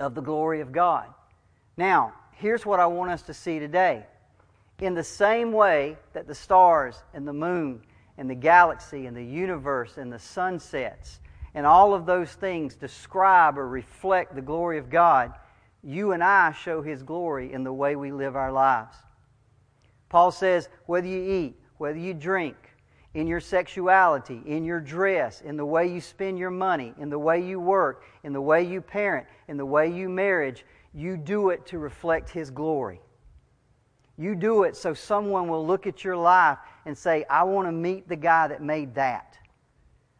of 0.00 0.16
the 0.16 0.22
glory 0.22 0.60
of 0.60 0.72
God. 0.72 1.06
Now, 1.76 2.14
here's 2.32 2.66
what 2.66 2.80
I 2.80 2.86
want 2.86 3.12
us 3.12 3.22
to 3.22 3.32
see 3.32 3.60
today. 3.60 4.04
In 4.80 4.94
the 4.94 5.04
same 5.04 5.52
way 5.52 5.96
that 6.12 6.26
the 6.26 6.34
stars 6.34 6.96
and 7.14 7.28
the 7.28 7.32
moon 7.32 7.80
and 8.18 8.28
the 8.28 8.34
galaxy 8.34 9.06
and 9.06 9.16
the 9.16 9.24
universe 9.24 9.98
and 9.98 10.12
the 10.12 10.18
sunsets 10.18 11.20
and 11.54 11.64
all 11.64 11.94
of 11.94 12.06
those 12.06 12.32
things 12.32 12.74
describe 12.74 13.56
or 13.56 13.68
reflect 13.68 14.34
the 14.34 14.42
glory 14.42 14.78
of 14.78 14.90
God, 14.90 15.32
you 15.86 16.10
and 16.10 16.22
I 16.22 16.52
show 16.52 16.82
His 16.82 17.04
glory 17.04 17.52
in 17.52 17.62
the 17.62 17.72
way 17.72 17.94
we 17.94 18.10
live 18.10 18.34
our 18.34 18.50
lives. 18.50 18.96
Paul 20.08 20.32
says, 20.32 20.68
whether 20.86 21.06
you 21.06 21.22
eat, 21.22 21.56
whether 21.78 21.98
you 21.98 22.12
drink, 22.12 22.56
in 23.14 23.26
your 23.26 23.40
sexuality, 23.40 24.42
in 24.44 24.64
your 24.64 24.80
dress, 24.80 25.40
in 25.40 25.56
the 25.56 25.64
way 25.64 25.86
you 25.86 26.00
spend 26.00 26.38
your 26.38 26.50
money, 26.50 26.92
in 26.98 27.08
the 27.08 27.18
way 27.18 27.42
you 27.42 27.60
work, 27.60 28.04
in 28.24 28.32
the 28.32 28.40
way 28.40 28.62
you 28.62 28.80
parent, 28.80 29.26
in 29.48 29.56
the 29.56 29.64
way 29.64 29.90
you 29.90 30.08
marriage, 30.08 30.66
you 30.92 31.16
do 31.16 31.50
it 31.50 31.64
to 31.66 31.78
reflect 31.78 32.28
His 32.28 32.50
glory. 32.50 33.00
You 34.18 34.34
do 34.34 34.64
it 34.64 34.76
so 34.76 34.92
someone 34.92 35.48
will 35.48 35.64
look 35.64 35.86
at 35.86 36.02
your 36.02 36.16
life 36.16 36.58
and 36.84 36.98
say, 36.98 37.24
I 37.30 37.44
want 37.44 37.68
to 37.68 37.72
meet 37.72 38.08
the 38.08 38.16
guy 38.16 38.48
that 38.48 38.60
made 38.60 38.94
that. 38.96 39.38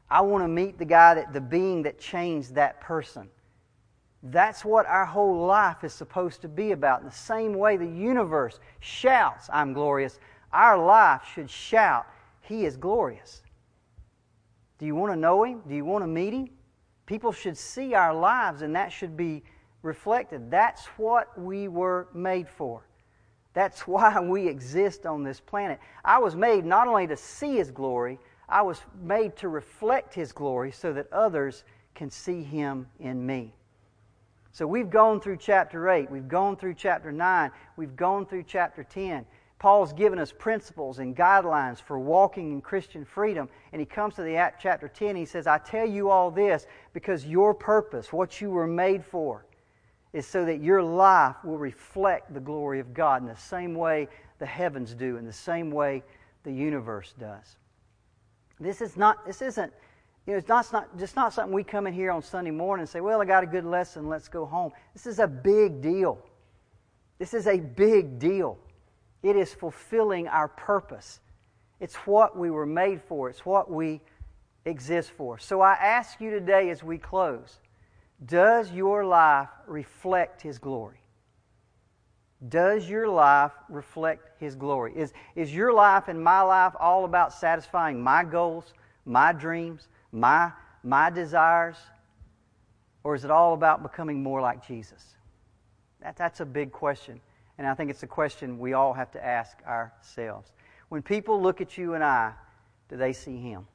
I 0.08 0.20
want 0.20 0.44
to 0.44 0.48
meet 0.48 0.78
the 0.78 0.84
guy 0.84 1.14
that, 1.14 1.32
the 1.32 1.40
being 1.40 1.82
that 1.82 1.98
changed 1.98 2.54
that 2.54 2.80
person. 2.80 3.28
That's 4.31 4.64
what 4.64 4.87
our 4.87 5.07
whole 5.07 5.47
life 5.47 5.85
is 5.85 5.93
supposed 5.93 6.41
to 6.43 6.49
be 6.49 6.72
about. 6.72 7.01
In 7.01 7.07
the 7.07 7.12
same 7.12 7.55
way 7.55 7.77
the 7.77 7.87
universe 7.87 8.59
shouts, 8.81 9.49
I'm 9.53 9.72
glorious, 9.72 10.18
our 10.53 10.79
life 10.79 11.22
should 11.35 11.51
shout, 11.51 12.07
he 12.43 12.64
is 12.64 12.77
glorious. 12.77 13.43
Do 14.79 14.87
you 14.87 14.95
want 14.95 15.12
to 15.12 15.16
know 15.16 15.43
Him? 15.43 15.62
Do 15.68 15.74
you 15.74 15.85
want 15.85 16.03
to 16.05 16.09
meet 16.09 16.33
Him? 16.33 16.51
People 17.07 17.33
should 17.33 17.57
see 17.57 17.95
our 17.95 18.14
lives, 18.14 18.62
and 18.62 18.74
that 18.77 18.93
should 18.93 19.16
be 19.16 19.43
reflected. 19.83 20.51
That's 20.51 20.87
what 20.97 21.39
we 21.41 21.68
were 21.68 22.09
made 22.14 22.49
for. 22.49 22.87
That's 23.53 23.81
why 23.89 24.20
we 24.20 24.47
exist 24.47 25.07
on 25.07 25.24
this 25.24 25.41
planet. 25.41 25.81
I 26.05 26.18
was 26.18 26.37
made 26.37 26.64
not 26.64 26.89
only 26.89 27.07
to 27.09 27.16
see 27.16 27.57
His 27.57 27.70
glory, 27.70 28.18
I 28.49 28.62
was 28.62 28.81
made 29.03 29.37
to 29.39 29.49
reflect 29.49 30.14
His 30.14 30.31
glory 30.31 30.70
so 30.70 30.93
that 30.93 31.12
others 31.12 31.64
can 31.95 32.11
see 32.11 32.43
Him 32.43 32.87
in 33.01 33.24
me. 33.24 33.55
So 34.57 34.66
we've 34.66 34.88
gone 34.88 35.20
through 35.20 35.36
chapter 35.36 35.90
8, 35.90 36.11
we've 36.11 36.28
gone 36.28 36.57
through 36.57 36.76
chapter 36.76 37.12
9, 37.12 37.50
we've 37.76 37.94
gone 37.94 38.24
through 38.24 38.44
chapter 38.44 38.84
10. 38.84 39.26
Paul's 39.59 39.92
given 39.92 40.18
us 40.18 40.32
principles 40.32 40.98
and 40.98 41.14
guidelines 41.14 41.78
for 41.78 41.98
walking 41.98 42.52
in 42.52 42.62
Christian 42.62 43.04
freedom. 43.04 43.50
And 43.74 43.80
he 43.80 43.84
comes 43.84 44.14
to 44.14 44.22
the 44.22 44.36
act, 44.36 44.62
chapter 44.62 44.88
10, 44.88 45.14
he 45.14 45.26
says, 45.26 45.46
I 45.46 45.59
tell 45.59 45.84
you 45.86 46.09
all 46.09 46.30
this 46.30 46.66
because 46.94 47.26
your 47.26 47.52
purpose, 47.52 48.14
what 48.14 48.40
you 48.40 48.48
were 48.48 48.66
made 48.66 49.04
for, 49.04 49.44
is 50.14 50.26
so 50.26 50.46
that 50.46 50.62
your 50.62 50.82
life 50.82 51.36
will 51.44 51.59
reflect 51.59 52.32
the 52.32 52.40
glory 52.40 52.80
of 52.80 52.94
God 52.94 53.20
in 53.20 53.28
the 53.28 53.36
same 53.36 53.74
way 53.74 54.09
the 54.38 54.46
heavens 54.46 54.94
do, 54.94 55.18
in 55.18 55.26
the 55.26 55.34
same 55.34 55.70
way 55.70 56.02
the 56.44 56.52
universe 56.52 57.12
does. 57.20 57.59
This 58.59 58.80
is 58.80 58.96
not, 58.96 59.26
this 59.26 59.42
isn't, 59.42 59.70
you 60.27 60.33
know, 60.33 60.39
it's 60.39 60.49
not, 60.49 60.64
it's 60.64 60.72
not 60.72 60.99
just 60.99 61.16
not 61.16 61.33
something 61.33 61.55
we 61.55 61.62
come 61.62 61.87
in 61.87 61.95
here 61.95 62.11
on 62.11 62.22
Sunday 62.22 62.51
morning 62.51 62.83
and 62.83 62.89
say, 62.89 63.01
well, 63.01 63.22
I 63.22 63.24
got 63.24 63.45
a 63.45 63.47
good 63.47 63.64
lesson, 63.64 64.09
let's 64.09 64.29
go 64.29 64.45
home. 64.45 64.72
This 64.93 65.07
is 65.07 65.20
a 65.20 65.27
big 65.27 65.81
deal. 65.81 66.18
This 67.18 67.33
is 67.33 67.47
a 67.47 67.59
big 67.59 68.18
deal. 68.18 68.59
It 69.22 69.37
is 69.37 69.55
fulfilling 69.55 70.27
our 70.27 70.49
purpose. 70.49 71.20
It's 71.79 71.95
what 72.07 72.37
we 72.37 72.51
were 72.51 72.66
made 72.66 73.03
for, 73.03 73.31
it's 73.31 73.47
what 73.47 73.70
we 73.70 74.01
exist 74.64 75.11
for. 75.11 75.39
So 75.39 75.61
I 75.61 75.74
ask 75.74 76.20
you 76.20 76.31
today 76.31 76.70
as 76.70 76.83
we 76.83 76.99
close 76.99 77.61
does 78.24 78.72
your 78.72 79.05
life 79.05 79.51
reflect 79.66 80.41
His 80.41 80.59
glory? 80.59 81.01
Does 82.49 82.89
your 82.89 83.09
life 83.09 83.53
reflect 83.68 84.41
His 84.41 84.55
glory? 84.55 84.95
Is, 84.97 85.12
is 85.35 85.55
your 85.55 85.72
life 85.72 86.09
and 86.09 86.22
my 86.22 86.41
life 86.41 86.72
all 86.81 87.05
about 87.05 87.35
satisfying 87.35 88.03
my 88.03 88.24
goals, 88.24 88.72
my 89.05 89.33
dreams, 89.33 89.89
my, 90.16 90.50
my 90.82 91.10
desires? 91.10 91.76
Or 93.04 93.14
is 93.14 93.24
it 93.24 93.30
all 93.30 93.54
about 93.54 93.82
becoming 93.82 94.22
more 94.22 94.40
like 94.40 94.66
Jesus? 94.66 95.04
That, 96.02 96.16
that's 96.16 96.40
a 96.40 96.46
big 96.46 96.72
question. 96.72 97.20
And 97.58 97.66
I 97.66 97.74
think 97.74 97.90
it's 97.90 98.02
a 98.02 98.06
question 98.06 98.58
we 98.58 98.72
all 98.72 98.92
have 98.92 99.10
to 99.12 99.24
ask 99.24 99.58
ourselves. 99.66 100.52
When 100.88 101.02
people 101.02 101.40
look 101.40 101.60
at 101.60 101.78
you 101.78 101.94
and 101.94 102.02
I, 102.02 102.32
do 102.88 102.96
they 102.96 103.12
see 103.12 103.36
Him? 103.36 103.66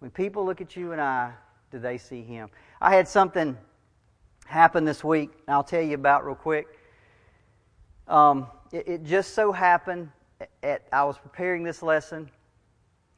When 0.00 0.10
people 0.10 0.44
look 0.44 0.60
at 0.60 0.76
you 0.76 0.92
and 0.92 1.00
I, 1.00 1.32
do 1.70 1.78
they 1.78 1.98
see 1.98 2.22
Him? 2.22 2.48
I 2.80 2.94
had 2.94 3.08
something 3.08 3.56
happen 4.46 4.84
this 4.84 5.04
week, 5.04 5.30
and 5.46 5.54
I'll 5.54 5.64
tell 5.64 5.82
you 5.82 5.94
about 5.94 6.24
real 6.24 6.34
quick. 6.34 6.66
Um, 8.06 8.46
it, 8.72 8.88
it, 8.88 9.04
just 9.04 9.34
so 9.34 9.52
happened 9.52 10.10
at, 10.62 10.86
I 10.92 11.04
was 11.04 11.18
preparing 11.18 11.62
this 11.62 11.82
lesson, 11.82 12.30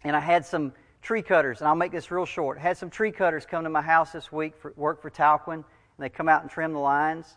and 0.02 0.16
I 0.16 0.20
had 0.20 0.44
some 0.44 0.72
tree 1.02 1.22
cutters, 1.22 1.60
and 1.60 1.68
I'll 1.68 1.74
make 1.74 1.92
this 1.92 2.10
real 2.10 2.26
short. 2.26 2.58
Had 2.58 2.76
some 2.76 2.90
tree 2.90 3.12
cutters 3.12 3.46
come 3.46 3.64
to 3.64 3.70
my 3.70 3.82
house 3.82 4.12
this 4.12 4.30
week 4.30 4.54
for 4.56 4.72
work 4.76 5.00
for 5.00 5.10
Talquin, 5.10 5.54
and 5.54 5.64
they 5.98 6.08
come 6.08 6.28
out 6.28 6.42
and 6.42 6.50
trim 6.50 6.72
the 6.72 6.78
lines, 6.78 7.34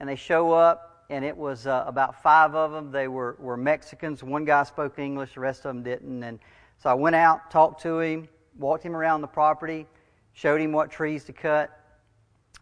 and 0.00 0.08
they 0.08 0.16
show 0.16 0.52
up, 0.52 1.04
and 1.10 1.24
it 1.24 1.36
was 1.36 1.66
uh, 1.66 1.84
about 1.86 2.22
five 2.22 2.54
of 2.54 2.72
them. 2.72 2.90
They 2.90 3.08
were, 3.08 3.36
were 3.38 3.56
Mexicans. 3.56 4.22
One 4.22 4.44
guy 4.44 4.64
spoke 4.64 4.98
English, 4.98 5.34
the 5.34 5.40
rest 5.40 5.60
of 5.60 5.74
them 5.74 5.82
didn't. 5.82 6.22
And 6.22 6.38
so 6.78 6.90
I 6.90 6.94
went 6.94 7.16
out, 7.16 7.50
talked 7.50 7.82
to 7.82 8.00
him, 8.00 8.28
walked 8.58 8.82
him 8.82 8.96
around 8.96 9.20
the 9.20 9.28
property, 9.28 9.86
showed 10.32 10.60
him 10.60 10.72
what 10.72 10.90
trees 10.90 11.24
to 11.24 11.32
cut. 11.32 11.70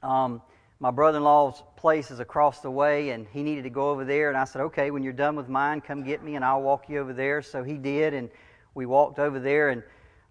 Um, 0.02 0.42
my 0.80 0.90
brother 0.90 1.18
in 1.18 1.24
law's 1.24 1.62
place 1.76 2.10
is 2.10 2.20
across 2.20 2.60
the 2.60 2.70
way, 2.70 3.10
and 3.10 3.26
he 3.32 3.42
needed 3.42 3.62
to 3.62 3.70
go 3.70 3.90
over 3.90 4.04
there. 4.04 4.28
And 4.28 4.36
I 4.36 4.44
said, 4.44 4.60
Okay, 4.62 4.90
when 4.90 5.02
you're 5.02 5.12
done 5.12 5.36
with 5.36 5.48
mine, 5.48 5.80
come 5.80 6.02
get 6.02 6.22
me, 6.22 6.34
and 6.34 6.44
I'll 6.44 6.62
walk 6.62 6.88
you 6.88 6.98
over 6.98 7.12
there. 7.12 7.40
So 7.40 7.62
he 7.62 7.74
did, 7.78 8.12
and 8.12 8.28
we 8.74 8.84
walked 8.84 9.18
over 9.18 9.40
there. 9.40 9.70
And 9.70 9.82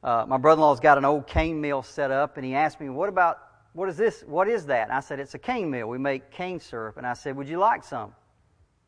uh, 0.03 0.25
my 0.27 0.37
brother 0.37 0.59
in 0.59 0.61
law's 0.61 0.79
got 0.79 0.97
an 0.97 1.05
old 1.05 1.27
cane 1.27 1.61
mill 1.61 1.81
set 1.81 2.11
up, 2.11 2.37
and 2.37 2.45
he 2.45 2.55
asked 2.55 2.79
me, 2.79 2.89
What 2.89 3.09
about 3.09 3.39
what 3.73 3.89
is 3.89 3.97
this? 3.97 4.23
What 4.27 4.47
is 4.47 4.67
that? 4.67 4.83
And 4.83 4.91
I 4.91 4.99
said, 4.99 5.19
It's 5.19 5.33
a 5.33 5.39
cane 5.39 5.69
mill. 5.69 5.87
We 5.87 5.97
make 5.97 6.29
cane 6.29 6.59
syrup. 6.59 6.97
And 6.97 7.07
I 7.07 7.13
said, 7.13 7.35
Would 7.35 7.49
you 7.49 7.57
like 7.57 7.83
some? 7.83 8.13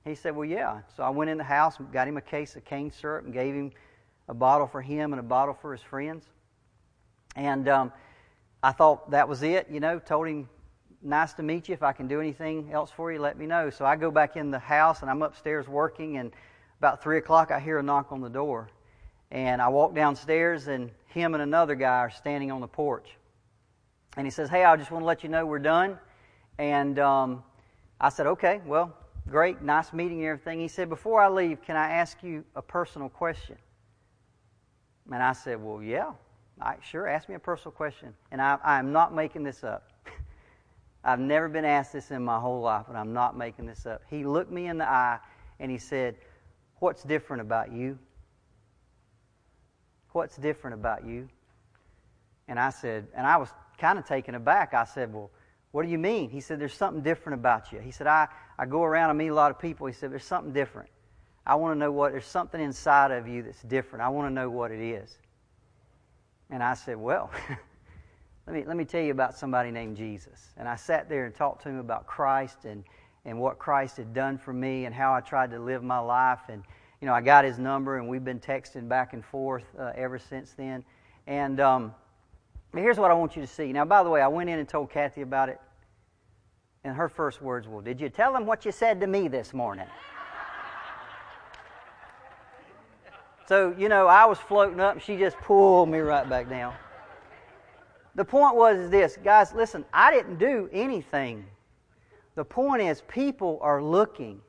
He 0.03 0.13
said, 0.13 0.35
Well, 0.35 0.45
yeah. 0.45 0.81
So 0.95 1.03
I 1.03 1.09
went 1.09 1.29
in 1.29 1.37
the 1.37 1.43
house 1.43 1.79
and 1.79 1.91
got 1.91 2.07
him 2.07 2.17
a 2.17 2.21
case 2.21 2.55
of 2.55 2.65
cane 2.65 2.91
syrup 2.91 3.25
and 3.25 3.33
gave 3.33 3.53
him 3.53 3.71
a 4.27 4.33
bottle 4.33 4.67
for 4.67 4.81
him 4.81 5.13
and 5.13 5.19
a 5.19 5.23
bottle 5.23 5.53
for 5.53 5.71
his 5.71 5.81
friends. 5.81 6.25
And 7.35 7.67
um, 7.67 7.91
I 8.61 8.71
thought 8.71 9.11
that 9.11 9.27
was 9.27 9.41
it, 9.41 9.67
you 9.71 9.79
know, 9.79 9.99
told 9.99 10.27
him, 10.27 10.49
Nice 11.01 11.33
to 11.33 11.43
meet 11.43 11.69
you. 11.69 11.73
If 11.73 11.83
I 11.83 11.93
can 11.93 12.07
do 12.07 12.19
anything 12.19 12.71
else 12.71 12.91
for 12.91 13.11
you, 13.11 13.19
let 13.19 13.37
me 13.37 13.45
know. 13.45 13.69
So 13.69 13.85
I 13.85 13.95
go 13.95 14.11
back 14.11 14.35
in 14.37 14.51
the 14.51 14.59
house 14.59 15.01
and 15.01 15.09
I'm 15.09 15.21
upstairs 15.21 15.67
working. 15.67 16.17
And 16.17 16.31
about 16.79 17.01
3 17.01 17.19
o'clock, 17.19 17.51
I 17.51 17.59
hear 17.59 17.79
a 17.79 17.83
knock 17.83 18.11
on 18.11 18.21
the 18.21 18.29
door. 18.29 18.69
And 19.31 19.61
I 19.61 19.67
walk 19.69 19.95
downstairs, 19.95 20.67
and 20.67 20.91
him 21.07 21.33
and 21.33 21.41
another 21.41 21.75
guy 21.75 21.97
are 21.99 22.09
standing 22.09 22.51
on 22.51 22.61
the 22.61 22.67
porch. 22.67 23.17
And 24.17 24.25
he 24.25 24.31
says, 24.31 24.49
Hey, 24.49 24.63
I 24.63 24.75
just 24.75 24.91
want 24.91 25.01
to 25.01 25.05
let 25.05 25.23
you 25.23 25.29
know 25.29 25.45
we're 25.45 25.59
done. 25.59 25.99
And 26.57 26.99
um, 26.99 27.43
I 27.99 28.09
said, 28.09 28.27
Okay, 28.27 28.61
well, 28.65 28.95
great, 29.27 29.61
nice 29.61 29.93
meeting 29.93 30.19
and 30.19 30.27
everything. 30.27 30.59
He 30.59 30.67
said, 30.67 30.89
Before 30.89 31.21
I 31.21 31.29
leave, 31.29 31.61
can 31.61 31.75
I 31.75 31.91
ask 31.91 32.21
you 32.23 32.43
a 32.55 32.61
personal 32.61 33.09
question? 33.09 33.57
And 35.11 35.21
I 35.21 35.33
said, 35.33 35.61
Well, 35.61 35.81
yeah. 35.81 36.11
Sure, 36.81 37.07
ask 37.07 37.27
me 37.27 37.35
a 37.35 37.39
personal 37.39 37.71
question. 37.71 38.13
And 38.31 38.41
I, 38.41 38.57
I'm 38.63 38.91
not 38.93 39.13
making 39.13 39.43
this 39.43 39.63
up. 39.63 39.91
I've 41.03 41.19
never 41.19 41.49
been 41.49 41.65
asked 41.65 41.93
this 41.93 42.11
in 42.11 42.23
my 42.23 42.39
whole 42.39 42.61
life, 42.61 42.85
and 42.87 42.97
I'm 42.97 43.11
not 43.13 43.37
making 43.37 43.65
this 43.65 43.85
up. 43.85 44.01
He 44.09 44.23
looked 44.23 44.51
me 44.51 44.67
in 44.67 44.77
the 44.77 44.89
eye 44.89 45.19
and 45.59 45.69
he 45.69 45.77
said, 45.77 46.15
What's 46.79 47.03
different 47.03 47.41
about 47.41 47.71
you? 47.71 47.97
What's 50.15 50.37
different 50.37 50.75
about 50.75 51.05
you? 51.05 51.27
And 52.47 52.57
I 52.57 52.69
said, 52.69 53.05
and 53.17 53.27
I 53.27 53.35
was 53.35 53.49
kind 53.77 53.99
of 53.99 54.05
taken 54.05 54.33
aback. 54.33 54.73
I 54.73 54.85
said, 54.85 55.13
Well, 55.13 55.29
what 55.71 55.83
do 55.83 55.91
you 55.91 55.97
mean? 55.97 56.29
He 56.29 56.39
said, 56.39 56.57
There's 56.57 56.73
something 56.73 57.03
different 57.03 57.37
about 57.37 57.73
you. 57.73 57.79
He 57.79 57.91
said, 57.91 58.07
I, 58.07 58.29
I 58.57 58.65
go 58.65 58.85
around 58.85 59.09
and 59.09 59.19
meet 59.19 59.27
a 59.27 59.33
lot 59.33 59.51
of 59.51 59.59
people. 59.59 59.87
He 59.87 59.93
said, 59.93 60.13
There's 60.13 60.23
something 60.23 60.53
different. 60.53 60.87
I 61.45 61.55
want 61.55 61.75
to 61.75 61.77
know 61.77 61.91
what, 61.91 62.13
there's 62.13 62.25
something 62.25 62.61
inside 62.61 63.11
of 63.11 63.27
you 63.27 63.43
that's 63.43 63.61
different. 63.63 64.05
I 64.05 64.07
want 64.07 64.29
to 64.29 64.33
know 64.33 64.49
what 64.49 64.71
it 64.71 64.79
is. 64.79 65.17
And 66.49 66.63
I 66.63 66.75
said, 66.75 66.95
Well, 66.95 67.29
let, 68.47 68.55
me, 68.55 68.63
let 68.65 68.77
me 68.77 68.85
tell 68.85 69.01
you 69.01 69.11
about 69.11 69.37
somebody 69.37 69.69
named 69.69 69.97
Jesus. 69.97 70.53
And 70.55 70.65
I 70.65 70.77
sat 70.77 71.09
there 71.09 71.25
and 71.25 71.35
talked 71.35 71.63
to 71.63 71.69
him 71.69 71.79
about 71.79 72.07
Christ 72.07 72.63
and, 72.63 72.85
and 73.25 73.37
what 73.37 73.59
Christ 73.59 73.97
had 73.97 74.13
done 74.13 74.37
for 74.37 74.53
me 74.53 74.85
and 74.85 74.95
how 74.95 75.13
I 75.13 75.19
tried 75.19 75.51
to 75.51 75.59
live 75.59 75.83
my 75.83 75.99
life. 75.99 76.43
And, 76.47 76.63
you 77.01 77.07
know, 77.07 77.13
I 77.13 77.21
got 77.21 77.45
his 77.45 77.59
number 77.59 77.97
and 77.97 78.07
we've 78.07 78.23
been 78.23 78.39
texting 78.39 78.87
back 78.87 79.13
and 79.13 79.23
forth 79.23 79.65
uh, 79.77 79.91
ever 79.95 80.17
since 80.17 80.51
then. 80.51 80.83
And, 81.27 81.59
um, 81.59 81.93
here's 82.81 82.97
what 82.97 83.11
I 83.11 83.13
want 83.13 83.35
you 83.35 83.41
to 83.41 83.47
see. 83.47 83.71
Now, 83.71 83.85
by 83.85 84.03
the 84.03 84.09
way, 84.09 84.21
I 84.21 84.27
went 84.27 84.49
in 84.49 84.59
and 84.59 84.67
told 84.67 84.89
Kathy 84.89 85.21
about 85.21 85.49
it. 85.49 85.59
And 86.83 86.95
her 86.95 87.09
first 87.09 87.41
words 87.41 87.67
were, 87.67 87.81
Did 87.81 87.99
you 87.99 88.09
tell 88.09 88.35
him 88.35 88.45
what 88.45 88.65
you 88.65 88.71
said 88.71 88.99
to 89.01 89.07
me 89.07 89.27
this 89.27 89.53
morning? 89.53 89.87
so, 93.47 93.73
you 93.77 93.89
know, 93.89 94.07
I 94.07 94.25
was 94.25 94.37
floating 94.37 94.79
up 94.79 94.93
and 94.93 95.01
she 95.01 95.17
just 95.17 95.37
pulled 95.37 95.89
me 95.89 95.99
right 95.99 96.27
back 96.29 96.47
down. 96.47 96.73
The 98.13 98.23
point 98.23 98.55
was 98.55 98.77
is 98.77 98.89
this, 98.89 99.17
guys, 99.23 99.53
listen, 99.53 99.83
I 99.93 100.11
didn't 100.11 100.37
do 100.37 100.69
anything 100.71 101.45
The 102.35 102.45
point 102.45 102.81
is, 102.81 103.01
people 103.07 103.59
are 103.61 103.81
looking. 103.81 104.41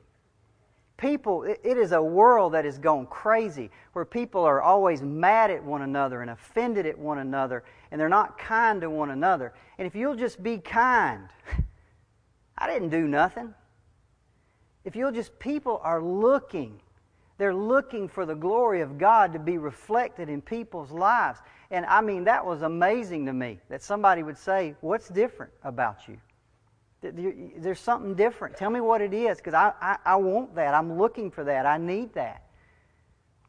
People, 0.97 1.43
it, 1.43 1.59
is 1.63 1.91
a 1.91 2.01
world 2.01 2.53
that 2.53 2.65
is 2.65 2.79
going 2.79 3.05
crazy 3.05 3.69
where 3.93 4.03
people 4.03 4.43
are 4.43 4.61
always 4.63 5.03
mad 5.03 5.51
at 5.51 5.63
one 5.63 5.83
another 5.83 6.21
and 6.21 6.31
offended 6.31 6.87
at 6.87 6.97
one 6.97 7.19
another 7.19 7.63
and 7.91 8.01
they're 8.01 8.09
not 8.09 8.37
kind 8.39 8.81
to 8.81 8.89
one 8.89 9.11
another. 9.11 9.53
And 9.77 9.85
if 9.85 9.95
you'll 9.95 10.15
just 10.15 10.41
be 10.41 10.57
kind, 10.57 11.29
I 12.57 12.67
didn't 12.67 12.89
do 12.89 13.07
nothing. 13.07 13.53
If 14.83 14.95
you'll 14.95 15.11
just, 15.11 15.37
people 15.37 15.79
are 15.83 16.01
looking. 16.01 16.79
They're 17.37 17.53
looking 17.53 18.07
for 18.07 18.25
the 18.25 18.33
glory 18.33 18.81
of 18.81 18.97
God 18.97 19.33
to 19.33 19.39
be 19.39 19.59
reflected 19.59 20.29
in 20.29 20.41
people's 20.41 20.91
lives. 20.91 21.39
And 21.69 21.85
I 21.85 22.01
mean, 22.01 22.23
that 22.23 22.43
was 22.43 22.63
amazing 22.63 23.25
to 23.27 23.33
me 23.33 23.59
that 23.69 23.83
somebody 23.83 24.23
would 24.23 24.37
say, 24.37 24.75
What's 24.81 25.09
different 25.09 25.51
about 25.63 26.07
you? 26.07 26.17
There's 27.01 27.79
something 27.79 28.15
different. 28.15 28.57
Tell 28.57 28.69
me 28.69 28.81
what 28.81 29.01
it 29.01 29.13
is 29.13 29.37
because 29.37 29.53
I, 29.53 29.71
I, 29.79 29.97
I 30.05 30.15
want 30.15 30.55
that. 30.55 30.73
I'm 30.73 30.97
looking 30.97 31.29
for 31.29 31.43
that. 31.43 31.65
I 31.65 31.77
need 31.77 32.13
that. 32.13 32.43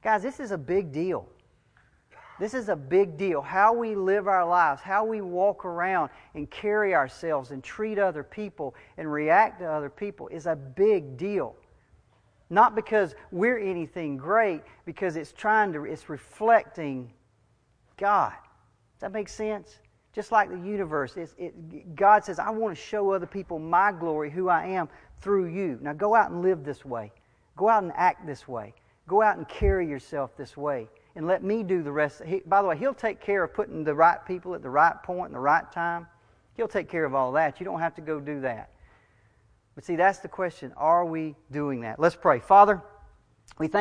Guys, 0.03 0.23
this 0.23 0.39
is 0.39 0.51
a 0.51 0.59
big 0.59 0.93
deal. 0.93 1.29
This 2.39 2.55
is 2.55 2.69
a 2.69 2.77
big 2.77 3.17
deal. 3.17 3.43
How 3.43 3.73
we 3.73 3.97
live 3.97 4.29
our 4.29 4.47
lives, 4.47 4.81
how 4.81 5.05
we 5.05 5.21
walk 5.23 5.65
around 5.65 6.11
and 6.35 6.49
carry 6.51 6.95
ourselves 6.95 7.51
and 7.51 7.65
treat 7.65 7.99
other 7.99 8.23
people 8.23 8.75
and 8.97 9.11
react 9.11 9.59
to 9.61 9.67
other 9.67 9.91
people 9.91 10.29
is 10.29 10.47
a 10.47 10.55
big 10.55 11.17
deal. 11.17 11.57
Not 12.51 12.77
because 12.77 13.15
we're 13.33 13.59
anything 13.59 14.17
great, 14.17 14.63
because 14.85 15.17
it's 15.17 15.33
trying 15.33 15.73
to, 15.73 15.85
it's 15.85 16.09
reflecting 16.09 17.13
God. 17.97 18.33
Does 18.33 19.01
that 19.01 19.13
make 19.13 19.29
sense? 19.29 19.81
Just 20.19 20.33
like 20.33 20.51
the 20.51 20.59
universe, 20.59 21.17
it, 21.17 21.95
God 21.95 22.25
says, 22.25 22.41
I 22.41 22.51
want 22.51 22.77
to 22.77 22.83
show 22.83 23.13
other 23.13 23.25
people 23.25 23.61
my 23.61 23.93
glory, 23.93 24.33
who 24.33 24.49
I 24.49 24.67
am, 24.67 24.89
through 25.21 25.47
you. 25.47 25.79
Now 25.81 25.93
go 25.93 26.13
out 26.13 26.33
and 26.33 26.43
live 26.43 26.65
this 26.65 26.85
way. 26.85 27.13
Go 27.57 27.69
out 27.69 27.85
and 27.85 27.93
act 27.95 28.27
this 28.27 28.49
way. 28.49 28.75
Go 29.07 29.23
out 29.23 29.37
and 29.37 29.49
carry 29.49 29.87
yourself 29.87 30.37
this 30.37 30.57
way. 30.57 30.89
And 31.15 31.29
let 31.29 31.45
me 31.45 31.63
do 31.63 31.85
the 31.85 31.93
rest. 31.93 32.21
He, 32.27 32.43
by 32.45 32.63
the 32.63 32.67
way, 32.67 32.77
He'll 32.77 32.95
take 32.95 33.21
care 33.21 33.45
of 33.45 33.55
putting 33.55 33.85
the 33.85 33.95
right 33.95 34.19
people 34.27 34.57
at 34.57 34.63
the 34.63 34.69
right 34.71 35.01
point 35.05 35.27
and 35.27 35.37
the 35.37 35.41
right 35.41 35.71
time. 35.71 36.09
He'll 36.57 36.67
take 36.67 36.89
care 36.89 37.05
of 37.05 37.15
all 37.15 37.31
that. 37.31 37.61
You 37.61 37.65
don't 37.65 37.79
have 37.79 37.95
to 37.95 38.01
go 38.01 38.19
do 38.19 38.41
that. 38.41 38.71
But 39.77 39.85
see, 39.85 39.95
that's 39.95 40.19
the 40.19 40.27
question. 40.27 40.73
Are 40.77 41.05
we 41.05 41.37
doing 41.53 41.83
that? 41.83 42.01
Let's 42.01 42.17
pray. 42.17 42.41
Father, 42.41 42.83
we 43.57 43.69
thank 43.69 43.77